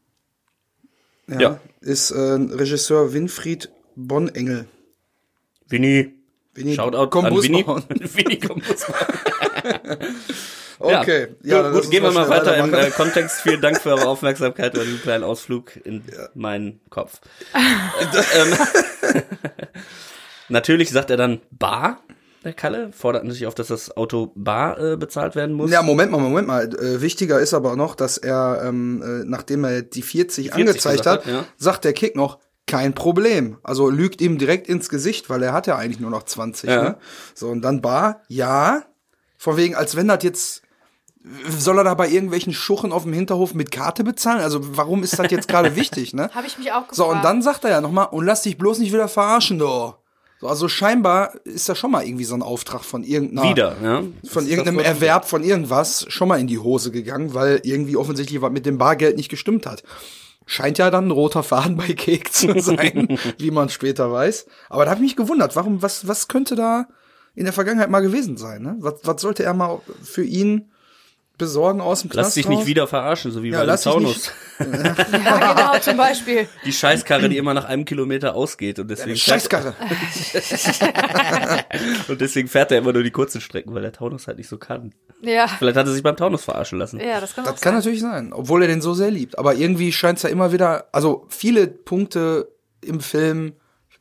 Ja, 1.27 1.39
ja, 1.39 1.59
ist 1.81 2.11
äh, 2.11 2.19
Regisseur 2.19 3.13
Winfried 3.13 3.71
Bonengel. 3.95 4.67
Winnie. 5.67 6.13
Winnie 6.53 6.75
Shoutout 6.75 7.09
Kombus 7.09 7.45
an 7.45 7.53
Winnie. 7.53 7.65
Winnie 8.13 8.39
okay. 10.79 11.27
Ja, 11.41 11.71
gut, 11.71 11.81
gut 11.83 11.91
gehen 11.91 12.03
wir 12.03 12.11
mal 12.11 12.29
weiter 12.29 12.57
im 12.57 12.73
äh, 12.73 12.91
Kontext. 12.91 13.41
Vielen 13.41 13.61
Dank 13.61 13.81
für 13.81 13.89
eure 13.91 14.07
Aufmerksamkeit 14.07 14.77
und 14.77 14.85
diesen 14.85 15.01
kleinen 15.01 15.23
Ausflug 15.23 15.75
in 15.83 16.03
ja. 16.11 16.29
meinen 16.35 16.81
Kopf. 16.89 17.21
ähm, 17.55 18.53
natürlich 20.49 20.91
sagt 20.91 21.09
er 21.09 21.17
dann 21.17 21.41
Bar 21.49 22.03
der 22.43 22.53
Kalle? 22.53 22.91
Fordert 22.91 23.23
natürlich 23.23 23.47
auf, 23.47 23.55
dass 23.55 23.67
das 23.67 23.95
Auto 23.95 24.31
bar 24.35 24.79
äh, 24.79 24.97
bezahlt 24.97 25.35
werden 25.35 25.55
muss. 25.55 25.71
Ja, 25.71 25.81
Moment 25.81 26.11
mal, 26.11 26.19
Moment 26.19 26.47
mal. 26.47 26.65
Äh, 26.75 27.01
wichtiger 27.01 27.39
ist 27.39 27.53
aber 27.53 27.75
noch, 27.75 27.95
dass 27.95 28.17
er, 28.17 28.63
ähm, 28.65 29.01
äh, 29.01 29.25
nachdem 29.25 29.63
er 29.63 29.81
die 29.81 30.01
40, 30.01 30.51
40 30.51 30.53
angezeigt 30.53 31.05
hat, 31.05 31.25
hat 31.25 31.31
ja. 31.31 31.45
sagt 31.57 31.85
der 31.85 31.93
Kick 31.93 32.15
noch, 32.15 32.39
kein 32.65 32.93
Problem. 32.93 33.57
Also 33.63 33.89
lügt 33.89 34.21
ihm 34.21 34.37
direkt 34.37 34.67
ins 34.67 34.89
Gesicht, 34.89 35.29
weil 35.29 35.43
er 35.43 35.53
hat 35.53 35.67
ja 35.67 35.77
eigentlich 35.77 35.99
nur 35.99 36.11
noch 36.11 36.23
20. 36.23 36.69
Ja. 36.69 36.83
Ne? 36.83 36.97
So, 37.33 37.49
und 37.49 37.61
dann 37.61 37.81
bar, 37.81 38.21
ja. 38.27 38.83
Von 39.37 39.57
wegen, 39.57 39.75
als 39.75 39.95
wenn 39.95 40.07
das 40.07 40.23
jetzt 40.23 40.63
soll 41.47 41.77
er 41.77 41.83
da 41.83 41.93
bei 41.93 42.09
irgendwelchen 42.09 42.53
Schuchen 42.53 42.91
auf 42.91 43.03
dem 43.03 43.13
Hinterhof 43.13 43.53
mit 43.53 43.71
Karte 43.71 44.03
bezahlen? 44.03 44.41
Also 44.41 44.77
warum 44.77 45.03
ist 45.03 45.17
das 45.17 45.31
jetzt 45.31 45.47
gerade 45.47 45.75
wichtig, 45.77 46.13
ne? 46.13 46.29
Habe 46.33 46.47
ich 46.47 46.57
mich 46.57 46.71
auch 46.71 46.87
gefragt. 46.87 46.95
So, 46.95 47.05
und 47.05 47.23
dann 47.23 47.41
sagt 47.41 47.63
er 47.63 47.71
ja 47.71 47.81
nochmal, 47.81 48.07
und 48.11 48.25
lass 48.25 48.41
dich 48.41 48.57
bloß 48.57 48.79
nicht 48.79 48.91
wieder 48.91 49.07
verarschen, 49.07 49.59
du. 49.59 49.93
So, 50.43 50.49
also 50.49 50.67
scheinbar 50.67 51.35
ist 51.45 51.69
da 51.69 51.75
schon 51.75 51.91
mal 51.91 52.05
irgendwie 52.05 52.25
so 52.25 52.35
ein 52.35 52.41
Auftrag 52.41 52.83
von 52.83 53.05
irgendeiner 53.05 53.49
Wieder, 53.49 53.77
ja. 53.81 54.03
von 54.25 54.45
irgendeinem 54.45 54.79
Erwerb 54.79 55.23
von 55.23 55.41
irgendwas 55.41 56.05
schon 56.09 56.27
mal 56.27 56.37
in 56.37 56.47
die 56.47 56.59
Hose 56.59 56.91
gegangen, 56.91 57.33
weil 57.33 57.61
irgendwie 57.63 57.95
offensichtlich 57.95 58.41
was 58.41 58.51
mit 58.51 58.65
dem 58.65 58.77
Bargeld 58.77 59.15
nicht 59.15 59.29
gestimmt 59.29 59.65
hat. 59.65 59.83
Scheint 60.45 60.79
ja 60.79 60.91
dann 60.91 61.07
ein 61.07 61.11
roter 61.11 61.43
Faden 61.43 61.77
bei 61.77 61.93
Cake 61.93 62.29
zu 62.29 62.53
sein, 62.59 63.17
wie 63.37 63.51
man 63.51 63.69
später 63.69 64.11
weiß. 64.11 64.45
Aber 64.67 64.83
da 64.83 64.91
habe 64.91 64.99
ich 64.99 65.11
mich 65.11 65.15
gewundert, 65.15 65.55
warum, 65.55 65.81
was, 65.81 66.09
was 66.09 66.27
könnte 66.27 66.55
da 66.55 66.89
in 67.35 67.45
der 67.45 67.53
Vergangenheit 67.53 67.89
mal 67.89 68.01
gewesen 68.01 68.35
sein? 68.35 68.63
Ne? 68.63 68.75
Was, 68.79 68.95
was 69.03 69.21
sollte 69.21 69.43
er 69.43 69.53
mal 69.53 69.79
für 70.03 70.25
ihn 70.25 70.72
besorgen 71.43 71.81
aus 71.81 72.01
dem 72.01 72.09
Knast 72.09 72.27
Lass 72.27 72.33
dich 72.35 72.47
nicht 72.47 72.65
wieder 72.65 72.87
verarschen, 72.87 73.31
so 73.31 73.43
wie 73.43 73.49
ja, 73.49 73.59
bei 73.59 73.65
dem 73.65 73.81
Taunus. 73.81 74.31
ja, 74.59 75.53
genau, 75.53 75.79
zum 75.79 75.97
Beispiel. 75.97 76.47
Die 76.65 76.71
Scheißkarre, 76.71 77.27
die 77.27 77.37
immer 77.37 77.53
nach 77.53 77.65
einem 77.65 77.85
Kilometer 77.85 78.35
ausgeht 78.35 78.79
und 78.79 78.89
deswegen. 78.89 79.11
Ja, 79.11 79.17
Scheißkarre. 79.17 79.73
und 82.07 82.21
deswegen 82.21 82.47
fährt 82.47 82.71
er 82.71 82.77
immer 82.77 82.93
nur 82.93 83.03
die 83.03 83.11
kurzen 83.11 83.41
Strecken, 83.41 83.73
weil 83.75 83.81
der 83.81 83.91
Taunus 83.91 84.27
halt 84.27 84.37
nicht 84.37 84.47
so 84.47 84.57
kann. 84.57 84.93
Ja. 85.21 85.47
Vielleicht 85.47 85.77
hat 85.77 85.85
er 85.85 85.93
sich 85.93 86.03
beim 86.03 86.15
Taunus 86.15 86.45
verarschen 86.45 86.79
lassen. 86.79 86.99
Ja, 86.99 87.19
das 87.19 87.35
kann 87.35 87.45
Das 87.45 87.61
kann 87.61 87.73
sein. 87.73 87.79
natürlich 87.79 88.01
sein, 88.01 88.33
obwohl 88.33 88.61
er 88.61 88.67
den 88.67 88.81
so 88.81 88.93
sehr 88.93 89.11
liebt. 89.11 89.37
Aber 89.37 89.55
irgendwie 89.55 89.91
scheint 89.91 90.17
es 90.17 90.23
ja 90.23 90.29
immer 90.29 90.53
wieder, 90.53 90.87
also 90.91 91.25
viele 91.29 91.67
Punkte 91.67 92.47
im 92.81 93.01
Film 93.01 93.53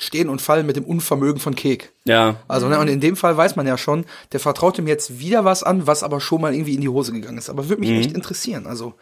stehen 0.03 0.29
und 0.29 0.43
fallen 0.43 0.67
mit 0.67 0.77
dem 0.77 0.85
Unvermögen 0.85 1.41
von 1.41 1.55
Kek. 1.55 1.93
Ja. 2.05 2.37
Also, 2.49 2.69
ne, 2.69 2.79
und 2.79 2.89
in 2.89 3.01
dem 3.01 3.17
Fall 3.17 3.37
weiß 3.37 3.57
man 3.57 3.67
ja 3.67 3.79
schon, 3.79 4.05
der 4.33 4.41
vertraut 4.41 4.79
ihm 4.79 4.87
jetzt 4.87 5.21
wieder 5.21 5.45
was 5.45 5.63
an, 5.63 5.87
was 5.87 6.03
aber 6.03 6.21
schon 6.21 6.41
mal 6.41 6.55
irgendwie 6.55 6.75
in 6.75 6.81
die 6.81 6.89
Hose 6.89 7.13
gegangen 7.13 7.39
ist. 7.39 7.51
Aber 7.51 7.69
würde 7.69 7.81
mich 7.81 7.91
mhm. 7.91 7.99
echt 8.01 8.13
interessieren. 8.13 8.67
Also. 8.67 8.95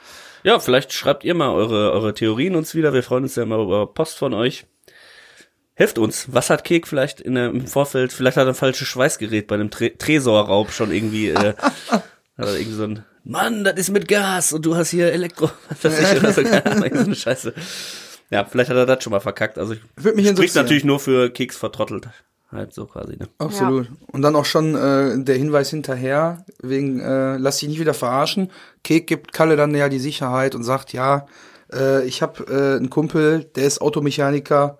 Ja, 0.42 0.58
vielleicht 0.58 0.92
schreibt 0.92 1.24
ihr 1.24 1.34
mal 1.34 1.50
eure, 1.50 1.92
eure 1.92 2.14
Theorien 2.14 2.54
uns 2.54 2.74
wieder. 2.74 2.92
Wir 2.92 3.02
freuen 3.02 3.24
uns 3.24 3.36
ja 3.36 3.42
immer 3.42 3.58
über 3.58 3.86
Post 3.86 4.18
von 4.18 4.34
euch. 4.34 4.66
Helft 5.74 5.98
uns. 5.98 6.26
Was 6.30 6.50
hat 6.50 6.64
Kek 6.64 6.86
vielleicht 6.86 7.20
in 7.20 7.34
der, 7.34 7.46
im 7.46 7.66
Vorfeld, 7.66 8.12
vielleicht 8.12 8.36
hat 8.36 8.46
er 8.46 8.52
ein 8.52 8.54
falsches 8.54 8.86
Schweißgerät 8.88 9.46
bei 9.46 9.54
einem 9.54 9.70
Tre 9.70 9.96
Tresorraub 9.96 10.70
schon 10.72 10.92
irgendwie, 10.92 11.30
äh, 11.30 11.54
hat 11.88 12.02
er 12.36 12.54
irgendwie 12.54 12.76
so 12.76 12.84
ein, 12.84 13.04
Mann, 13.24 13.64
das 13.64 13.74
ist 13.74 13.90
mit 13.90 14.08
Gas 14.08 14.52
und 14.52 14.64
du 14.64 14.76
hast 14.76 14.90
hier 14.90 15.12
Elektro, 15.12 15.50
was 15.68 15.84
weiß 15.84 16.12
ich, 16.12 16.18
oder 16.18 16.32
so, 16.32 16.42
keine 16.44 16.66
Ahnung, 16.66 16.90
so 16.92 17.04
eine 17.04 17.14
Scheiße. 17.14 17.54
Ja, 18.30 18.44
vielleicht 18.44 18.70
hat 18.70 18.76
er 18.76 18.86
das 18.86 19.02
schon 19.02 19.10
mal 19.10 19.20
verkackt. 19.20 19.58
Also 19.58 19.74
ich 19.74 19.80
Würde 19.96 20.16
mich 20.16 20.28
spricht 20.28 20.54
natürlich 20.54 20.84
nur 20.84 21.00
für 21.00 21.30
Keks 21.30 21.56
vertrottelt. 21.56 22.08
Halt 22.52 22.74
so 22.74 22.86
quasi, 22.86 23.16
ne? 23.16 23.28
Absolut. 23.38 23.86
Ja. 23.86 23.92
Und 24.12 24.22
dann 24.22 24.34
auch 24.34 24.44
schon 24.44 24.74
äh, 24.74 25.22
der 25.22 25.36
Hinweis 25.36 25.70
hinterher, 25.70 26.44
wegen 26.60 26.98
äh, 26.98 27.36
lass 27.36 27.58
dich 27.58 27.68
nicht 27.68 27.78
wieder 27.78 27.94
verarschen. 27.94 28.50
Kek 28.82 29.06
gibt 29.06 29.32
Kalle 29.32 29.54
dann 29.54 29.74
ja 29.74 29.88
die 29.88 30.00
Sicherheit 30.00 30.56
und 30.56 30.64
sagt, 30.64 30.92
ja, 30.92 31.26
äh, 31.72 32.04
ich 32.06 32.22
habe 32.22 32.44
äh, 32.52 32.76
einen 32.76 32.90
Kumpel, 32.90 33.44
der 33.44 33.66
ist 33.66 33.80
Automechaniker, 33.80 34.79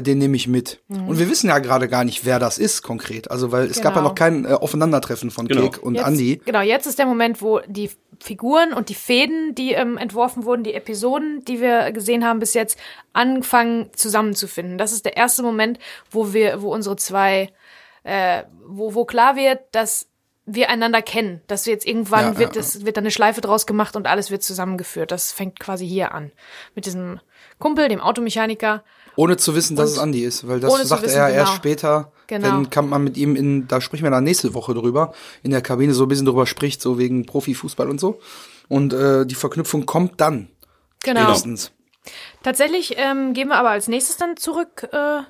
den 0.00 0.18
nehme 0.18 0.36
ich 0.36 0.48
mit. 0.48 0.80
Mhm. 0.88 1.08
Und 1.08 1.18
wir 1.18 1.28
wissen 1.28 1.48
ja 1.48 1.58
gerade 1.58 1.88
gar 1.88 2.04
nicht, 2.04 2.24
wer 2.24 2.38
das 2.38 2.58
ist 2.58 2.82
konkret. 2.82 3.30
Also, 3.30 3.52
weil 3.52 3.66
es 3.66 3.76
genau. 3.76 3.82
gab 3.82 3.94
ja 3.96 4.00
genau. 4.00 4.08
noch 4.08 4.14
kein 4.14 4.44
äh, 4.44 4.48
Aufeinandertreffen 4.54 5.30
von 5.30 5.46
genau. 5.46 5.68
Kek 5.68 5.82
und 5.82 5.96
jetzt, 5.96 6.06
Andy. 6.06 6.40
Genau, 6.44 6.62
jetzt 6.62 6.86
ist 6.86 6.98
der 6.98 7.06
Moment, 7.06 7.42
wo 7.42 7.60
die 7.66 7.90
Figuren 8.18 8.72
und 8.72 8.88
die 8.88 8.94
Fäden, 8.94 9.54
die 9.54 9.72
ähm, 9.72 9.98
entworfen 9.98 10.44
wurden, 10.44 10.64
die 10.64 10.74
Episoden, 10.74 11.44
die 11.44 11.60
wir 11.60 11.92
gesehen 11.92 12.24
haben 12.24 12.38
bis 12.38 12.54
jetzt, 12.54 12.78
anfangen 13.12 13.90
zusammenzufinden. 13.94 14.78
Das 14.78 14.92
ist 14.92 15.04
der 15.04 15.16
erste 15.16 15.42
Moment, 15.42 15.78
wo 16.10 16.32
wir, 16.32 16.62
wo 16.62 16.72
unsere 16.72 16.96
zwei, 16.96 17.50
äh, 18.04 18.44
wo, 18.66 18.94
wo 18.94 19.04
klar 19.04 19.36
wird, 19.36 19.60
dass 19.72 20.08
wir 20.44 20.70
einander 20.70 21.02
kennen, 21.02 21.40
dass 21.46 21.66
wir 21.66 21.72
jetzt 21.72 21.86
irgendwann 21.86 22.34
ja, 22.34 22.38
wird 22.38 22.56
es 22.56 22.74
ja. 22.74 22.86
wird 22.86 22.96
dann 22.96 23.04
eine 23.04 23.12
Schleife 23.12 23.40
draus 23.40 23.66
gemacht 23.66 23.94
und 23.94 24.06
alles 24.06 24.30
wird 24.30 24.42
zusammengeführt. 24.42 25.10
Das 25.10 25.32
fängt 25.32 25.60
quasi 25.60 25.86
hier 25.86 26.12
an 26.12 26.32
mit 26.74 26.86
diesem 26.86 27.20
Kumpel, 27.58 27.88
dem 27.88 28.00
Automechaniker 28.00 28.82
ohne 29.16 29.36
zu 29.36 29.54
wissen, 29.54 29.76
dass 29.76 29.90
und 29.90 29.96
es 29.96 30.02
Andi 30.02 30.24
ist, 30.24 30.48
weil 30.48 30.60
das 30.60 30.88
sagt 30.88 31.02
wissen, 31.02 31.16
er 31.16 31.28
ja 31.28 31.28
genau. 31.28 31.40
erst 31.40 31.54
später, 31.54 32.12
genau. 32.26 32.46
wenn 32.46 32.70
kann 32.70 32.88
man 32.88 33.04
mit 33.04 33.16
ihm 33.16 33.36
in, 33.36 33.68
da 33.68 33.80
sprechen 33.80 34.04
wir 34.04 34.10
dann 34.10 34.24
nächste 34.24 34.54
Woche 34.54 34.74
drüber, 34.74 35.12
in 35.42 35.50
der 35.50 35.62
Kabine 35.62 35.94
so 35.94 36.04
ein 36.04 36.08
bisschen 36.08 36.26
drüber 36.26 36.46
spricht, 36.46 36.80
so 36.80 36.98
wegen 36.98 37.26
Profifußball 37.26 37.88
und 37.88 38.00
so. 38.00 38.20
Und 38.68 38.92
äh, 38.92 39.26
die 39.26 39.34
Verknüpfung 39.34 39.86
kommt 39.86 40.20
dann. 40.20 40.48
Genau. 41.02 41.22
Spätestens. 41.22 41.72
Tatsächlich 42.42 42.94
ähm, 42.96 43.34
gehen 43.34 43.48
wir 43.48 43.56
aber 43.56 43.70
als 43.70 43.86
nächstes 43.86 44.16
dann 44.16 44.36
zurück 44.36 44.88
äh, 44.92 45.22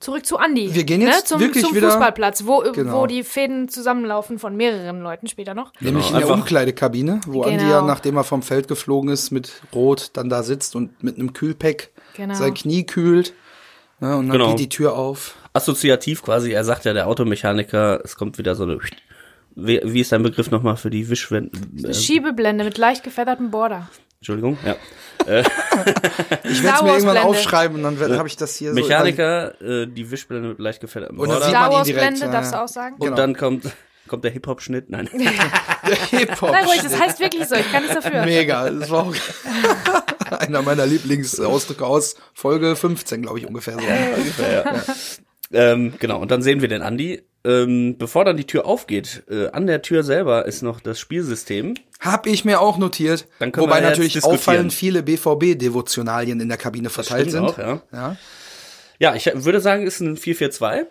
zurück 0.00 0.24
zu 0.24 0.36
Andi. 0.38 0.74
Wir 0.74 0.84
gehen 0.84 1.00
jetzt 1.00 1.16
ne? 1.16 1.24
zum, 1.24 1.40
wirklich 1.40 1.64
zum 1.64 1.74
wieder, 1.74 1.90
Fußballplatz, 1.90 2.46
wo, 2.46 2.60
genau. 2.72 3.02
wo 3.02 3.06
die 3.06 3.24
Fäden 3.24 3.68
zusammenlaufen 3.68 4.38
von 4.38 4.56
mehreren 4.56 5.00
Leuten 5.00 5.26
später 5.26 5.54
noch. 5.54 5.72
Nämlich 5.80 6.06
Genau, 6.06 6.16
in 6.18 6.20
der 6.20 6.28
einfach- 6.28 6.42
Umkleidekabine, 6.42 7.20
wo 7.26 7.40
Genau. 7.42 7.52
Andi 7.52 7.68
ja, 7.68 7.82
nachdem 7.82 8.16
er 8.16 8.24
vom 8.24 8.42
Feld 8.42 8.68
geflogen 8.68 9.10
ist, 9.10 9.30
mit 9.30 9.62
Rot 9.74 10.10
dann 10.12 10.28
da 10.28 10.42
sitzt 10.42 10.76
und 10.76 11.02
mit 11.02 11.16
einem 11.16 11.32
Kühlpack 11.32 11.90
Genau. 12.18 12.34
sein 12.34 12.52
Knie 12.52 12.84
kühlt. 12.84 13.32
Ne, 14.00 14.16
und 14.16 14.26
dann 14.28 14.32
Genau. 14.38 14.50
geht 14.50 14.58
die 14.58 14.68
Tür 14.68 14.94
auf. 14.96 15.34
Assoziativ 15.54 16.22
quasi, 16.22 16.52
er 16.52 16.64
sagt 16.64 16.84
ja, 16.84 16.92
der 16.92 17.06
Automechaniker, 17.06 18.00
es 18.04 18.16
kommt 18.16 18.36
wieder 18.38 18.54
so 18.54 18.64
eine. 18.64 18.78
Wie, 19.54 19.80
wie 19.84 20.00
ist 20.00 20.12
dein 20.12 20.22
Begriff 20.22 20.50
nochmal 20.50 20.76
für 20.76 20.90
die 20.90 21.08
Wischwände? 21.08 21.50
Äh, 21.82 21.94
Schiebeblende 21.94 22.64
mit 22.64 22.76
leicht 22.78 23.02
gefeddertem 23.02 23.50
Border. 23.50 23.88
Entschuldigung, 24.18 24.58
ja. 24.66 24.74
Ich 26.44 26.62
werde 26.62 26.76
es 26.76 26.82
mir 26.82 26.92
irgendwann 26.92 27.18
aufschreiben 27.18 27.84
und 27.84 27.98
dann 28.00 28.18
habe 28.18 28.28
ich 28.28 28.36
das 28.36 28.56
hier 28.56 28.72
Mechaniker, 28.72 29.60
äh, 29.60 29.86
die 29.86 30.10
Wischblende 30.10 30.48
mit 30.50 30.58
leicht 30.58 30.80
gefällertem 30.80 31.18
Und 31.18 31.28
dann 31.28 31.38
Border. 31.38 31.46
sieht 31.46 31.54
man 31.54 31.62
Star 31.62 31.70
ihn 31.72 31.76
Wars 31.76 31.86
direkt, 31.86 32.06
Blende, 32.06 32.26
ja, 32.26 32.32
darfst 32.32 32.52
du 32.52 32.60
auch 32.60 32.68
sagen? 32.68 32.94
Und 32.94 33.00
genau. 33.04 33.16
dann 33.16 33.36
kommt, 33.36 33.64
kommt 34.08 34.24
der 34.24 34.30
Hip-Hop-Schnitt. 34.32 34.90
Nein. 34.90 35.08
so 35.12 36.16
Hip-Hop. 36.16 36.50
Sei 36.50 36.64
ruhig, 36.64 36.82
das 36.82 37.00
heißt 37.00 37.20
wirklich 37.20 37.46
so, 37.46 37.54
ich 37.56 37.70
kann 37.70 37.82
nichts 37.84 38.00
dafür. 38.00 38.24
Mega. 38.24 38.70
Das 38.70 38.90
war 38.90 39.04
auch 39.06 39.14
einer 40.38 40.62
meiner 40.62 40.86
Lieblingsausdrücke 40.86 41.84
aus 41.84 42.16
Folge 42.34 42.76
15, 42.76 43.22
glaube 43.22 43.38
ich, 43.38 43.46
ungefähr 43.46 43.74
so. 43.74 43.80
ungefähr, 43.80 44.64
ja. 44.64 45.72
ähm, 45.72 45.94
genau, 45.98 46.20
und 46.20 46.30
dann 46.30 46.42
sehen 46.42 46.60
wir 46.60 46.68
den 46.68 46.82
Andi. 46.82 47.22
Ähm, 47.44 47.96
bevor 47.98 48.24
dann 48.24 48.36
die 48.36 48.46
Tür 48.46 48.66
aufgeht, 48.66 49.22
äh, 49.30 49.48
an 49.50 49.68
der 49.68 49.80
Tür 49.80 50.02
selber 50.02 50.44
ist 50.46 50.62
noch 50.62 50.80
das 50.80 50.98
Spielsystem. 50.98 51.74
Hab 52.00 52.26
ich 52.26 52.44
mir 52.44 52.60
auch 52.60 52.78
notiert. 52.78 53.28
Dann 53.38 53.52
können 53.52 53.66
Wobei 53.66 53.80
wir 53.80 53.88
natürlich 53.88 54.22
auffallend 54.24 54.72
viele 54.72 55.04
BVB-Devotionalien 55.04 56.40
in 56.40 56.48
der 56.48 56.58
Kabine 56.58 56.90
verteilt 56.90 57.30
sind. 57.30 57.44
auch, 57.44 57.58
ja. 57.58 57.80
ja. 57.92 58.16
Ja, 58.98 59.14
ich 59.14 59.30
würde 59.32 59.60
sagen, 59.60 59.86
ist 59.86 60.00
ein 60.00 60.16
4-4-2. 60.16 60.86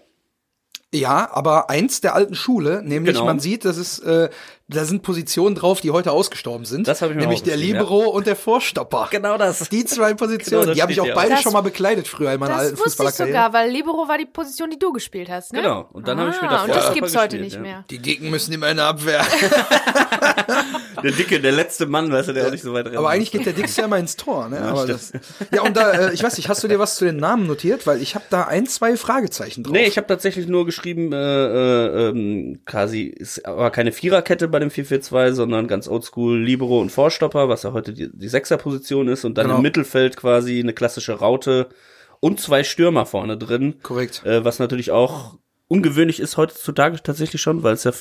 Ja, 0.93 1.29
aber 1.33 1.69
eins 1.69 1.99
der 1.99 2.15
alten 2.15 2.33
Schule, 2.35 2.81
nämlich 2.81 3.15
Genau. 3.15 3.25
man 3.25 3.39
sieht, 3.41 3.65
das 3.65 3.77
ist, 3.77 3.99
äh, 3.99 4.29
da 4.69 4.83
sind 4.83 5.01
Positionen 5.01 5.55
drauf, 5.55 5.79
die 5.79 5.91
heute 5.91 6.11
ausgestorben 6.11 6.65
sind. 6.65 6.87
Das 6.89 7.01
hab 7.01 7.09
ich 7.09 7.15
mir 7.15 7.21
Nämlich 7.21 7.39
auch 7.39 7.45
der 7.45 7.55
Libero 7.57 8.09
und 8.09 8.27
der 8.27 8.35
Vorstopper. 8.35 9.07
Genau 9.17 9.37
das. 9.37 9.69
Die 9.69 9.85
zwei 9.85 10.13
Positionen, 10.13 10.61
Genau, 10.61 10.65
das 10.67 10.75
die 10.75 10.81
habe 10.81 10.91
ich 10.91 10.99
auch 11.01 11.13
beide 11.15 11.35
auch. 11.35 11.41
schon 11.41 11.53
mal 11.53 11.61
bekleidet 11.61 12.07
früher 12.07 12.33
in 12.33 12.39
meiner 12.39 12.53
Das 12.55 12.61
alten 12.63 12.71
wusste 12.73 12.89
ich 12.89 12.93
Fußballerkarriere. 12.95 13.37
sogar, 13.37 13.53
weil 13.53 13.71
Libero 13.71 14.07
war 14.07 14.17
die 14.17 14.25
Position, 14.25 14.69
die 14.69 14.77
du 14.79 14.91
gespielt 14.91 15.29
hast, 15.29 15.53
ne? 15.53 15.61
Genau. 15.61 15.87
Und 15.93 16.07
dann 16.07 16.19
habe 16.19 16.31
ich 16.31 16.41
mir 16.41 16.49
Ah, 16.49 16.51
davor 16.51 16.65
Und 16.67 16.75
das 16.75 16.93
gibt's 16.93 17.15
heute 17.15 17.37
gespielt, 17.37 17.43
nicht 17.43 17.55
ja. 17.55 17.61
mehr. 17.61 17.85
Die 17.89 17.99
Dicken 17.99 18.29
müssen 18.29 18.51
immer 18.53 18.69
in 18.69 18.77
der 18.77 18.87
Abwehr. 18.87 19.25
Der 21.03 21.11
Dicke, 21.11 21.39
der 21.39 21.51
letzte 21.51 21.85
Mann, 21.85 22.11
weißt 22.11 22.29
du, 22.29 22.33
der 22.33 22.47
auch 22.47 22.51
nicht 22.51 22.63
so 22.63 22.73
weit 22.73 22.87
rennt. 22.87 22.97
Aber 22.97 23.09
eigentlich 23.11 23.31
geht 23.31 23.45
der 23.45 23.53
Dickste 23.53 23.81
ja 23.81 23.85
immer 23.87 23.99
ins 23.99 24.15
Tor, 24.15 24.49
ne? 24.49 24.59
Aber 24.61 24.83
stimmt. 24.83 25.11
das, 25.13 25.47
ja, 25.53 25.61
und 25.61 25.77
da, 25.77 25.91
äh, 25.91 26.13
ich 26.13 26.23
weiß 26.23 26.37
nicht, 26.37 26.49
hast 26.49 26.63
du 26.63 26.67
dir 26.67 26.79
was 26.79 26.95
zu 26.95 27.05
den 27.05 27.17
Namen 27.17 27.45
notiert? 27.45 27.85
Weil 27.85 28.01
ich 28.01 28.15
habe 28.15 28.25
da 28.31 28.45
ein, 28.45 28.65
zwei 28.65 28.97
Fragezeichen 28.97 29.63
drauf. 29.63 29.73
Nee, 29.73 29.85
ich 29.85 29.97
habe 29.97 30.07
tatsächlich 30.07 30.47
nur 30.47 30.65
geschrieben, 30.65 31.13
äh, 31.13 31.17
äh, 31.17 32.09
ähm, 32.09 32.61
quasi 32.65 33.03
ist 33.03 33.45
aber 33.45 33.69
keine 33.69 33.91
Viererkette 33.91 34.47
bei 34.47 34.56
dem 34.59 34.69
4-4-2, 34.69 35.33
sondern 35.33 35.67
ganz 35.67 35.87
oldschool 35.87 36.39
Libero 36.41 36.79
und 36.81 36.91
Vorstopper, 36.91 37.49
was 37.49 37.63
ja 37.63 37.73
heute 37.73 37.93
die, 37.93 38.09
die 38.11 38.27
Sechserposition 38.27 39.07
ist 39.07 39.25
und 39.25 39.37
dann 39.37 39.45
Genau. 39.47 39.57
im 39.57 39.61
Mittelfeld 39.63 40.17
quasi 40.17 40.59
eine 40.59 40.73
klassische 40.73 41.13
Raute 41.13 41.67
und 42.19 42.39
zwei 42.39 42.63
Stürmer 42.63 43.05
vorne 43.05 43.37
drin. 43.37 43.75
Korrekt. 43.83 44.25
Äh, 44.25 44.43
was 44.43 44.59
natürlich 44.59 44.91
auch 44.91 45.37
ungewöhnlich 45.67 46.19
ist 46.19 46.37
heutzutage 46.37 47.01
tatsächlich 47.03 47.41
schon, 47.41 47.63
weil 47.63 47.73
es 47.73 47.83
ja 47.83 47.91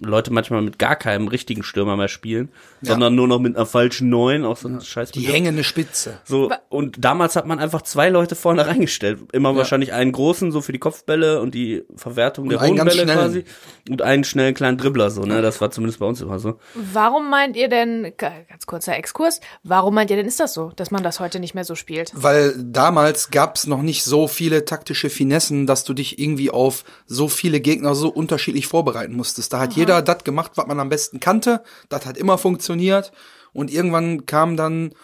Leute 0.00 0.32
manchmal 0.32 0.62
mit 0.62 0.78
gar 0.78 0.96
keinem 0.96 1.28
richtigen 1.28 1.62
Stürmer 1.62 1.96
mehr 1.96 2.08
spielen, 2.08 2.48
sondern 2.80 3.14
nur 3.14 3.28
noch 3.28 3.38
mit 3.40 3.56
einer 3.56 3.66
falschen 3.66 4.08
Neun, 4.08 4.44
auch 4.46 4.56
so 4.56 4.68
ein 4.68 4.80
scheiß 4.80 5.10
Die 5.10 5.20
hängende 5.20 5.64
Spitze. 5.64 6.18
So, 6.24 6.50
und 6.70 7.04
damals 7.04 7.36
hat 7.36 7.46
man 7.46 7.58
einfach 7.58 7.82
zwei 7.82 8.08
Leute 8.08 8.36
vorne 8.36 8.66
reingestellt. 8.66 9.18
Immer 9.32 9.54
wahrscheinlich 9.56 9.92
einen 9.92 10.12
großen, 10.12 10.50
so 10.50 10.62
für 10.62 10.72
die 10.72 10.78
Kopfbälle 10.78 11.40
und 11.42 11.54
die 11.54 11.84
Verwertung 11.94 12.48
der 12.48 12.60
einen 12.62 12.78
hohen 12.78 12.86
Bälle 12.86 13.02
schnellen. 13.02 13.18
quasi. 13.18 13.44
Und 13.90 14.00
einen 14.02 14.24
schnellen 14.24 14.54
kleinen 14.54 14.78
Dribbler, 14.78 15.10
so, 15.10 15.22
ne? 15.22 15.42
Das 15.42 15.60
war 15.60 15.70
zumindest 15.70 15.98
bei 16.00 16.06
uns 16.06 16.20
immer 16.22 16.38
so. 16.38 16.58
Warum 16.74 17.28
meint 17.28 17.54
ihr 17.56 17.68
denn, 17.68 18.12
ga- 18.16 18.32
ganz 18.48 18.64
kurzer 18.64 18.96
Exkurs, 18.96 19.40
warum 19.62 19.94
meint 19.94 20.10
ihr 20.10 20.16
denn, 20.16 20.26
ist 20.26 20.40
das 20.40 20.54
so, 20.54 20.72
dass 20.76 20.90
man 20.90 21.02
das 21.02 21.20
heute 21.20 21.38
nicht 21.38 21.54
mehr 21.54 21.64
so 21.64 21.74
spielt? 21.74 22.12
Weil 22.14 22.54
damals 22.56 23.30
gab's 23.30 23.66
noch 23.66 23.82
nicht 23.82 24.04
so 24.04 24.26
viele 24.26 24.64
taktische 24.64 25.10
Finessen, 25.10 25.66
dass 25.66 25.84
du 25.84 25.92
dich 25.92 26.18
irgendwie 26.18 26.50
auf 26.50 26.84
so 27.06 27.28
viele 27.28 27.60
Gegner 27.60 27.94
so 27.94 28.08
unterschiedlich 28.08 28.66
vorbereiten 28.66 29.14
musstest. 29.14 29.49
Da 29.50 29.60
hat 29.60 29.74
jeder 29.74 30.00
das 30.00 30.24
gemacht, 30.24 30.52
was 30.54 30.66
man 30.66 30.80
am 30.80 30.88
besten 30.88 31.20
kannte. 31.20 31.62
Das 31.88 32.06
hat 32.06 32.16
immer 32.16 32.38
funktioniert. 32.38 33.12
Und 33.52 33.70
irgendwann 33.70 34.24
kam 34.24 34.56
dann, 34.56 34.94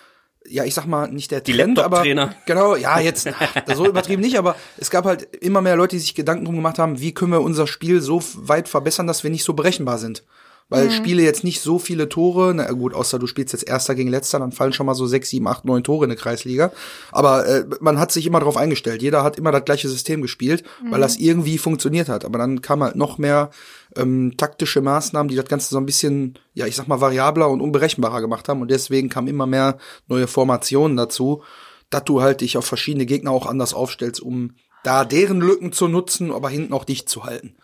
ja, 0.49 0.65
ich 0.65 0.75
sag 0.75 0.87
mal, 0.87 1.09
nicht 1.09 1.33
der 1.33 1.41
Die 1.41 1.53
Trend, 1.53 1.81
aber 1.81 2.05
genau, 2.47 2.77
ja, 2.77 3.01
jetzt 3.01 3.29
so 3.75 3.87
übertrieben 3.87 4.23
nicht, 4.23 4.39
aber 4.39 4.55
es 4.79 4.91
gab 4.91 5.05
halt 5.05 5.35
immer 5.37 5.61
mehr 5.61 5.77
Leute, 5.77 5.97
die 5.97 6.01
sich 6.01 6.15
Gedanken 6.15 6.45
drum 6.45 6.55
gemacht 6.55 6.79
haben, 6.79 7.01
wie 7.01 7.13
können 7.13 7.33
wir 7.33 7.41
unser 7.41 7.67
Spiel 7.67 8.01
so 8.01 8.23
weit 8.37 8.69
verbessern, 8.69 9.09
dass 9.09 9.25
wir 9.25 9.31
nicht 9.31 9.45
so 9.45 9.55
berechenbar 9.55 9.99
sind. 9.99 10.23
Weil 10.69 10.91
Spiele 10.91 11.23
jetzt 11.23 11.45
nicht 11.45 11.61
so 11.61 11.79
viele 11.79 12.09
Tore, 12.09 12.53
na 12.53 12.73
gut, 12.73 12.93
außer 12.93 13.21
du 13.21 13.29
spielst 13.29 13.53
jetzt 13.53 13.69
Erster 13.69 13.95
gegen 13.95 14.11
Letzter, 14.11 14.41
dann 14.41 14.51
fallen 14.51 14.73
schon 14.73 14.87
mal 14.87 14.95
so 14.95 15.07
sechs, 15.07 15.31
sieben, 15.31 15.47
acht, 15.47 15.65
neun 15.65 15.85
Tore 15.85 16.07
in 16.07 16.09
der 16.09 16.19
Kreisliga. 16.19 16.73
Aber 17.13 17.47
äh, 17.47 17.65
man 17.79 18.01
hat 18.01 18.11
sich 18.11 18.27
immer 18.27 18.41
darauf 18.41 18.57
eingestellt. 18.57 19.01
Jeder 19.01 19.23
hat 19.23 19.39
immer 19.39 19.53
das 19.53 19.65
gleiche 19.65 19.89
System 19.89 20.23
gespielt, 20.23 20.65
weil 20.91 21.01
das 21.01 21.19
irgendwie 21.19 21.59
funktioniert 21.59 22.09
hat. 22.09 22.25
Aber 22.25 22.39
dann 22.39 22.63
kam 22.63 22.83
halt 22.83 22.97
noch 22.97 23.17
mehr 23.17 23.51
ähm, 23.95 24.35
taktische 24.37 24.81
Maßnahmen, 24.81 25.29
die 25.29 25.37
das 25.37 25.47
Ganze 25.47 25.69
so 25.69 25.79
ein 25.79 25.87
bisschen, 25.87 26.37
ja, 26.53 26.67
ich 26.67 26.75
sag 26.75 26.89
mal, 26.89 27.01
variabler 27.01 27.49
und 27.49 27.61
unberechenbarer 27.61 28.21
gemacht 28.21 28.49
haben. 28.49 28.61
Und 28.61 28.71
deswegen 28.73 29.09
kamen 29.09 29.29
immer 29.29 29.47
mehr 29.47 29.79
neue 30.09 30.27
Formationen 30.27 30.97
dazu, 30.97 31.45
dass 31.91 32.03
du 32.03 32.23
halt 32.23 32.41
dich 32.41 32.57
auf 32.57 32.65
verschiedene 32.65 33.07
Gegner 33.07 33.31
auch 33.31 33.47
anders 33.47 33.73
aufstellst, 33.73 34.21
um 34.21 34.51
da 34.83 35.05
deren 35.05 35.41
Lücken 35.41 35.73
zu 35.73 35.89
nutzen, 35.89 36.31
aber 36.31 36.49
hinten 36.49 36.73
auch 36.73 36.85
dicht 36.85 37.09
zu 37.09 37.25
halten. 37.25 37.55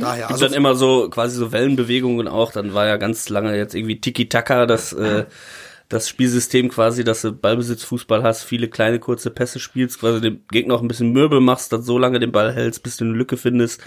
Daher, 0.00 0.28
Gibt 0.28 0.32
also 0.32 0.46
dann 0.46 0.54
immer 0.54 0.74
so 0.74 1.10
quasi 1.10 1.36
so 1.36 1.52
Wellenbewegungen 1.52 2.26
auch. 2.26 2.52
Dann 2.52 2.72
war 2.72 2.86
ja 2.86 2.96
ganz 2.96 3.28
lange 3.28 3.56
jetzt 3.56 3.74
irgendwie 3.74 4.00
Tiki-Taka, 4.00 4.64
das, 4.64 4.92
äh, 4.94 5.26
das 5.90 6.08
Spielsystem 6.08 6.70
quasi, 6.70 7.04
dass 7.04 7.22
du 7.22 7.32
Ballbesitzfußball 7.32 8.22
hast, 8.22 8.44
viele 8.44 8.68
kleine 8.68 8.98
kurze 8.98 9.30
Pässe 9.30 9.60
spielst, 9.60 10.00
quasi 10.00 10.20
dem 10.20 10.40
Gegner 10.50 10.74
auch 10.74 10.82
ein 10.82 10.88
bisschen 10.88 11.12
Mürbel 11.12 11.40
machst, 11.40 11.72
dann 11.72 11.82
so 11.82 11.98
lange 11.98 12.18
den 12.18 12.32
Ball 12.32 12.54
hältst, 12.54 12.82
bis 12.82 12.96
du 12.96 13.04
eine 13.04 13.14
Lücke 13.14 13.36
findest. 13.36 13.82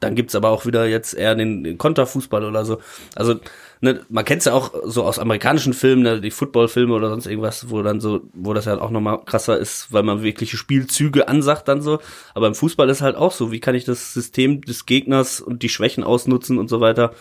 Dann 0.00 0.14
gibt's 0.14 0.34
aber 0.34 0.50
auch 0.50 0.64
wieder 0.64 0.86
jetzt 0.86 1.14
eher 1.14 1.34
den, 1.34 1.64
den 1.64 1.76
Konterfußball 1.76 2.44
oder 2.44 2.64
so. 2.64 2.80
Also, 3.14 3.40
ne, 3.80 4.00
man 4.08 4.24
kennt's 4.24 4.44
ja 4.44 4.52
auch 4.54 4.72
so 4.84 5.04
aus 5.04 5.18
amerikanischen 5.18 5.72
Filmen, 5.72 6.02
ne, 6.02 6.20
die 6.20 6.30
Footballfilme 6.30 6.94
oder 6.94 7.10
sonst 7.10 7.26
irgendwas, 7.26 7.70
wo 7.70 7.82
dann 7.82 8.00
so, 8.00 8.22
wo 8.34 8.52
das 8.54 8.64
ja 8.66 8.80
auch 8.80 8.90
nochmal 8.90 9.24
krasser 9.24 9.58
ist, 9.58 9.92
weil 9.92 10.02
man 10.02 10.22
wirkliche 10.22 10.56
Spielzüge 10.56 11.28
ansagt 11.28 11.68
dann 11.68 11.82
so. 11.82 11.98
Aber 12.34 12.46
im 12.46 12.54
Fußball 12.54 12.88
ist 12.88 13.02
halt 13.02 13.16
auch 13.16 13.32
so, 13.32 13.52
wie 13.52 13.60
kann 13.60 13.74
ich 13.74 13.84
das 13.84 14.12
System 14.14 14.60
des 14.62 14.86
Gegners 14.86 15.40
und 15.40 15.62
die 15.62 15.68
Schwächen 15.68 16.04
ausnutzen 16.04 16.58
und 16.58 16.68
so 16.68 16.80
weiter. 16.80 17.12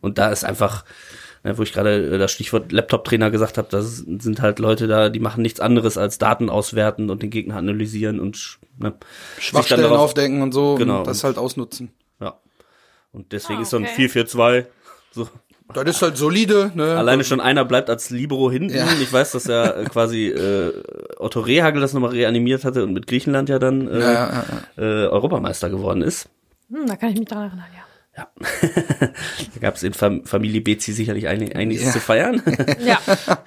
Und 0.00 0.18
da 0.18 0.28
ist 0.30 0.44
einfach, 0.44 0.84
ne, 1.42 1.56
wo 1.58 1.62
ich 1.62 1.72
gerade 1.72 2.14
äh, 2.14 2.18
das 2.18 2.30
Stichwort 2.32 2.70
Laptop-Trainer 2.70 3.30
gesagt 3.30 3.58
habe, 3.58 3.68
das 3.70 3.96
sind 3.96 4.40
halt 4.42 4.58
Leute 4.58 4.86
da, 4.86 5.08
die 5.08 5.20
machen 5.20 5.42
nichts 5.42 5.58
anderes 5.60 5.96
als 5.98 6.18
Daten 6.18 6.50
auswerten 6.50 7.10
und 7.10 7.22
den 7.22 7.30
Gegner 7.30 7.56
analysieren 7.56 8.20
und 8.20 8.58
ne, 8.78 8.94
Schwachstellen 9.38 9.80
dann 9.82 9.90
darauf- 9.90 10.04
aufdecken 10.04 10.42
und 10.42 10.52
so 10.52 10.74
Genau. 10.76 10.98
und 10.98 11.06
das 11.06 11.24
halt 11.24 11.38
ausnutzen. 11.38 11.90
Ja. 12.20 12.38
Und 13.12 13.32
deswegen 13.32 13.60
Ah, 13.60 13.62
ist 13.62 13.70
so 13.70 13.78
ein 13.78 13.84
okay. 13.84 14.06
4-4-2 14.06 14.66
so. 15.12 15.28
Das 15.74 15.84
ist 15.84 16.02
halt 16.02 16.16
solide, 16.16 16.70
ne? 16.74 16.96
Alleine 16.96 17.24
schon 17.24 17.40
einer 17.40 17.64
bleibt 17.64 17.90
als 17.90 18.10
Libero 18.10 18.50
hinten. 18.50 18.74
Ja. 18.76 18.86
Ich 19.02 19.12
weiß, 19.12 19.32
dass 19.32 19.46
er 19.46 19.76
äh, 19.78 19.84
quasi 19.92 20.28
äh, 20.28 20.72
Otto 21.18 21.40
Rehagel 21.40 21.80
das 21.80 21.92
nochmal 21.92 22.10
reanimiert 22.12 22.64
hatte 22.64 22.84
und 22.84 22.92
mit 22.92 23.06
Griechenland 23.06 23.48
ja 23.48 23.58
dann 23.58 23.88
äh, 23.88 23.98
Ja, 24.00 24.12
ja, 24.12 24.44
ja, 24.76 24.82
Äh, 24.82 25.06
Europameister 25.08 25.68
geworden 25.70 26.02
ist. 26.02 26.28
Hm, 26.70 26.86
da 26.86 26.96
kann 26.96 27.10
ich 27.10 27.18
mich 27.18 27.28
dran 27.28 27.44
erinnern, 27.48 27.66
ja. 27.74 27.82
Ja. 28.16 28.28
da 29.54 29.60
gab 29.60 29.74
es 29.76 29.82
in 29.82 29.92
Fam 29.92 30.24
Familie 30.24 30.60
Bezi 30.62 30.92
sicherlich 30.92 31.28
einig, 31.28 31.54
einiges 31.56 31.84
Ja. 31.84 31.90
zu 31.92 32.00
feiern. 32.00 32.42
Ja, 32.80 32.98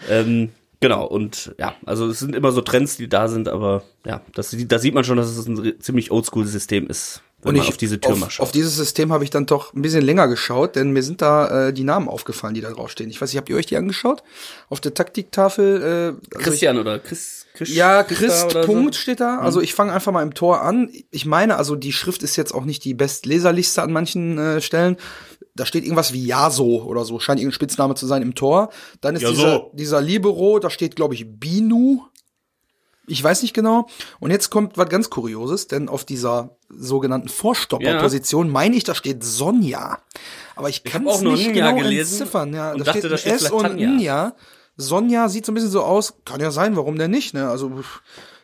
ähm, 0.10 0.50
genau, 0.80 1.06
und 1.08 1.56
ja, 1.58 1.74
also 1.86 2.08
es 2.08 2.20
sind 2.20 2.36
immer 2.36 2.52
so 2.52 2.62
Trends, 2.62 2.98
die 2.98 3.08
da 3.10 3.28
sind, 3.30 3.48
aber 3.48 3.82
ja, 4.06 4.22
das, 4.36 4.56
da 4.68 4.78
sieht 4.78 4.94
man 4.94 5.04
schon, 5.06 5.18
dass 5.18 5.28
es 5.36 5.48
ein 5.48 5.80
ziemlich 5.80 6.12
oldschool-System 6.12 6.86
ist, 6.88 7.22
wenn 7.22 7.29
Und 7.42 7.56
man 7.56 7.64
ich, 7.64 7.70
auf 7.70 7.78
diese 7.78 8.00
Tür 8.02 8.16
mal 8.18 8.26
auf, 8.26 8.32
schaut. 8.34 8.44
auf 8.44 8.52
dieses 8.52 8.76
System 8.76 9.14
habe 9.14 9.24
ich 9.24 9.30
dann 9.30 9.46
doch 9.46 9.74
ein 9.74 9.82
bisschen 9.82 10.04
länger 10.04 10.28
geschaut, 10.28 10.76
denn 10.76 10.92
mir 10.92 11.04
sind 11.04 11.22
da 11.22 11.68
äh, 11.68 11.74
die 11.74 11.84
Namen 11.86 12.10
aufgefallen, 12.10 12.54
die 12.54 12.62
da 12.62 12.70
draufstehen. 12.72 13.10
Ich 13.10 13.22
weiß 13.22 13.30
nicht, 13.32 13.38
habt 13.38 13.50
ihr 13.50 13.56
euch 13.56 13.66
die 13.66 13.78
angeschaut? 13.78 14.24
Auf 14.68 14.82
der 14.82 14.94
Taktiktafel. 14.94 15.82
Äh, 15.82 16.36
also 16.36 16.50
Christian 16.50 16.78
oder 16.78 17.00
Chris, 17.00 17.46
Chris 17.54 17.70
Ich, 17.70 17.76
ja, 17.76 18.04
Christ 18.04 18.46
oder 18.48 18.66
Punkt 18.66 18.94
so? 18.96 19.00
steht 19.02 19.22
da. 19.22 19.40
Also 19.40 19.62
ich 19.62 19.74
fange 19.74 19.94
einfach 19.94 20.12
mal 20.12 20.24
im 20.24 20.34
Tor 20.34 20.62
an. 20.62 20.90
Ich 21.12 21.26
meine, 21.26 21.56
also 21.56 21.76
die 21.76 21.94
Schrift 21.94 22.24
ist 22.24 22.36
jetzt 22.36 22.54
auch 22.54 22.66
nicht 22.66 22.84
die 22.84 22.94
bestleserlichste 22.94 23.82
an 23.82 23.94
manchen 23.94 24.38
äh, 24.38 24.60
Stellen. 24.62 24.98
Da 25.56 25.66
steht 25.66 25.84
irgendwas 25.84 26.14
wie 26.14 26.26
Yaso 26.26 26.84
oder 26.84 27.04
so, 27.06 27.20
scheint 27.20 27.40
irgendein 27.40 27.56
Spitzname 27.56 27.96
zu 27.96 28.06
sein 28.06 28.22
im 28.22 28.36
Tor. 28.36 28.70
Dann 29.02 29.16
ist 29.16 29.22
Ja, 29.24 29.30
dieser, 29.32 29.52
so. 29.52 29.72
dieser 29.74 30.02
Libero, 30.02 30.60
da 30.60 30.70
steht, 30.70 30.96
glaube 30.96 31.16
ich, 31.16 31.26
Binu. 31.28 32.04
Ich 33.10 33.24
weiß 33.24 33.42
nicht 33.42 33.54
genau. 33.54 33.88
Und 34.20 34.32
jetzt 34.32 34.50
kommt 34.50 34.78
was 34.78 34.90
ganz 34.90 35.10
Kurioses, 35.10 35.68
denn 35.68 35.90
auf 35.90 36.06
dieser 36.06 36.58
sogenannten 36.70 37.30
Vorstopperposition 37.30 38.50
meine 38.50 38.76
ich, 38.76 38.84
da 38.84 38.96
steht 38.96 39.24
Sonja. 39.24 40.00
Aber 40.56 40.70
ich 40.70 40.84
kann 40.84 41.08
es 41.08 41.22
nicht 41.22 41.52
Nja 41.52 41.72
genau 41.72 41.82
gelesen 41.82 42.14
entziffern. 42.14 42.54
Ja, 42.54 42.76
da 42.76 42.84
dachte, 42.84 43.00
steht 43.00 43.12
da 43.12 43.18
steht 43.18 43.34
S 43.34 43.52
und 43.52 43.64
Tanja. 43.64 43.90
ein 43.90 43.98
Nja. 43.98 44.34
Sonja 44.78 45.28
sieht 45.30 45.46
so 45.46 45.52
ein 45.52 45.56
bisschen 45.56 45.72
so 45.72 45.84
aus. 45.84 46.14
Kann 46.26 46.40
ja 46.40 46.52
sein, 46.52 46.76
warum 46.76 46.98
denn 46.98 47.12
nicht? 47.12 47.34
Ne? 47.34 47.50
Also 47.50 47.72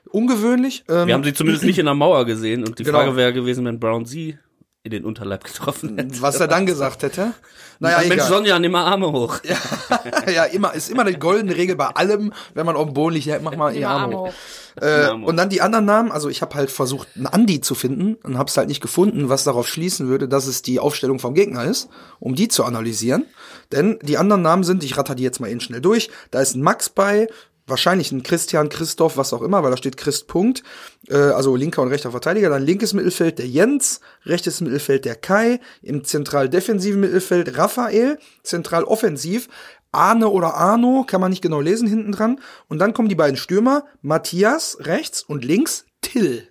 ungewöhnlich. 0.09 0.83
Ähm, 0.89 1.07
Wir 1.07 1.13
haben 1.13 1.23
sie 1.23 1.33
zumindest 1.33 1.65
nicht 1.65 1.79
in 1.79 1.85
der 1.85 1.93
Mauer 1.93 2.25
gesehen 2.25 2.65
und 2.65 2.79
die 2.79 2.83
genau. 2.83 2.99
Frage 2.99 3.15
wäre 3.15 3.33
gewesen, 3.33 3.65
wenn 3.65 3.79
Brown 3.79 4.05
sie 4.05 4.37
in 4.85 4.91
den 4.91 5.03
Unterleib 5.03 5.43
getroffen 5.43 5.97
hätte. 5.97 6.21
Was 6.21 6.39
er 6.39 6.47
dann 6.47 6.67
gesagt 6.67 7.01
hätte? 7.01 7.33
Naja, 7.79 7.97
Mensch, 7.97 8.13
egal. 8.13 8.27
Sonja, 8.27 8.59
nimm 8.59 8.71
mal 8.71 8.85
Arme 8.85 9.11
hoch. 9.11 9.39
Ja, 9.43 10.29
ja, 10.31 10.43
immer, 10.43 10.75
ist 10.75 10.91
immer 10.91 11.01
eine 11.01 11.17
goldene 11.17 11.55
Regel 11.55 11.75
bei 11.75 11.87
allem, 11.87 12.31
wenn 12.53 12.67
man 12.67 12.75
auf 12.75 12.85
dem 12.85 12.93
Boden 12.93 13.15
liegt, 13.15 13.25
ja, 13.25 13.39
mach 13.41 13.55
mal 13.55 13.73
die 13.73 13.83
Arme 13.83 14.15
hoch. 14.15 14.33
Äh, 14.79 15.09
und 15.09 15.37
dann 15.37 15.49
die 15.49 15.61
anderen 15.61 15.85
Namen, 15.85 16.11
also 16.11 16.29
ich 16.29 16.43
habe 16.43 16.53
halt 16.53 16.69
versucht, 16.69 17.07
einen 17.15 17.25
Andi 17.25 17.61
zu 17.61 17.73
finden 17.73 18.13
und 18.23 18.37
habe 18.37 18.47
es 18.47 18.55
halt 18.57 18.67
nicht 18.67 18.79
gefunden, 18.79 19.27
was 19.27 19.43
darauf 19.43 19.67
schließen 19.67 20.07
würde, 20.07 20.27
dass 20.27 20.45
es 20.45 20.61
die 20.61 20.79
Aufstellung 20.79 21.17
vom 21.17 21.33
Gegner 21.33 21.63
ist, 21.63 21.89
um 22.19 22.35
die 22.35 22.47
zu 22.47 22.63
analysieren. 22.63 23.25
Denn 23.71 23.97
die 24.03 24.19
anderen 24.19 24.43
Namen 24.43 24.63
sind, 24.63 24.83
ich 24.83 24.97
ratter 24.97 25.15
die 25.15 25.23
jetzt 25.23 25.39
mal 25.39 25.49
eben 25.49 25.61
schnell 25.61 25.81
durch, 25.81 26.11
da 26.29 26.41
ist 26.41 26.55
ein 26.55 26.61
Max 26.61 26.89
bei, 26.89 27.27
wahrscheinlich 27.67 28.11
ein 28.11 28.23
Christian, 28.23 28.69
Christoph, 28.69 29.17
was 29.17 29.33
auch 29.33 29.41
immer, 29.41 29.63
weil 29.63 29.71
da 29.71 29.77
steht 29.77 29.97
Christ 29.97 30.27
Punkt, 30.27 30.63
äh, 31.09 31.15
also 31.15 31.55
linker 31.55 31.81
und 31.81 31.87
rechter 31.89 32.11
Verteidiger, 32.11 32.49
dann 32.49 32.63
linkes 32.63 32.93
Mittelfeld 32.93 33.39
der 33.39 33.47
Jens, 33.47 34.01
rechtes 34.25 34.61
Mittelfeld 34.61 35.05
der 35.05 35.15
Kai, 35.15 35.59
im 35.81 36.03
zentral 36.03 36.49
defensiven 36.49 36.99
Mittelfeld 36.99 37.57
Raphael, 37.57 38.19
zentral 38.43 38.83
offensiv 38.83 39.49
Arne 39.91 40.29
oder 40.29 40.55
Arno, 40.55 41.05
kann 41.07 41.21
man 41.21 41.31
nicht 41.31 41.41
genau 41.41 41.61
lesen 41.61 41.87
hinten 41.87 42.11
dran, 42.11 42.39
und 42.67 42.79
dann 42.79 42.93
kommen 42.93 43.09
die 43.09 43.15
beiden 43.15 43.37
Stürmer, 43.37 43.85
Matthias 44.01 44.77
rechts 44.81 45.23
und 45.23 45.45
links 45.45 45.85
Till. 46.01 46.47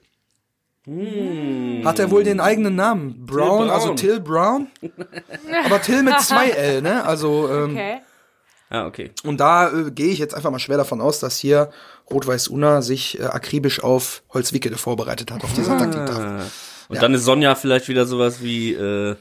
Hm. 0.87 1.83
Hat 1.85 1.99
er 1.99 2.11
wohl 2.11 2.25
den 2.25 2.41
eigenen 2.41 2.75
Namen? 2.75 3.25
Brown, 3.25 3.67
Brown. 3.67 3.71
also 3.71 3.95
Till 3.95 4.21
Brown. 4.21 4.69
Aber 5.65 5.81
Till 5.81 6.03
mit 6.03 6.21
zwei 6.21 6.51
L, 6.51 6.83
ne? 6.83 7.05
Also 7.05 7.49
ähm, 7.51 7.71
okay. 7.73 8.01
Ah, 8.71 8.87
okay. 8.87 9.13
Und 9.23 9.41
da 9.41 9.71
äh, 9.71 9.91
gehe 9.91 10.09
ich 10.09 10.19
jetzt 10.19 10.35
einfach 10.35 10.51
mal 10.51 10.59
schwer 10.59 10.77
davon 10.77 11.01
aus, 11.01 11.21
dass 11.21 11.39
hier 11.39 11.71
Rot-Weiß 12.11 12.49
Una 12.49 12.83
sich 12.83 13.19
äh, 13.21 13.25
akribisch 13.25 13.83
auf 13.83 14.23
Holzwickede 14.31 14.77
vorbereitet 14.77 15.31
hat, 15.31 15.45
auf 15.45 15.53
dieser 15.55 15.73
ah. 15.73 15.79
Taktiktafel. 15.79 16.41
Und 16.89 16.97
ja. 16.97 17.01
dann 17.01 17.15
ist 17.15 17.25
Sonja 17.25 17.55
vielleicht 17.55 17.89
wieder 17.89 18.07
sowas 18.07 18.43
wie, 18.43 18.73
äh, 18.75 19.17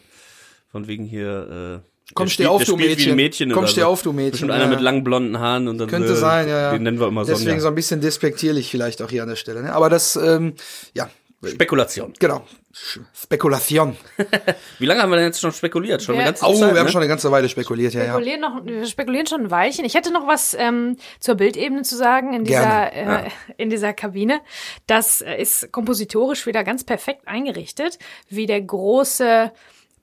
von 0.72 0.88
wegen 0.88 1.06
hier, 1.06 1.82
äh, 1.84 1.89
Komm, 2.14 2.28
steh 2.28 2.46
auf, 2.46 2.64
du 2.64 2.76
Mädchen. 2.76 3.16
Mädchen 3.16 3.52
Komm, 3.52 3.66
steh 3.66 3.82
so. 3.82 3.88
auf, 3.88 4.02
du 4.02 4.12
Mädchen. 4.12 4.32
Bestimmt 4.32 4.52
ja. 4.52 4.58
einer 4.58 4.68
mit 4.68 4.82
langen 4.82 5.04
blonden 5.04 5.39
Haaren 5.39 5.68
und 5.68 5.78
dann 5.78 5.88
Könnte 5.88 6.16
sein, 6.16 6.48
ja, 6.48 6.62
ja. 6.62 6.72
Den 6.72 6.84
nennen 6.84 7.00
wir 7.00 7.08
immer 7.08 7.26
Sonja. 7.26 7.39
Deswegen 7.39 7.60
so 7.60 7.68
ein 7.68 7.76
bisschen 7.76 8.02
despektierlich 8.02 8.70
vielleicht 8.70 9.02
auch 9.02 9.10
hier 9.10 9.24
an 9.24 9.30
der 9.30 9.36
Stelle. 9.36 9.64
Ne? 9.64 9.74
Aber 9.74 9.89
das, 9.89 10.16
ähm, 10.16 10.54
ja, 10.94 11.10
Spekulation. 11.44 12.14
Genau. 12.20 12.46
Spekulation. 12.74 13.95
Wie 14.80 14.88
lange 14.88 15.03
haben 15.03 15.11
wir 15.11 15.17
denn 15.17 15.28
jetzt 15.28 15.39
schon 15.39 15.51
spekuliert? 15.51 16.01
Schon 16.01 16.15
eine 16.15 16.24
ganze 16.26 16.43
oh, 16.45 16.53
Zeit, 16.53 16.74
wir 16.74 16.80
haben 16.80 16.88
ne? 16.88 16.91
schon 16.91 17.01
eine 17.01 17.07
ganze 17.07 17.32
Weile 17.32 17.47
spekuliert, 17.47 17.93
ja, 17.93 18.05
spekulieren 18.05 18.41
ja. 18.41 18.49
Noch, 18.49 18.65
wir 18.65 18.88
spekulieren 18.88 19.28
schon 19.28 19.41
ein 19.41 19.51
Weilchen. 19.51 19.86
Ich 19.86 19.93
hätte 19.93 20.11
noch 20.11 20.26
was 20.26 20.55
ähm, 20.55 20.97
zur 21.19 21.36
Bildebene 21.36 21.84
zu 21.84 21.95
sagen 21.95 22.34
in 22.34 22.45
dieser, 22.45 22.91
äh, 22.91 23.05
ja. 23.05 23.24
in 23.57 23.69
dieser 23.69 23.93
Kabine. 23.93 24.41
Das 24.88 25.21
ist 25.21 25.71
kompositorisch 25.71 26.47
wieder 26.47 26.63
ganz 26.63 26.84
perfekt 26.84 27.28
eingerichtet, 27.28 27.99
wie 28.28 28.47
der 28.47 28.61
große 28.61 29.51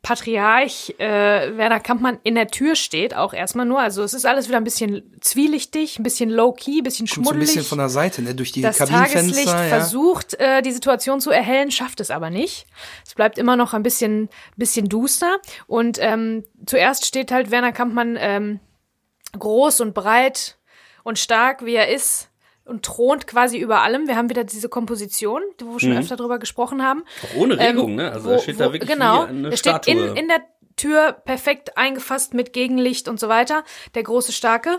Patriarch 0.03 0.95
äh, 0.99 1.57
Werner 1.57 1.79
Kampmann 1.79 2.19
in 2.23 2.35
der 2.35 2.49
Tür 2.49 2.75
steht, 2.75 3.15
auch 3.15 3.35
erstmal 3.35 3.67
nur. 3.67 3.81
Also 3.81 4.03
es 4.03 4.15
ist 4.15 4.25
alles 4.25 4.49
wieder 4.49 4.57
ein 4.57 4.65
bisschen 4.65 5.03
zwielichtig, 5.21 5.99
ein 5.99 6.03
bisschen 6.03 6.31
low-key, 6.31 6.79
ein 6.79 6.85
bisschen 6.85 7.07
schmuddelig. 7.07 7.39
Kommt 7.39 7.47
so 7.49 7.53
ein 7.53 7.57
bisschen 7.57 7.69
von 7.69 7.79
der 7.79 7.89
Seite, 7.91 8.23
ne? 8.23 8.35
durch 8.35 8.51
die 8.53 8.63
das 8.63 8.79
Kabinenfenster. 8.79 9.21
Tageslicht 9.21 9.49
ja. 9.49 9.69
versucht, 9.69 10.35
äh, 10.41 10.63
die 10.63 10.73
Situation 10.73 11.21
zu 11.21 11.31
erhellen, 11.31 11.71
schafft 11.71 12.01
es 12.01 12.11
aber 12.11 12.31
nicht. 12.31 12.67
Es 13.07 13.15
bleibt 13.15 13.37
immer 13.37 13.57
noch 13.57 13.75
ein 13.75 13.83
bisschen, 13.83 14.31
bisschen 14.57 14.89
duster. 14.89 15.39
Und 15.67 15.99
ähm, 16.01 16.45
zuerst 16.65 17.05
steht 17.05 17.31
halt 17.31 17.51
Werner 17.51 17.73
Kampmann 17.73 18.17
ähm, 18.19 18.61
groß 19.39 19.81
und 19.83 19.93
breit 19.93 20.57
und 21.05 21.19
stark, 21.19 21.65
wie 21.65 21.75
er 21.75 21.89
ist, 21.89 22.30
und 22.71 22.85
thront 22.85 23.27
quasi 23.27 23.59
über 23.59 23.83
allem. 23.83 24.09
Wir 24.09 24.17
haben 24.17 24.31
wieder 24.31 24.45
diese 24.45 24.69
Komposition, 24.69 25.43
wo 25.61 25.73
wir 25.73 25.81
schon 25.81 25.91
mhm. 25.91 25.99
öfter 25.99 26.17
drüber 26.17 26.39
gesprochen 26.39 26.83
haben. 26.83 27.05
Auch 27.25 27.41
ohne 27.41 27.59
Regung, 27.59 27.91
ähm, 27.91 27.97
ne? 27.97 28.13
Also 28.13 28.31
wo, 28.31 28.33
er 28.33 28.39
steht 28.39 28.59
wo, 28.59 28.63
da 28.65 28.73
wirklich 28.73 28.91
genau, 28.91 29.25
wie 29.25 29.29
eine 29.29 29.51
er 29.51 29.57
steht 29.57 29.85
Statue. 29.85 30.07
In, 30.07 30.17
in 30.17 30.29
der 30.29 30.41
Tür 30.77 31.13
perfekt 31.13 31.77
eingefasst 31.77 32.33
mit 32.33 32.55
Gegenlicht 32.55 33.09
und 33.09 33.21
so 33.21 33.29
weiter. 33.29 33.65
Der 33.95 34.03
große 34.03 34.33
Starke. 34.33 34.79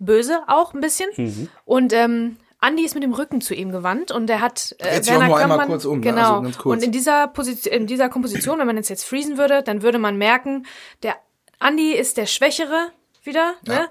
Böse 0.00 0.42
auch 0.46 0.74
ein 0.74 0.80
bisschen. 0.80 1.10
Mhm. 1.16 1.48
Und 1.64 1.92
ähm, 1.92 2.36
Andi 2.60 2.84
ist 2.84 2.94
mit 2.94 3.04
dem 3.04 3.12
Rücken 3.12 3.40
zu 3.40 3.54
ihm 3.54 3.70
gewandt 3.70 4.10
und 4.10 4.28
er 4.30 4.40
hat 4.40 4.74
äh, 4.78 4.96
jetzt 4.96 5.08
Werner 5.08 5.26
nur 5.26 5.38
einmal 5.38 5.66
kurz 5.66 5.84
um, 5.84 6.00
ne? 6.00 6.04
genau. 6.04 6.40
Ne? 6.40 6.48
Also 6.48 6.70
und 6.70 6.82
in 6.82 6.92
dieser 6.92 7.28
Position, 7.28 7.72
in 7.72 7.86
dieser 7.86 8.08
Komposition, 8.08 8.58
wenn 8.58 8.66
man 8.66 8.76
jetzt 8.76 8.88
jetzt 8.88 9.04
freezen 9.04 9.38
würde, 9.38 9.62
dann 9.62 9.82
würde 9.82 9.98
man 9.98 10.16
merken, 10.16 10.66
der 11.02 11.16
Andi 11.58 11.92
ist 11.92 12.16
der 12.16 12.26
Schwächere 12.26 12.88
wieder, 13.22 13.54
ja. 13.66 13.74
ne? 13.74 13.88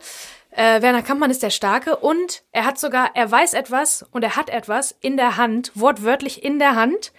Äh, 0.51 0.81
Werner 0.81 1.03
Kampmann 1.03 1.31
ist 1.31 1.43
der 1.43 1.49
Starke 1.49 1.97
und 1.97 2.43
er 2.51 2.65
hat 2.65 2.79
sogar, 2.79 3.11
er 3.13 3.29
weiß 3.29 3.53
etwas 3.53 4.05
und 4.11 4.23
er 4.23 4.35
hat 4.35 4.49
etwas 4.49 4.95
in 5.01 5.17
der 5.17 5.37
Hand, 5.37 5.71
wortwörtlich 5.75 6.43
in 6.43 6.59
der 6.59 6.75
Hand, 6.75 7.11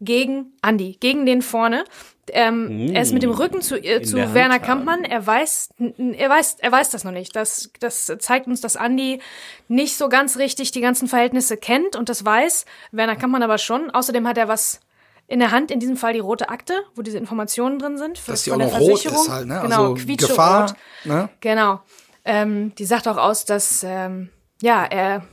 gegen 0.00 0.52
Andi, 0.60 0.96
gegen 1.00 1.26
den 1.26 1.42
vorne. 1.42 1.84
Ähm, 2.30 2.86
mm. 2.86 2.94
Er 2.94 3.02
ist 3.02 3.12
mit 3.12 3.22
dem 3.22 3.30
Rücken 3.30 3.60
zu, 3.60 3.76
äh, 3.76 4.02
zu 4.02 4.16
Werner 4.34 4.58
Kampmann. 4.58 5.04
Er 5.04 5.26
weiß, 5.26 5.70
er 5.78 6.30
weiß, 6.30 6.56
er 6.60 6.72
weiß 6.72 6.90
das 6.90 7.04
noch 7.04 7.12
nicht. 7.12 7.36
Das, 7.36 7.70
das 7.80 8.12
zeigt 8.18 8.46
uns, 8.46 8.60
dass 8.60 8.76
Andi 8.76 9.20
nicht 9.68 9.96
so 9.96 10.08
ganz 10.08 10.36
richtig 10.38 10.70
die 10.70 10.80
ganzen 10.80 11.06
Verhältnisse 11.08 11.56
kennt 11.56 11.96
und 11.96 12.08
das 12.08 12.24
weiß. 12.24 12.64
Werner 12.92 13.16
Kampmann 13.16 13.42
aber 13.42 13.58
schon. 13.58 13.90
Außerdem 13.90 14.26
hat 14.26 14.38
er 14.38 14.48
was 14.48 14.80
in 15.26 15.38
der 15.38 15.50
Hand, 15.50 15.70
in 15.70 15.80
diesem 15.80 15.96
Fall 15.96 16.12
die 16.12 16.18
rote 16.18 16.48
Akte, 16.48 16.82
wo 16.94 17.02
diese 17.02 17.18
Informationen 17.18 17.78
drin 17.78 17.98
sind. 17.98 18.18
Für, 18.18 18.32
Dass 18.32 18.42
die 18.44 18.52
auch 18.52 18.56
noch 18.56 18.78
rot 18.78 19.04
ist 19.04 19.28
halt, 19.28 19.46
ne? 19.46 19.60
Genau, 19.62 19.92
also 19.92 20.16
Gefahr, 20.16 20.76
ne? 21.04 21.28
Genau. 21.40 21.80
Ähm, 22.24 22.74
die 22.76 22.84
sagt 22.84 23.06
auch 23.08 23.18
aus, 23.18 23.44
dass 23.44 23.84
ähm, 23.84 24.30
ja 24.60 24.84
er 24.84 25.24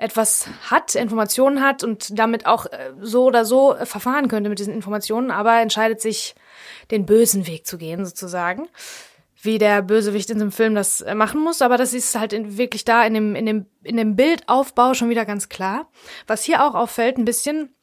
etwas 0.00 0.46
hat, 0.70 0.94
Informationen 0.94 1.60
hat 1.60 1.84
und 1.84 2.18
damit 2.18 2.46
auch 2.46 2.66
äh, 2.66 2.92
so 3.00 3.24
oder 3.24 3.44
so 3.44 3.74
äh, 3.74 3.86
verfahren 3.86 4.28
könnte 4.28 4.48
mit 4.48 4.58
diesen 4.58 4.72
Informationen, 4.72 5.30
aber 5.30 5.60
entscheidet 5.60 6.00
sich, 6.00 6.34
den 6.90 7.06
bösen 7.06 7.46
Weg 7.46 7.66
zu 7.66 7.78
gehen, 7.78 8.04
sozusagen. 8.04 8.68
Wie 9.42 9.58
der 9.58 9.82
Bösewicht 9.82 10.28
in 10.30 10.38
dem 10.38 10.52
Film 10.52 10.74
das 10.74 11.00
äh, 11.02 11.14
machen 11.14 11.40
muss, 11.40 11.62
aber 11.62 11.76
das 11.76 11.92
ist 11.94 12.18
halt 12.18 12.32
in, 12.32 12.58
wirklich 12.58 12.84
da 12.84 13.04
in 13.04 13.14
dem, 13.14 13.34
in, 13.34 13.46
dem, 13.46 13.66
in 13.82 13.96
dem 13.96 14.16
Bildaufbau 14.16 14.94
schon 14.94 15.10
wieder 15.10 15.24
ganz 15.24 15.48
klar. 15.48 15.88
Was 16.26 16.44
hier 16.44 16.64
auch 16.64 16.74
auffällt, 16.74 17.18
ein 17.18 17.24
bisschen, 17.24 17.74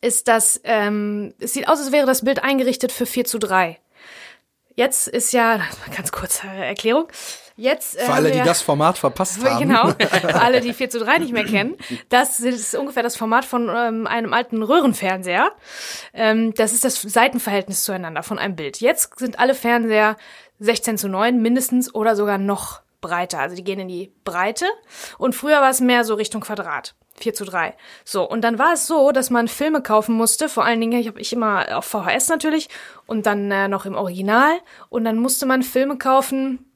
ist, 0.00 0.28
dass 0.28 0.60
ähm, 0.64 1.34
es 1.40 1.54
sieht 1.54 1.68
aus, 1.68 1.78
als 1.78 1.92
wäre 1.92 2.06
das 2.06 2.24
Bild 2.24 2.42
eingerichtet 2.42 2.92
für 2.92 3.06
4 3.06 3.24
zu 3.24 3.38
3. 3.38 3.78
Jetzt 4.80 5.08
ist 5.08 5.34
ja, 5.34 5.60
ganz 5.94 6.10
kurze 6.10 6.46
Erklärung. 6.46 7.08
Jetzt, 7.54 7.98
äh, 7.98 8.06
für 8.06 8.14
alle, 8.14 8.30
die 8.30 8.38
das 8.38 8.62
Format 8.62 8.96
verpasst 8.96 9.44
haben. 9.44 9.60
Genau, 9.60 9.90
für 9.98 10.40
alle, 10.40 10.62
die 10.62 10.72
4 10.72 10.88
zu 10.88 11.00
3 11.00 11.18
nicht 11.18 11.34
mehr 11.34 11.44
kennen. 11.44 11.76
Das 12.08 12.40
ist 12.40 12.74
ungefähr 12.74 13.02
das 13.02 13.14
Format 13.14 13.44
von 13.44 13.68
ähm, 13.68 14.06
einem 14.06 14.32
alten 14.32 14.62
Röhrenfernseher. 14.62 15.52
Ähm, 16.14 16.54
das 16.54 16.72
ist 16.72 16.82
das 16.84 17.02
Seitenverhältnis 17.02 17.84
zueinander 17.84 18.22
von 18.22 18.38
einem 18.38 18.56
Bild. 18.56 18.80
Jetzt 18.80 19.18
sind 19.18 19.38
alle 19.38 19.54
Fernseher 19.54 20.16
16 20.60 20.96
zu 20.96 21.10
9 21.10 21.42
mindestens 21.42 21.94
oder 21.94 22.16
sogar 22.16 22.38
noch 22.38 22.80
breiter. 23.02 23.40
Also 23.40 23.56
die 23.56 23.64
gehen 23.64 23.80
in 23.80 23.88
die 23.88 24.14
Breite. 24.24 24.64
Und 25.18 25.34
früher 25.34 25.60
war 25.60 25.68
es 25.68 25.82
mehr 25.82 26.04
so 26.04 26.14
Richtung 26.14 26.40
Quadrat. 26.40 26.94
4 27.22 27.34
zu 27.34 27.44
3. 27.44 27.74
So, 28.04 28.28
und 28.28 28.42
dann 28.42 28.58
war 28.58 28.72
es 28.72 28.86
so, 28.86 29.12
dass 29.12 29.30
man 29.30 29.48
Filme 29.48 29.82
kaufen 29.82 30.14
musste, 30.14 30.48
vor 30.48 30.64
allen 30.64 30.80
Dingen, 30.80 31.00
ich 31.00 31.08
habe 31.08 31.20
ich 31.20 31.32
immer 31.32 31.76
auf 31.76 31.84
VHS 31.84 32.28
natürlich 32.28 32.68
und 33.06 33.26
dann 33.26 33.50
äh, 33.50 33.68
noch 33.68 33.86
im 33.86 33.94
Original. 33.94 34.58
Und 34.88 35.04
dann 35.04 35.18
musste 35.18 35.46
man 35.46 35.62
Filme 35.62 35.98
kaufen 35.98 36.70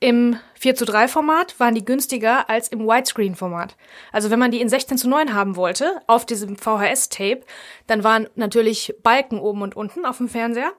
im 0.00 0.38
4 0.54 0.74
zu 0.74 0.86
3 0.86 1.08
Format, 1.08 1.60
waren 1.60 1.74
die 1.74 1.84
günstiger 1.84 2.48
als 2.48 2.68
im 2.68 2.86
Widescreen 2.86 3.34
Format. 3.34 3.76
Also 4.12 4.30
wenn 4.30 4.38
man 4.38 4.50
die 4.50 4.60
in 4.60 4.68
16 4.68 4.96
zu 4.96 5.08
9 5.08 5.34
haben 5.34 5.56
wollte, 5.56 6.00
auf 6.06 6.24
diesem 6.24 6.56
VHS-Tape, 6.56 7.42
dann 7.86 8.02
waren 8.02 8.28
natürlich 8.34 8.94
Balken 9.02 9.38
oben 9.38 9.62
und 9.62 9.76
unten 9.76 10.06
auf 10.06 10.16
dem 10.16 10.28
Fernseher. 10.28 10.72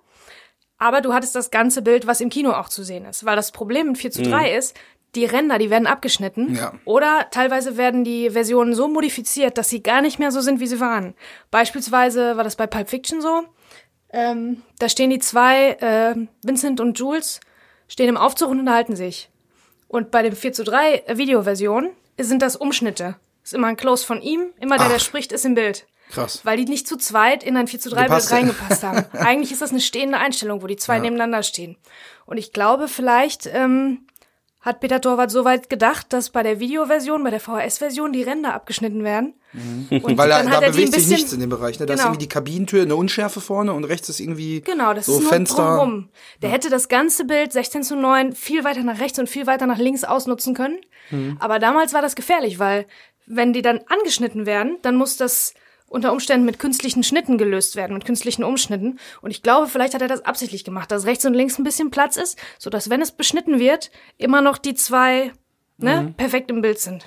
Aber 0.82 1.02
du 1.02 1.14
hattest 1.14 1.36
das 1.36 1.52
ganze 1.52 1.84
Bild, 1.84 2.08
was 2.08 2.22
im 2.22 2.32
Kino 2.32 2.54
auch 2.54 2.68
zu 2.68 2.84
sehen 2.84 3.06
ist. 3.06 3.24
Weil 3.24 3.36
das 3.36 3.52
Problem 3.52 3.90
in 3.90 3.96
4 3.96 4.10
zu 4.10 4.24
3 4.24 4.50
mhm. 4.50 4.58
ist, 4.58 4.76
die 5.16 5.26
Ränder, 5.26 5.58
die 5.58 5.70
werden 5.70 5.88
abgeschnitten. 5.88 6.56
Ja. 6.56 6.74
Oder 6.86 7.28
teilweise 7.32 7.78
werden 7.78 8.04
die 8.04 8.30
Versionen 8.30 8.74
so 8.74 8.88
modifiziert, 8.88 9.58
dass 9.58 9.70
sie 9.70 9.84
gar 9.84 10.02
nicht 10.02 10.20
mehr 10.20 10.32
so 10.32 10.42
sind, 10.42 10.60
wie 10.60 10.68
sie 10.68 10.80
waren. 10.80 11.14
Beispielsweise 11.50 12.38
war 12.38 12.44
das 12.44 12.56
bei 12.56 12.68
Pulp 12.68 12.90
Fiction 12.90 13.22
so. 13.22 13.44
Ähm, 14.14 14.62
da 14.80 14.90
stehen 14.90 15.10
die 15.10 15.20
zwei, 15.20 15.72
äh, 15.72 16.16
Vincent 16.44 16.80
und 16.80 16.98
Jules, 16.98 17.40
stehen 17.88 18.10
im 18.10 18.18
Aufzug 18.18 18.50
und 18.50 18.60
unterhalten 18.60 18.96
sich. 18.96 19.30
Und 19.88 20.12
bei 20.12 20.22
dem 20.22 20.36
4 20.36 20.54
zu 20.54 20.64
3 20.64 21.04
Videoversion 21.16 21.90
sind 22.18 22.42
das 22.42 22.56
Umschnitte. 22.56 23.16
Ist 23.44 23.54
immer 23.54 23.68
ein 23.68 23.78
Close 23.78 24.06
von 24.06 24.22
ihm, 24.22 24.52
immer 24.60 24.78
der, 24.78 24.88
Ach. 24.88 24.92
der 24.92 25.00
spricht, 25.00 25.32
ist 25.32 25.46
im 25.46 25.56
Bild. 25.56 25.86
Krass. 26.12 26.42
Weil 26.44 26.58
die 26.58 26.66
nicht 26.66 26.88
zu 26.88 26.98
zweit 26.98 27.44
in 27.44 27.58
ein 27.58 27.68
4 27.68 27.80
zu 27.80 27.90
3 27.90 28.08
Bild 28.08 28.32
reingepasst 28.32 28.84
haben. 28.84 29.06
Eigentlich 29.18 29.52
ist 29.52 29.62
das 29.62 29.72
eine 29.72 29.80
stehende 29.80 30.18
Einstellung, 30.18 30.62
wo 30.62 30.68
die 30.68 30.76
zwei 30.76 30.96
ja. 30.96 31.02
nebeneinander 31.02 31.44
stehen. 31.44 31.78
Und 32.26 32.38
ich 32.38 32.54
glaube, 32.54 32.88
vielleicht 32.88 33.48
ähm, 33.48 34.06
hat 34.62 34.80
Peter 34.80 35.02
Torwart 35.02 35.32
so 35.32 35.44
weit 35.44 35.70
gedacht, 35.72 36.14
dass 36.14 36.30
bei 36.30 36.44
der 36.44 36.60
Videoversion, 36.60 37.24
bei 37.24 37.32
der 37.32 37.40
VHS-Version 37.40 38.14
die 38.14 38.22
Ränder 38.22 38.54
abgeschnitten 38.54 39.04
werden. 39.04 39.34
Mhm. 39.54 39.88
Und 40.04 40.18
Weil 40.18 40.30
da, 40.30 40.44
da 40.44 40.60
bewegt 40.60 40.94
sich 40.94 41.08
nichts 41.08 41.34
in 41.34 41.40
dem 41.40 41.50
Bereich. 41.50 41.80
Ne? 41.80 41.88
Da 41.88 41.94
genau. 41.94 42.04
ist 42.04 42.06
irgendwie 42.06 42.26
die 42.26 42.30
Kabinentür, 42.30 42.84
eine 42.84 42.96
Unschärfe 42.96 43.42
vorne 43.42 43.74
und 43.74 43.86
rechts 43.86 44.08
ist 44.10 44.20
irgendwie 44.20 44.62
genau, 44.62 44.94
das 44.94 45.08
so 45.08 45.14
ist 45.14 45.22
nur 45.22 45.30
Fenster. 45.30 45.78
Drumrum. 45.78 46.10
Der 46.44 46.50
ja. 46.50 46.56
hätte 46.56 46.70
das 46.70 46.90
ganze 46.90 47.26
Bild 47.26 47.52
16 47.52 47.84
zu 47.84 47.96
9 47.96 48.34
viel 48.34 48.64
weiter 48.64 48.84
nach 48.84 49.00
rechts 49.00 49.18
und 49.18 49.28
viel 49.28 49.48
weiter 49.48 49.66
nach 49.66 49.80
links 49.80 50.04
ausnutzen 50.04 50.54
können. 50.54 50.80
Mhm. 51.10 51.38
Aber 51.40 51.58
damals 51.58 51.94
war 51.94 52.04
das 52.04 52.16
gefährlich, 52.16 52.60
weil 52.60 52.86
wenn 53.26 53.54
die 53.54 53.64
dann 53.64 53.80
angeschnitten 53.88 54.46
werden, 54.46 54.78
dann 54.84 54.96
muss 54.96 55.18
das 55.18 55.56
unter 55.92 56.12
Umständen 56.12 56.46
mit 56.46 56.58
künstlichen 56.58 57.04
Schnitten 57.04 57.38
gelöst 57.38 57.76
werden, 57.76 57.94
mit 57.94 58.06
künstlichen 58.06 58.44
Umschnitten. 58.44 58.98
Und 59.22 59.32
ich 59.32 59.44
glaube, 59.44 59.68
vielleicht 59.68 59.94
hat 59.94 60.02
er 60.02 60.08
das 60.08 60.26
absichtlich 60.26 60.64
gemacht, 60.64 60.90
dass 60.92 61.06
rechts 61.06 61.26
und 61.26 61.34
links 61.34 61.60
ein 61.60 61.64
bisschen 61.64 61.92
Platz 61.92 62.16
ist, 62.16 62.38
so 62.58 62.70
dass 62.70 62.90
wenn 62.90 63.02
es 63.02 63.12
beschnitten 63.12 63.60
wird, 63.60 63.92
immer 64.18 64.42
noch 64.42 64.58
die 64.58 64.74
zwei 64.74 65.34
ne, 65.78 66.02
mhm. 66.02 66.14
perfekt 66.14 66.50
im 66.50 66.62
Bild 66.62 66.80
sind. 66.80 67.06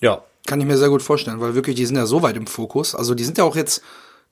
Ja. 0.00 0.22
Kann 0.46 0.60
ich 0.60 0.66
mir 0.66 0.78
sehr 0.78 0.88
gut 0.88 1.02
vorstellen, 1.02 1.40
weil 1.40 1.54
wirklich, 1.54 1.76
die 1.76 1.84
sind 1.84 1.96
ja 1.96 2.06
so 2.06 2.22
weit 2.22 2.36
im 2.36 2.46
Fokus. 2.46 2.94
Also 2.94 3.14
die 3.14 3.24
sind 3.24 3.36
ja 3.36 3.44
auch 3.44 3.54
jetzt 3.54 3.82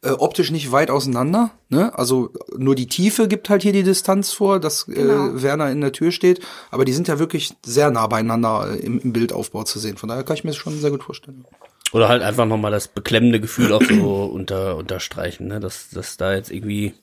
äh, 0.00 0.12
optisch 0.12 0.50
nicht 0.50 0.72
weit 0.72 0.90
auseinander. 0.90 1.50
Ne? 1.68 1.92
Also 1.98 2.30
nur 2.56 2.74
die 2.74 2.86
Tiefe 2.86 3.28
gibt 3.28 3.50
halt 3.50 3.62
hier 3.62 3.72
die 3.72 3.82
Distanz 3.82 4.32
vor, 4.32 4.58
dass 4.58 4.88
äh, 4.88 4.94
genau. 4.94 5.26
äh, 5.28 5.42
Werner 5.42 5.70
in 5.70 5.82
der 5.82 5.92
Tür 5.92 6.12
steht. 6.12 6.40
Aber 6.70 6.86
die 6.86 6.94
sind 6.94 7.08
ja 7.08 7.18
wirklich 7.18 7.54
sehr 7.64 7.90
nah 7.90 8.06
beieinander 8.06 8.70
äh, 8.70 8.78
im, 8.78 8.98
im 8.98 9.12
Bildaufbau 9.12 9.64
zu 9.64 9.78
sehen. 9.78 9.98
Von 9.98 10.08
daher 10.08 10.24
kann 10.24 10.36
ich 10.36 10.44
mir 10.44 10.50
das 10.50 10.56
schon 10.56 10.80
sehr 10.80 10.90
gut 10.90 11.02
vorstellen. 11.02 11.44
Oder 11.92 12.08
halt 12.08 12.22
einfach 12.22 12.46
nochmal 12.46 12.72
das 12.72 12.88
beklemmende 12.88 13.40
Gefühl 13.40 13.72
auch 13.72 13.82
so 13.82 14.24
unter, 14.32 14.76
unterstreichen, 14.76 15.48
ne? 15.48 15.60
dass, 15.60 15.90
dass 15.90 16.16
da 16.16 16.34
jetzt 16.34 16.50
irgendwie 16.50 16.94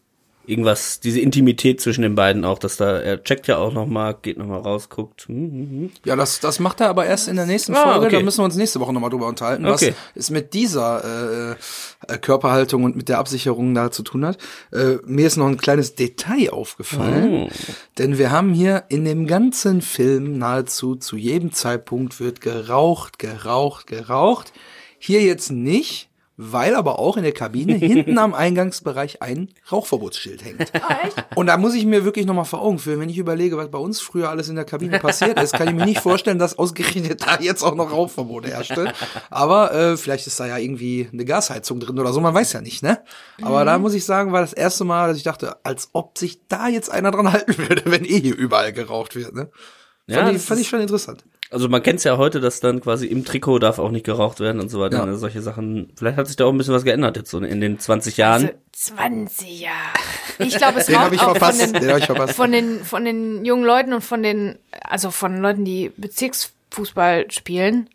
irgendwas, 0.45 0.99
diese 0.99 1.19
Intimität 1.21 1.79
zwischen 1.79 2.01
den 2.01 2.15
beiden 2.15 2.43
auch, 2.43 2.59
dass 2.59 2.77
da, 2.77 2.99
er 2.99 3.23
checkt 3.23 3.47
ja 3.47 3.57
auch 3.57 3.71
nochmal, 3.71 4.17
geht 4.21 4.37
nochmal 4.37 4.59
raus, 4.59 4.89
guckt. 4.89 5.27
Hm, 5.27 5.35
hm, 5.35 5.69
hm. 5.69 5.91
Ja, 6.03 6.15
das, 6.15 6.39
das 6.39 6.59
macht 6.59 6.81
er 6.81 6.89
aber 6.89 7.05
erst 7.05 7.27
in 7.29 7.37
der 7.37 7.45
nächsten 7.45 7.73
ah, 7.75 7.83
Folge, 7.83 8.07
okay. 8.07 8.17
da 8.17 8.23
müssen 8.23 8.39
wir 8.39 8.45
uns 8.45 8.55
nächste 8.55 8.79
Woche 8.79 8.91
nochmal 8.91 9.09
drüber 9.09 9.27
unterhalten, 9.27 9.65
okay. 9.65 9.93
was 10.13 10.25
es 10.25 10.29
mit 10.29 10.53
dieser 10.53 11.55
äh, 12.09 12.17
Körperhaltung 12.17 12.83
und 12.83 12.95
mit 12.95 13.07
der 13.07 13.19
Absicherung 13.19 13.73
da 13.73 13.91
zu 13.91 14.03
tun 14.03 14.25
hat. 14.25 14.37
Äh, 14.71 14.97
mir 15.05 15.27
ist 15.27 15.37
noch 15.37 15.47
ein 15.47 15.57
kleines 15.57 15.95
Detail 15.95 16.51
aufgefallen, 16.51 17.47
oh. 17.47 17.49
denn 17.97 18.17
wir 18.17 18.31
haben 18.31 18.53
hier 18.53 18.83
in 18.89 19.05
dem 19.05 19.27
ganzen 19.27 19.81
Film 19.81 20.37
nahezu 20.37 20.95
zu 20.95 21.15
jedem 21.15 21.53
Zeitpunkt 21.53 22.19
wird 22.19 22.41
geraucht, 22.41 23.17
geraucht, 23.17 23.87
geraucht. 23.87 24.51
Hier 25.05 25.21
jetzt 25.21 25.51
nicht, 25.51 26.09
weil 26.37 26.75
aber 26.75 26.97
auch 26.97 27.17
in 27.17 27.23
der 27.23 27.33
Kabine 27.33 27.73
hinten 27.77 28.17
am 28.17 28.33
Eingangsbereich 28.33 29.21
ein 29.21 29.49
Rauchverbotsschild 29.69 30.45
hängt. 30.45 30.71
Und 31.35 31.47
da 31.47 31.57
muss 31.57 31.73
ich 31.73 31.85
mir 31.85 32.05
wirklich 32.05 32.25
nochmal 32.25 32.45
vor 32.45 32.61
Augen 32.61 32.79
führen, 32.79 33.01
wenn 33.01 33.09
ich 33.09 33.17
überlege, 33.17 33.57
was 33.57 33.69
bei 33.69 33.77
uns 33.77 33.99
früher 33.99 34.29
alles 34.29 34.47
in 34.47 34.55
der 34.55 34.63
Kabine 34.63 34.99
passiert 34.99 35.41
ist, 35.41 35.55
kann 35.55 35.67
ich 35.67 35.73
mir 35.73 35.83
nicht 35.83 35.99
vorstellen, 35.99 36.39
dass 36.39 36.57
ausgerechnet 36.57 37.21
da 37.27 37.37
jetzt 37.41 37.63
auch 37.63 37.75
noch 37.75 37.91
Rauchverbot 37.91 38.47
herrschte. 38.47 38.93
Aber 39.29 39.73
äh, 39.73 39.97
vielleicht 39.97 40.25
ist 40.25 40.39
da 40.39 40.47
ja 40.47 40.57
irgendwie 40.57 41.09
eine 41.11 41.25
Gasheizung 41.25 41.81
drin 41.81 41.99
oder 41.99 42.13
so, 42.13 42.21
man 42.21 42.33
weiß 42.33 42.53
ja 42.53 42.61
nicht, 42.61 42.81
ne? 42.81 43.03
Aber 43.41 43.63
mhm. 43.63 43.65
da 43.65 43.79
muss 43.79 43.95
ich 43.95 44.05
sagen, 44.05 44.31
war 44.31 44.39
das 44.39 44.53
erste 44.53 44.85
Mal, 44.85 45.09
dass 45.09 45.17
ich 45.17 45.23
dachte, 45.23 45.57
als 45.65 45.89
ob 45.91 46.17
sich 46.17 46.47
da 46.47 46.69
jetzt 46.69 46.89
einer 46.89 47.11
dran 47.11 47.33
halten 47.33 47.57
würde, 47.57 47.81
wenn 47.91 48.05
eh 48.05 48.21
hier 48.21 48.37
überall 48.37 48.71
geraucht 48.71 49.17
wird, 49.17 49.35
ne? 49.35 49.49
Fand, 50.09 50.27
ja, 50.27 50.31
ich, 50.31 50.41
fand 50.41 50.59
ich 50.59 50.67
schon 50.67 50.81
interessant. 50.81 51.23
Also 51.49 51.69
man 51.69 51.81
kennt 51.81 51.99
es 51.99 52.03
ja 52.03 52.17
heute, 52.17 52.41
dass 52.41 52.59
dann 52.59 52.81
quasi 52.81 53.05
im 53.05 53.23
Trikot 53.23 53.59
darf 53.59 53.79
auch 53.79 53.91
nicht 53.91 54.05
geraucht 54.05 54.41
werden 54.41 54.59
und 54.59 54.69
so 54.69 54.81
weiter. 54.81 54.97
Ja. 54.97 55.05
Ne, 55.05 55.15
solche 55.17 55.41
Sachen. 55.41 55.93
Vielleicht 55.95 56.17
hat 56.17 56.27
sich 56.27 56.35
da 56.35 56.45
auch 56.45 56.51
ein 56.51 56.57
bisschen 56.57 56.73
was 56.73 56.83
geändert 56.83 57.15
jetzt 57.15 57.29
so 57.29 57.37
in 57.37 57.61
den 57.61 57.79
20 57.79 58.17
Jahren. 58.17 58.41
Also 58.43 58.95
20 58.97 59.61
Jahre. 59.61 59.75
Ich 60.39 60.57
glaube, 60.57 60.79
es 60.79 60.91
raucht 60.91 61.19
auch 61.19 61.37
von 61.37 61.57
den, 61.57 61.73
den, 61.73 62.27
von 62.27 62.51
den 62.51 62.83
von 62.83 63.05
den 63.05 63.45
jungen 63.45 63.63
Leuten 63.63 63.93
und 63.93 64.01
von 64.01 64.23
den 64.23 64.57
also 64.81 65.11
von 65.11 65.37
Leuten, 65.37 65.63
die 65.63 65.91
Bezirksfußball 65.95 67.31
spielen. 67.31 67.89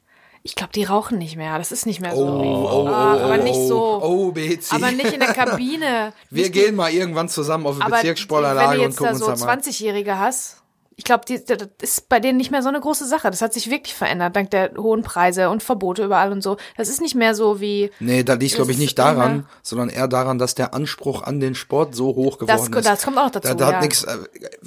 Ich 0.45 0.55
glaube, 0.55 0.73
die 0.73 0.85
rauchen 0.85 1.19
nicht 1.19 1.37
mehr. 1.37 1.59
Das 1.59 1.73
ist 1.73 1.85
nicht 1.85 2.01
mehr 2.01 2.15
so. 2.15 2.25
Oh, 2.25 2.69
oh, 2.71 2.85
oh, 2.85 2.87
ah, 2.87 3.19
aber 3.19 3.37
nicht 3.39 3.55
so. 3.55 4.01
Oh, 4.03 4.33
BC. 4.33 4.73
Aber 4.73 4.93
nicht 4.93 5.13
in 5.13 5.21
der 5.21 5.35
Kabine. 5.35 6.15
Wir 6.31 6.45
nicht 6.45 6.55
gehen 6.55 6.75
mal 6.75 6.91
irgendwann 6.91 7.29
zusammen 7.29 7.67
auf 7.67 7.81
eine 7.81 7.91
Bezirkssportanlage 7.91 8.81
und 8.81 8.97
gucken 8.97 9.13
uns 9.13 9.21
da 9.21 9.27
mal. 9.27 9.31
Wenn 9.33 9.47
du 9.47 9.51
jetzt 9.51 9.59
da 9.59 9.65
so 9.65 9.71
20-Jährige 9.71 10.19
hast, 10.19 10.58
ich 10.99 11.05
glaube, 11.05 11.25
das 11.29 11.69
ist 11.81 12.09
bei 12.09 12.19
denen 12.19 12.39
nicht 12.39 12.51
mehr 12.51 12.61
so 12.61 12.69
eine 12.69 12.81
große 12.81 13.07
Sache. 13.07 13.31
Das 13.31 13.41
hat 13.41 13.53
sich 13.53 13.71
wirklich 13.71 13.95
verändert, 13.95 14.35
dank 14.35 14.51
der 14.51 14.73
hohen 14.77 15.05
Preise 15.05 15.49
und 15.49 15.63
Verbote 15.63 16.05
überall 16.05 16.33
und 16.33 16.43
so. 16.43 16.57
Das 16.77 16.89
ist 16.89 17.01
nicht 17.01 17.15
mehr 17.15 17.37
so 17.37 17.61
wie. 17.61 17.93
Nee, 18.01 18.25
da 18.25 18.35
liegt, 18.35 18.57
glaube 18.57 18.73
ich, 18.73 18.79
nicht 18.79 18.99
daran, 18.99 19.47
sondern 19.63 19.91
eher 19.91 20.09
daran, 20.09 20.41
dass 20.41 20.57
der 20.57 20.75
Anspruch 20.75 21.23
an 21.23 21.39
den 21.39 21.55
Sport 21.55 21.95
so 21.95 22.17
hoch 22.17 22.39
geworden 22.39 22.73
das, 22.73 22.85
ist. 22.85 22.85
Das 22.85 23.05
kommt 23.05 23.17
auch 23.17 23.31
dazu. 23.31 23.47
Da, 23.47 23.55
da 23.55 23.71
ja. 23.71 23.77
hat 23.77 23.83
nix, 23.83 24.03
äh, 24.03 24.17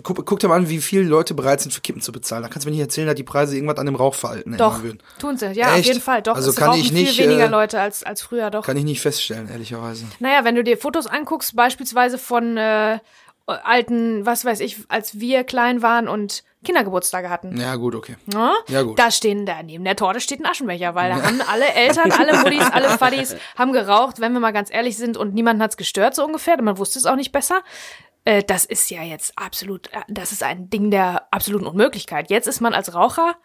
guck, 0.03 0.25
guck 0.25 0.39
dir 0.39 0.47
mal 0.47 0.55
an, 0.55 0.69
wie 0.69 0.79
viele 0.79 1.03
Leute 1.03 1.33
bereit 1.33 1.59
sind, 1.59 1.73
für 1.73 1.81
Kippen 1.81 2.01
zu 2.01 2.13
bezahlen. 2.13 2.43
Da 2.43 2.47
kannst 2.47 2.65
du 2.65 2.69
mir 2.69 2.77
nicht 2.77 2.81
erzählen, 2.81 3.07
dass 3.07 3.15
die 3.15 3.23
Preise 3.23 3.55
irgendwas 3.55 3.77
an 3.77 3.87
dem 3.87 3.95
Rauchverhalten 3.95 4.55
Doch, 4.55 4.83
würden. 4.83 5.03
tun 5.19 5.37
sie. 5.37 5.51
Ja, 5.51 5.71
Echt? 5.71 5.79
auf 5.79 5.85
jeden 5.85 6.01
Fall. 6.01 6.21
Doch, 6.21 6.37
also 6.37 6.51
es 6.51 6.55
kann 6.55 6.79
ich 6.79 6.93
nicht, 6.93 7.17
viel 7.17 7.27
weniger 7.27 7.47
äh, 7.47 7.49
Leute 7.49 7.81
als, 7.81 8.03
als 8.03 8.21
früher, 8.21 8.49
doch. 8.51 8.65
Kann 8.65 8.77
ich 8.77 8.85
nicht 8.85 9.01
feststellen, 9.01 9.49
ehrlicherweise. 9.49 10.05
Naja, 10.19 10.45
wenn 10.45 10.55
du 10.55 10.63
dir 10.63 10.77
Fotos 10.77 11.07
anguckst, 11.07 11.57
beispielsweise 11.57 12.17
von 12.17 12.55
äh, 12.55 12.99
alten, 13.51 14.25
was 14.25 14.45
weiß 14.45 14.59
ich, 14.59 14.77
als 14.89 15.19
wir 15.19 15.43
klein 15.43 15.81
waren 15.81 16.07
und 16.07 16.43
Kindergeburtstage 16.63 17.29
hatten. 17.29 17.59
Ja, 17.59 17.75
gut, 17.75 17.95
okay. 17.95 18.17
Ja? 18.31 18.53
ja, 18.67 18.83
gut. 18.83 18.99
Da 18.99 19.09
stehen, 19.09 19.45
da 19.45 19.63
neben 19.63 19.83
der 19.83 19.95
Torte 19.95 20.19
steht 20.19 20.39
ein 20.39 20.45
Aschenbecher, 20.45 20.93
weil 20.95 21.09
da 21.09 21.23
haben 21.23 21.41
alle 21.41 21.73
Eltern, 21.73 22.11
alle 22.11 22.37
Muddis, 22.37 22.69
alle 22.71 22.89
Fuddies 22.97 23.35
haben 23.57 23.73
geraucht, 23.73 24.19
wenn 24.19 24.33
wir 24.33 24.39
mal 24.39 24.51
ganz 24.51 24.71
ehrlich 24.71 24.97
sind 24.97 25.17
und 25.17 25.33
niemanden 25.33 25.63
hat's 25.63 25.77
gestört, 25.77 26.13
so 26.15 26.23
ungefähr, 26.23 26.61
man 26.61 26.77
wusste 26.77 26.99
es 26.99 27.05
auch 27.05 27.15
nicht 27.15 27.31
besser. 27.31 27.61
Äh, 28.25 28.43
das 28.43 28.65
ist 28.65 28.91
ja 28.91 29.01
jetzt 29.01 29.33
absolut, 29.35 29.87
äh, 29.87 30.01
das 30.07 30.31
ist 30.31 30.43
ein 30.43 30.69
Ding 30.69 30.91
der 30.91 31.27
absoluten 31.31 31.65
Unmöglichkeit. 31.65 32.29
Jetzt 32.29 32.47
ist 32.47 32.61
man 32.61 32.73
als 32.73 32.93
Raucher 32.93 33.35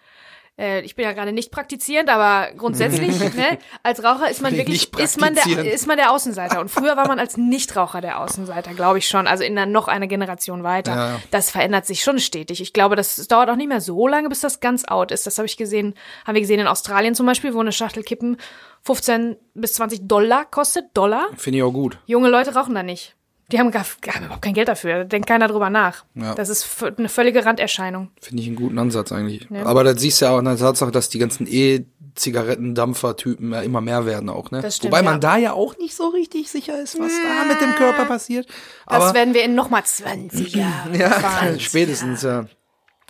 äh, 0.59 0.80
ich 0.80 0.94
bin 0.94 1.04
ja 1.04 1.12
gerade 1.12 1.32
nicht 1.32 1.50
praktizierend, 1.50 2.09
aber 2.09 2.52
grundsätzlich, 2.57 3.18
ne, 3.34 3.59
als 3.82 4.02
Raucher 4.02 4.30
ist 4.30 4.40
man 4.40 4.57
wirklich, 4.57 4.90
ist 4.98 5.20
man 5.20 5.34
der, 5.34 5.72
ist 5.72 5.86
man 5.86 5.96
der 5.96 6.12
Außenseiter. 6.12 6.61
Und 6.61 6.70
früher 6.70 6.96
war 6.96 7.07
man 7.07 7.18
als 7.18 7.36
Nichtraucher 7.36 8.00
der 8.00 8.20
Außenseiter, 8.20 8.72
glaube 8.74 8.98
ich 8.98 9.09
schon. 9.09 9.26
Also 9.26 9.44
in 9.44 9.54
der, 9.54 9.66
noch 9.66 9.88
eine 9.88 10.09
Generation 10.09 10.62
weiter. 10.62 10.94
Ja. 10.94 11.20
Das 11.30 11.50
verändert 11.50 11.86
sich 11.86 12.02
schon 12.02 12.18
stetig. 12.18 12.61
Ich 12.61 12.72
glaube, 12.72 12.96
das, 12.96 13.16
das 13.16 13.28
dauert 13.28 13.50
auch 13.50 13.57
nicht 13.57 13.68
mehr 13.68 13.80
so 13.80 14.09
lange, 14.09 14.28
bis 14.28 14.40
das 14.40 14.61
ganz 14.61 14.84
out 14.86 15.11
ist. 15.11 15.26
Das 15.26 15.38
habe 15.38 15.46
ich 15.46 15.57
gesehen, 15.57 15.94
haben 16.26 16.34
wir 16.34 16.40
gesehen 16.40 16.61
in 16.61 16.68
Australien 16.68 17.14
zum 17.14 17.26
Beispiel, 17.26 17.52
wo 17.52 17.61
eine 17.61 17.72
Schachtel 17.72 18.02
Kippen 18.02 18.38
15 18.82 19.36
bis 19.54 19.74
20 19.74 20.09
Dollar 20.09 20.44
kostet. 20.44 20.86
Dollar. 20.94 21.26
Finde 21.36 21.59
ich 21.59 21.64
auch 21.64 21.72
gut. 21.72 21.98
Junge 22.07 22.28
Leute 22.28 22.54
rauchen 22.54 22.74
da 22.74 22.82
nicht. 22.82 23.16
Die 23.53 23.61
haben, 23.61 23.70
gar, 23.70 23.84
haben 23.84 24.24
überhaupt 24.24 24.42
kein 24.42 24.55
Geld 24.55 24.66
dafür. 24.66 24.99
Da 24.99 25.05
denkt 25.05 25.28
keiner 25.28 25.47
drüber 25.47 25.70
nach. 25.70 26.05
Ja. 26.14 26.34
Das 26.34 26.49
ist 26.49 26.66
eine 26.82 27.09
völlige 27.09 27.44
Randerscheinung. 27.44 28.11
Finde 28.20 28.42
ich 28.42 28.49
einen 28.49 28.57
guten 28.57 28.76
Ansatz 28.76 29.12
eigentlich. 29.12 29.47
Ja. 29.51 29.66
Aber 29.66 29.84
da 29.84 29.97
siehst 29.97 30.20
du 30.20 30.24
ja 30.24 30.32
auch 30.32 30.38
an 30.38 30.47
der 30.47 30.57
Tatsache, 30.57 30.90
dass 30.90 31.11
die 31.11 31.20
ganzen 31.20 31.47
E-Zigarettendampfer-Typen 31.49 33.53
ja 33.53 33.61
immer 33.61 33.80
mehr 33.80 34.05
werden 34.05 34.30
auch, 34.30 34.51
ne? 34.51 34.68
Stimmt, 34.68 34.92
Wobei 34.92 35.03
man 35.03 35.14
ja. 35.14 35.20
da 35.20 35.36
ja 35.36 35.53
auch 35.53 35.78
nicht 35.78 35.94
so 35.94 36.09
richtig 36.09 36.51
sicher 36.51 36.82
ist, 36.82 36.99
was 36.99 37.12
da 37.12 37.44
mit 37.44 37.61
dem 37.61 37.76
Körper 37.76 38.07
passiert. 38.07 38.49
Aber 38.84 39.05
das 39.05 39.14
werden 39.14 39.32
wir 39.32 39.44
in 39.44 39.55
nochmal 39.55 39.84
20 39.84 40.53
Jahren. 40.57 40.99
ja, 40.99 41.12
spätestens, 41.59 42.22
ja. 42.22 42.47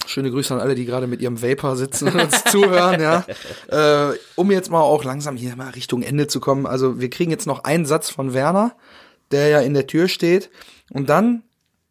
Schöne 0.05 0.31
Grüße 0.31 0.53
an 0.53 0.61
alle, 0.61 0.75
die 0.75 0.85
gerade 0.85 1.07
mit 1.07 1.23
ihrem 1.23 1.43
Vapor 1.43 1.77
sitzen 1.77 2.09
und 2.09 2.21
uns 2.21 2.45
zuhören, 2.45 3.01
ja. 3.01 3.25
Äh, 3.69 4.13
um 4.35 4.51
jetzt 4.51 4.71
mal 4.71 4.83
auch 4.83 5.03
langsam 5.03 5.35
hier 5.37 5.57
mal 5.57 5.71
Richtung 5.71 6.03
Ende 6.03 6.27
zu 6.27 6.41
kommen. 6.41 6.67
Also 6.67 7.01
wir 7.01 7.09
kriegen 7.09 7.31
jetzt 7.31 7.47
noch 7.47 7.65
einen 7.65 7.87
Satz 7.87 8.11
von 8.11 8.35
Werner 8.35 8.77
der 9.31 9.49
ja 9.49 9.61
in 9.61 9.75
der 9.75 9.87
Tür 9.87 10.09
steht 10.09 10.51
und 10.91 11.09
dann 11.09 11.43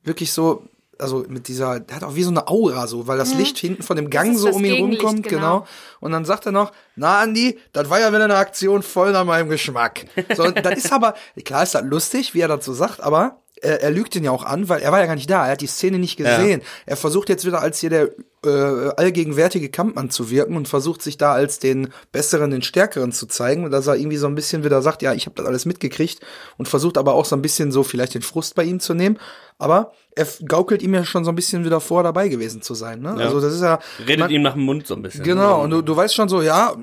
wirklich 0.04 0.32
so, 0.32 0.68
also 0.98 1.26
mit 1.28 1.48
dieser, 1.48 1.80
der 1.80 1.98
hat 1.98 2.04
auch 2.04 2.16
wie 2.16 2.24
so 2.24 2.30
eine 2.30 2.48
Aura 2.48 2.88
so, 2.88 3.08
weil 3.08 3.18
das 3.18 3.34
mhm. 3.34 3.40
Licht 3.40 3.58
hinten 3.58 3.84
von 3.84 3.98
dem 3.98 4.10
Gang 4.10 4.38
so 4.38 4.50
um 4.50 4.64
ihn 4.64 4.82
rumkommt, 4.82 5.28
genau. 5.28 5.60
genau. 5.60 5.68
Und 6.00 6.12
dann 6.12 6.26
sagt 6.26 6.46
er 6.46 6.52
noch, 6.52 6.72
na 6.96 7.20
Andi, 7.20 7.60
das 7.74 7.90
war 7.90 8.00
ja 8.00 8.10
wieder 8.14 8.24
eine 8.24 8.38
Aktion 8.38 8.84
voll 8.84 9.12
nach 9.12 9.26
meinem 9.26 9.50
Geschmack. 9.50 10.06
So, 10.36 10.50
das 10.52 10.86
ist 10.86 10.92
aber, 10.92 11.16
klar 11.44 11.64
ist 11.64 11.76
das 11.76 11.84
lustig, 11.84 12.34
wie 12.34 12.42
er 12.42 12.48
dazu 12.48 12.74
sagt, 12.74 13.02
aber 13.02 13.42
er, 13.62 13.82
er 13.82 13.92
lügt 13.92 14.16
ihn 14.16 14.24
ja 14.24 14.32
auch 14.32 14.44
an, 14.44 14.70
weil 14.70 14.82
er 14.82 14.92
war 14.92 15.00
ja 15.00 15.06
gar 15.06 15.16
nicht 15.16 15.30
da, 15.30 15.46
er 15.46 15.54
hat 15.54 15.62
die 15.62 15.68
Szene 15.68 16.00
nicht 16.00 16.18
gesehen. 16.18 16.62
Ja. 16.62 16.68
Er 16.86 16.98
versucht 16.98 17.30
jetzt 17.30 17.46
wieder 17.46 17.62
als 17.62 17.80
hier 17.80 17.90
der 17.90 18.10
äh, 18.46 18.90
allgegenwärtige 18.98 19.70
Kampfmann 19.70 20.10
zu 20.10 20.30
wirken 20.30 20.56
und 20.56 20.68
versucht 20.68 21.02
sich 21.02 21.18
da 21.18 21.34
als 21.34 21.60
den 21.60 21.90
besseren, 22.12 22.52
den 22.52 22.62
stärkeren 22.62 23.12
zu 23.12 23.26
zeigen, 23.28 23.72
dass 23.72 23.88
er 23.88 23.96
irgendwie 23.96 24.18
so 24.18 24.28
ein 24.28 24.36
bisschen 24.36 24.64
wieder 24.64 24.82
sagt, 24.82 25.02
ja, 25.02 25.14
ich 25.14 25.26
habe 25.26 25.36
das 25.36 25.46
alles 25.46 25.66
mitgekriegt 25.66 26.20
und 26.58 26.68
versucht 26.68 26.98
aber 26.98 27.14
auch 27.14 27.26
so 27.26 27.36
ein 27.36 27.42
bisschen 27.42 27.72
so 27.72 27.84
vielleicht 27.84 28.14
den 28.14 28.22
Frust 28.22 28.56
bei 28.56 28.64
ihm 28.64 28.80
zu 28.80 28.94
nehmen, 28.94 29.18
aber 29.58 29.94
er 30.16 30.28
gaukelt 30.46 30.82
ihm 30.82 30.94
ja 30.94 31.04
schon 31.04 31.26
so 31.26 31.32
ein 31.32 31.36
bisschen 31.36 31.66
wieder 31.66 31.80
vor, 31.80 32.04
dabei 32.04 32.28
gewesen 32.28 32.62
zu 32.62 32.74
sein. 32.74 33.02
Ne? 33.02 33.16
Ja. 33.18 33.26
Also 33.26 33.42
das 33.42 33.54
ist 33.54 33.62
ja 33.62 33.80
redet 34.00 34.20
man, 34.20 34.32
ihm 34.32 34.42
nach 34.42 34.54
dem 34.54 34.64
Mund 34.64 34.86
so 34.86 34.96
ein 34.96 35.02
bisschen. 35.02 35.24
Genau 35.24 35.64
und 35.64 35.70
du, 35.72 35.82
du 35.82 35.96
weißt 35.96 36.14
schon 36.14 36.30
so, 36.30 36.42
ja, 36.42 36.76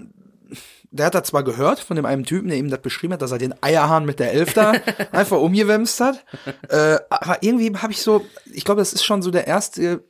der 0.92 1.06
hat 1.06 1.14
da 1.14 1.24
zwar 1.24 1.42
gehört 1.42 1.80
von 1.80 1.96
dem 1.96 2.06
einen 2.06 2.24
Typen, 2.24 2.48
der 2.48 2.58
ihm 2.58 2.70
das 2.70 2.80
beschrieben 2.80 3.14
hat, 3.14 3.22
dass 3.22 3.32
er 3.32 3.38
den 3.38 3.54
Eierhahn 3.62 4.04
mit 4.04 4.20
der 4.20 4.32
Elf 4.32 4.52
da 4.52 4.72
einfach 5.12 5.38
umgewämst 5.38 6.00
hat. 6.00 6.24
Äh, 6.68 6.98
aber 7.10 7.38
irgendwie 7.40 7.74
habe 7.76 7.92
ich 7.92 8.02
so, 8.02 8.24
ich 8.52 8.64
glaube, 8.64 8.80
das 8.80 8.92
ist 8.92 9.04
schon 9.04 9.22
so 9.22 9.30
der 9.30 9.46
erste 9.46 10.04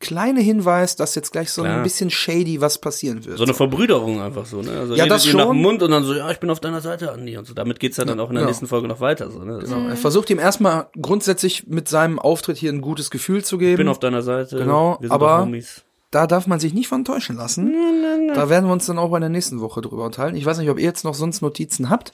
kleine 0.00 0.40
Hinweis, 0.40 0.96
dass 0.96 1.14
jetzt 1.14 1.30
gleich 1.30 1.52
so 1.52 1.62
Klar. 1.62 1.76
ein 1.76 1.82
bisschen 1.82 2.10
shady 2.10 2.60
was 2.60 2.78
passieren 2.78 3.24
wird. 3.24 3.38
So 3.38 3.44
eine 3.44 3.54
Verbrüderung 3.54 4.20
einfach 4.20 4.44
so, 4.44 4.62
ne? 4.62 4.72
Also 4.72 4.94
ja, 4.94 5.06
das 5.06 5.26
schon. 5.26 5.38
nach 5.38 5.48
dem 5.48 5.58
Mund 5.58 5.82
und 5.82 5.92
dann 5.92 6.02
so, 6.02 6.14
ja, 6.14 6.28
ich 6.30 6.40
bin 6.40 6.50
auf 6.50 6.58
deiner 6.58 6.80
Seite, 6.80 7.12
Andi. 7.12 7.36
Und 7.36 7.46
so. 7.46 7.54
Damit 7.54 7.78
geht's 7.78 7.96
ja 7.96 8.04
dann 8.04 8.18
auch 8.18 8.30
in 8.30 8.34
der 8.34 8.42
ja. 8.42 8.48
nächsten 8.48 8.66
Folge 8.66 8.88
noch 8.88 9.00
weiter. 9.00 9.30
So, 9.30 9.44
ne? 9.44 9.60
Genau. 9.60 9.88
Er 9.88 9.96
versucht 9.96 10.28
ihm 10.30 10.40
erstmal 10.40 10.88
grundsätzlich 11.00 11.68
mit 11.68 11.88
seinem 11.88 12.18
Auftritt 12.18 12.56
hier 12.56 12.72
ein 12.72 12.80
gutes 12.80 13.10
Gefühl 13.10 13.44
zu 13.44 13.58
geben. 13.58 13.72
Ich 13.72 13.78
bin 13.78 13.88
auf 13.88 14.00
deiner 14.00 14.22
Seite. 14.22 14.58
Genau, 14.58 14.98
aber 15.08 15.48
da 16.10 16.26
darf 16.26 16.46
man 16.46 16.58
sich 16.60 16.74
nicht 16.74 16.88
von 16.88 17.04
täuschen 17.04 17.36
lassen. 17.36 17.72
Nein, 17.72 18.02
nein, 18.02 18.26
nein. 18.26 18.36
Da 18.36 18.48
werden 18.48 18.66
wir 18.66 18.72
uns 18.72 18.86
dann 18.86 18.98
auch 18.98 19.10
bei 19.10 19.20
der 19.20 19.28
nächsten 19.28 19.60
Woche 19.60 19.80
drüber 19.80 20.04
unterhalten. 20.04 20.36
Ich 20.36 20.44
weiß 20.44 20.58
nicht, 20.58 20.70
ob 20.70 20.78
ihr 20.78 20.84
jetzt 20.84 21.04
noch 21.04 21.14
sonst 21.14 21.40
Notizen 21.40 21.88
habt. 21.88 22.12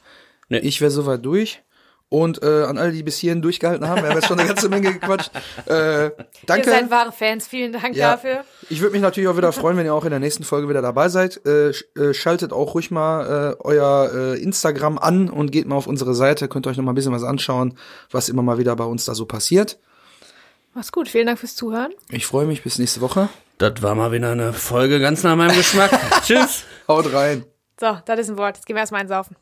Nee. 0.49 0.59
Ich 0.59 0.81
wäre 0.81 0.91
soweit 0.91 1.25
durch. 1.25 1.63
Und 2.09 2.41
äh, 2.45 2.63
an 2.63 2.79
alle, 2.79 2.93
die 2.93 3.03
bis 3.03 3.19
hierhin 3.19 3.43
durchgehalten 3.43 3.89
haben, 3.89 4.01
wir 4.01 4.11
haben 4.11 4.17
jetzt 4.17 4.29
schon 4.29 4.39
eine 4.39 4.47
ganze 4.47 4.69
Menge 4.69 4.93
gequatscht. 4.93 5.33
Äh, 5.67 6.11
danke. 6.47 6.71
Ihr 6.71 6.77
seid 6.77 6.91
wahre 6.91 7.11
Fans, 7.11 7.49
vielen 7.49 7.73
Dank 7.73 7.97
ja. 7.97 8.13
dafür. 8.13 8.45
Ich 8.71 8.81
würde 8.81 8.93
mich 8.93 9.03
natürlich 9.03 9.29
auch 9.29 9.37
wieder 9.37 9.51
freuen, 9.53 9.77
wenn 9.77 9.87
ihr 9.87 9.95
auch 9.95 10.05
in 10.05 10.11
der 10.11 10.21
nächsten 10.21 10.45
Folge 10.45 10.69
wieder 10.69 10.83
dabei 10.83 11.09
seid. 11.09 11.45
Äh, 11.45 11.71
äh, 11.71 12.15
schaltet 12.15 12.53
auch 12.53 12.75
ruhig 12.75 12.93
mal 12.93 13.57
äh, 13.59 13.63
euer 13.65 14.11
äh, 14.15 14.41
Instagram 14.41 14.99
an 14.99 15.29
und 15.29 15.51
geht 15.51 15.67
mal 15.67 15.75
auf 15.75 15.89
unsere 15.89 16.15
Seite, 16.15 16.47
könnt 16.47 16.69
euch 16.69 16.77
noch 16.77 16.85
mal 16.85 16.93
ein 16.93 16.95
bisschen 16.95 17.13
was 17.13 17.25
anschauen, 17.25 17.77
was 18.13 18.29
immer 18.29 18.43
mal 18.43 18.59
wieder 18.59 18.77
bei 18.77 18.85
uns 18.85 19.05
da 19.05 19.17
so 19.17 19.27
passiert. 19.27 19.81
Mach's 20.77 20.93
gut, 20.93 21.09
vielen 21.09 21.27
Dank 21.27 21.39
fürs 21.39 21.57
Zuhören. 21.57 21.95
Ich 22.11 22.27
freue 22.27 22.45
mich, 22.45 22.63
bis 22.63 22.79
nächste 22.79 23.01
Woche. 23.01 23.31
Das 23.57 23.81
war 23.81 23.95
mal 23.95 24.13
wieder 24.13 24.33
eine 24.33 24.53
Folge 24.53 25.01
ganz 25.01 25.23
nach 25.23 25.35
meinem 25.35 25.57
Geschmack. 25.57 25.91
Tschüss. 26.23 26.65
Haut 26.87 27.11
rein. 27.15 27.47
So, 27.81 27.99
das 28.05 28.21
ist 28.21 28.29
ein 28.29 28.37
Wort. 28.37 28.57
Jetzt 28.57 28.67
gehen 28.67 28.77
wir 28.77 28.81
erstmal 28.81 29.01
einsaufen. 29.01 29.37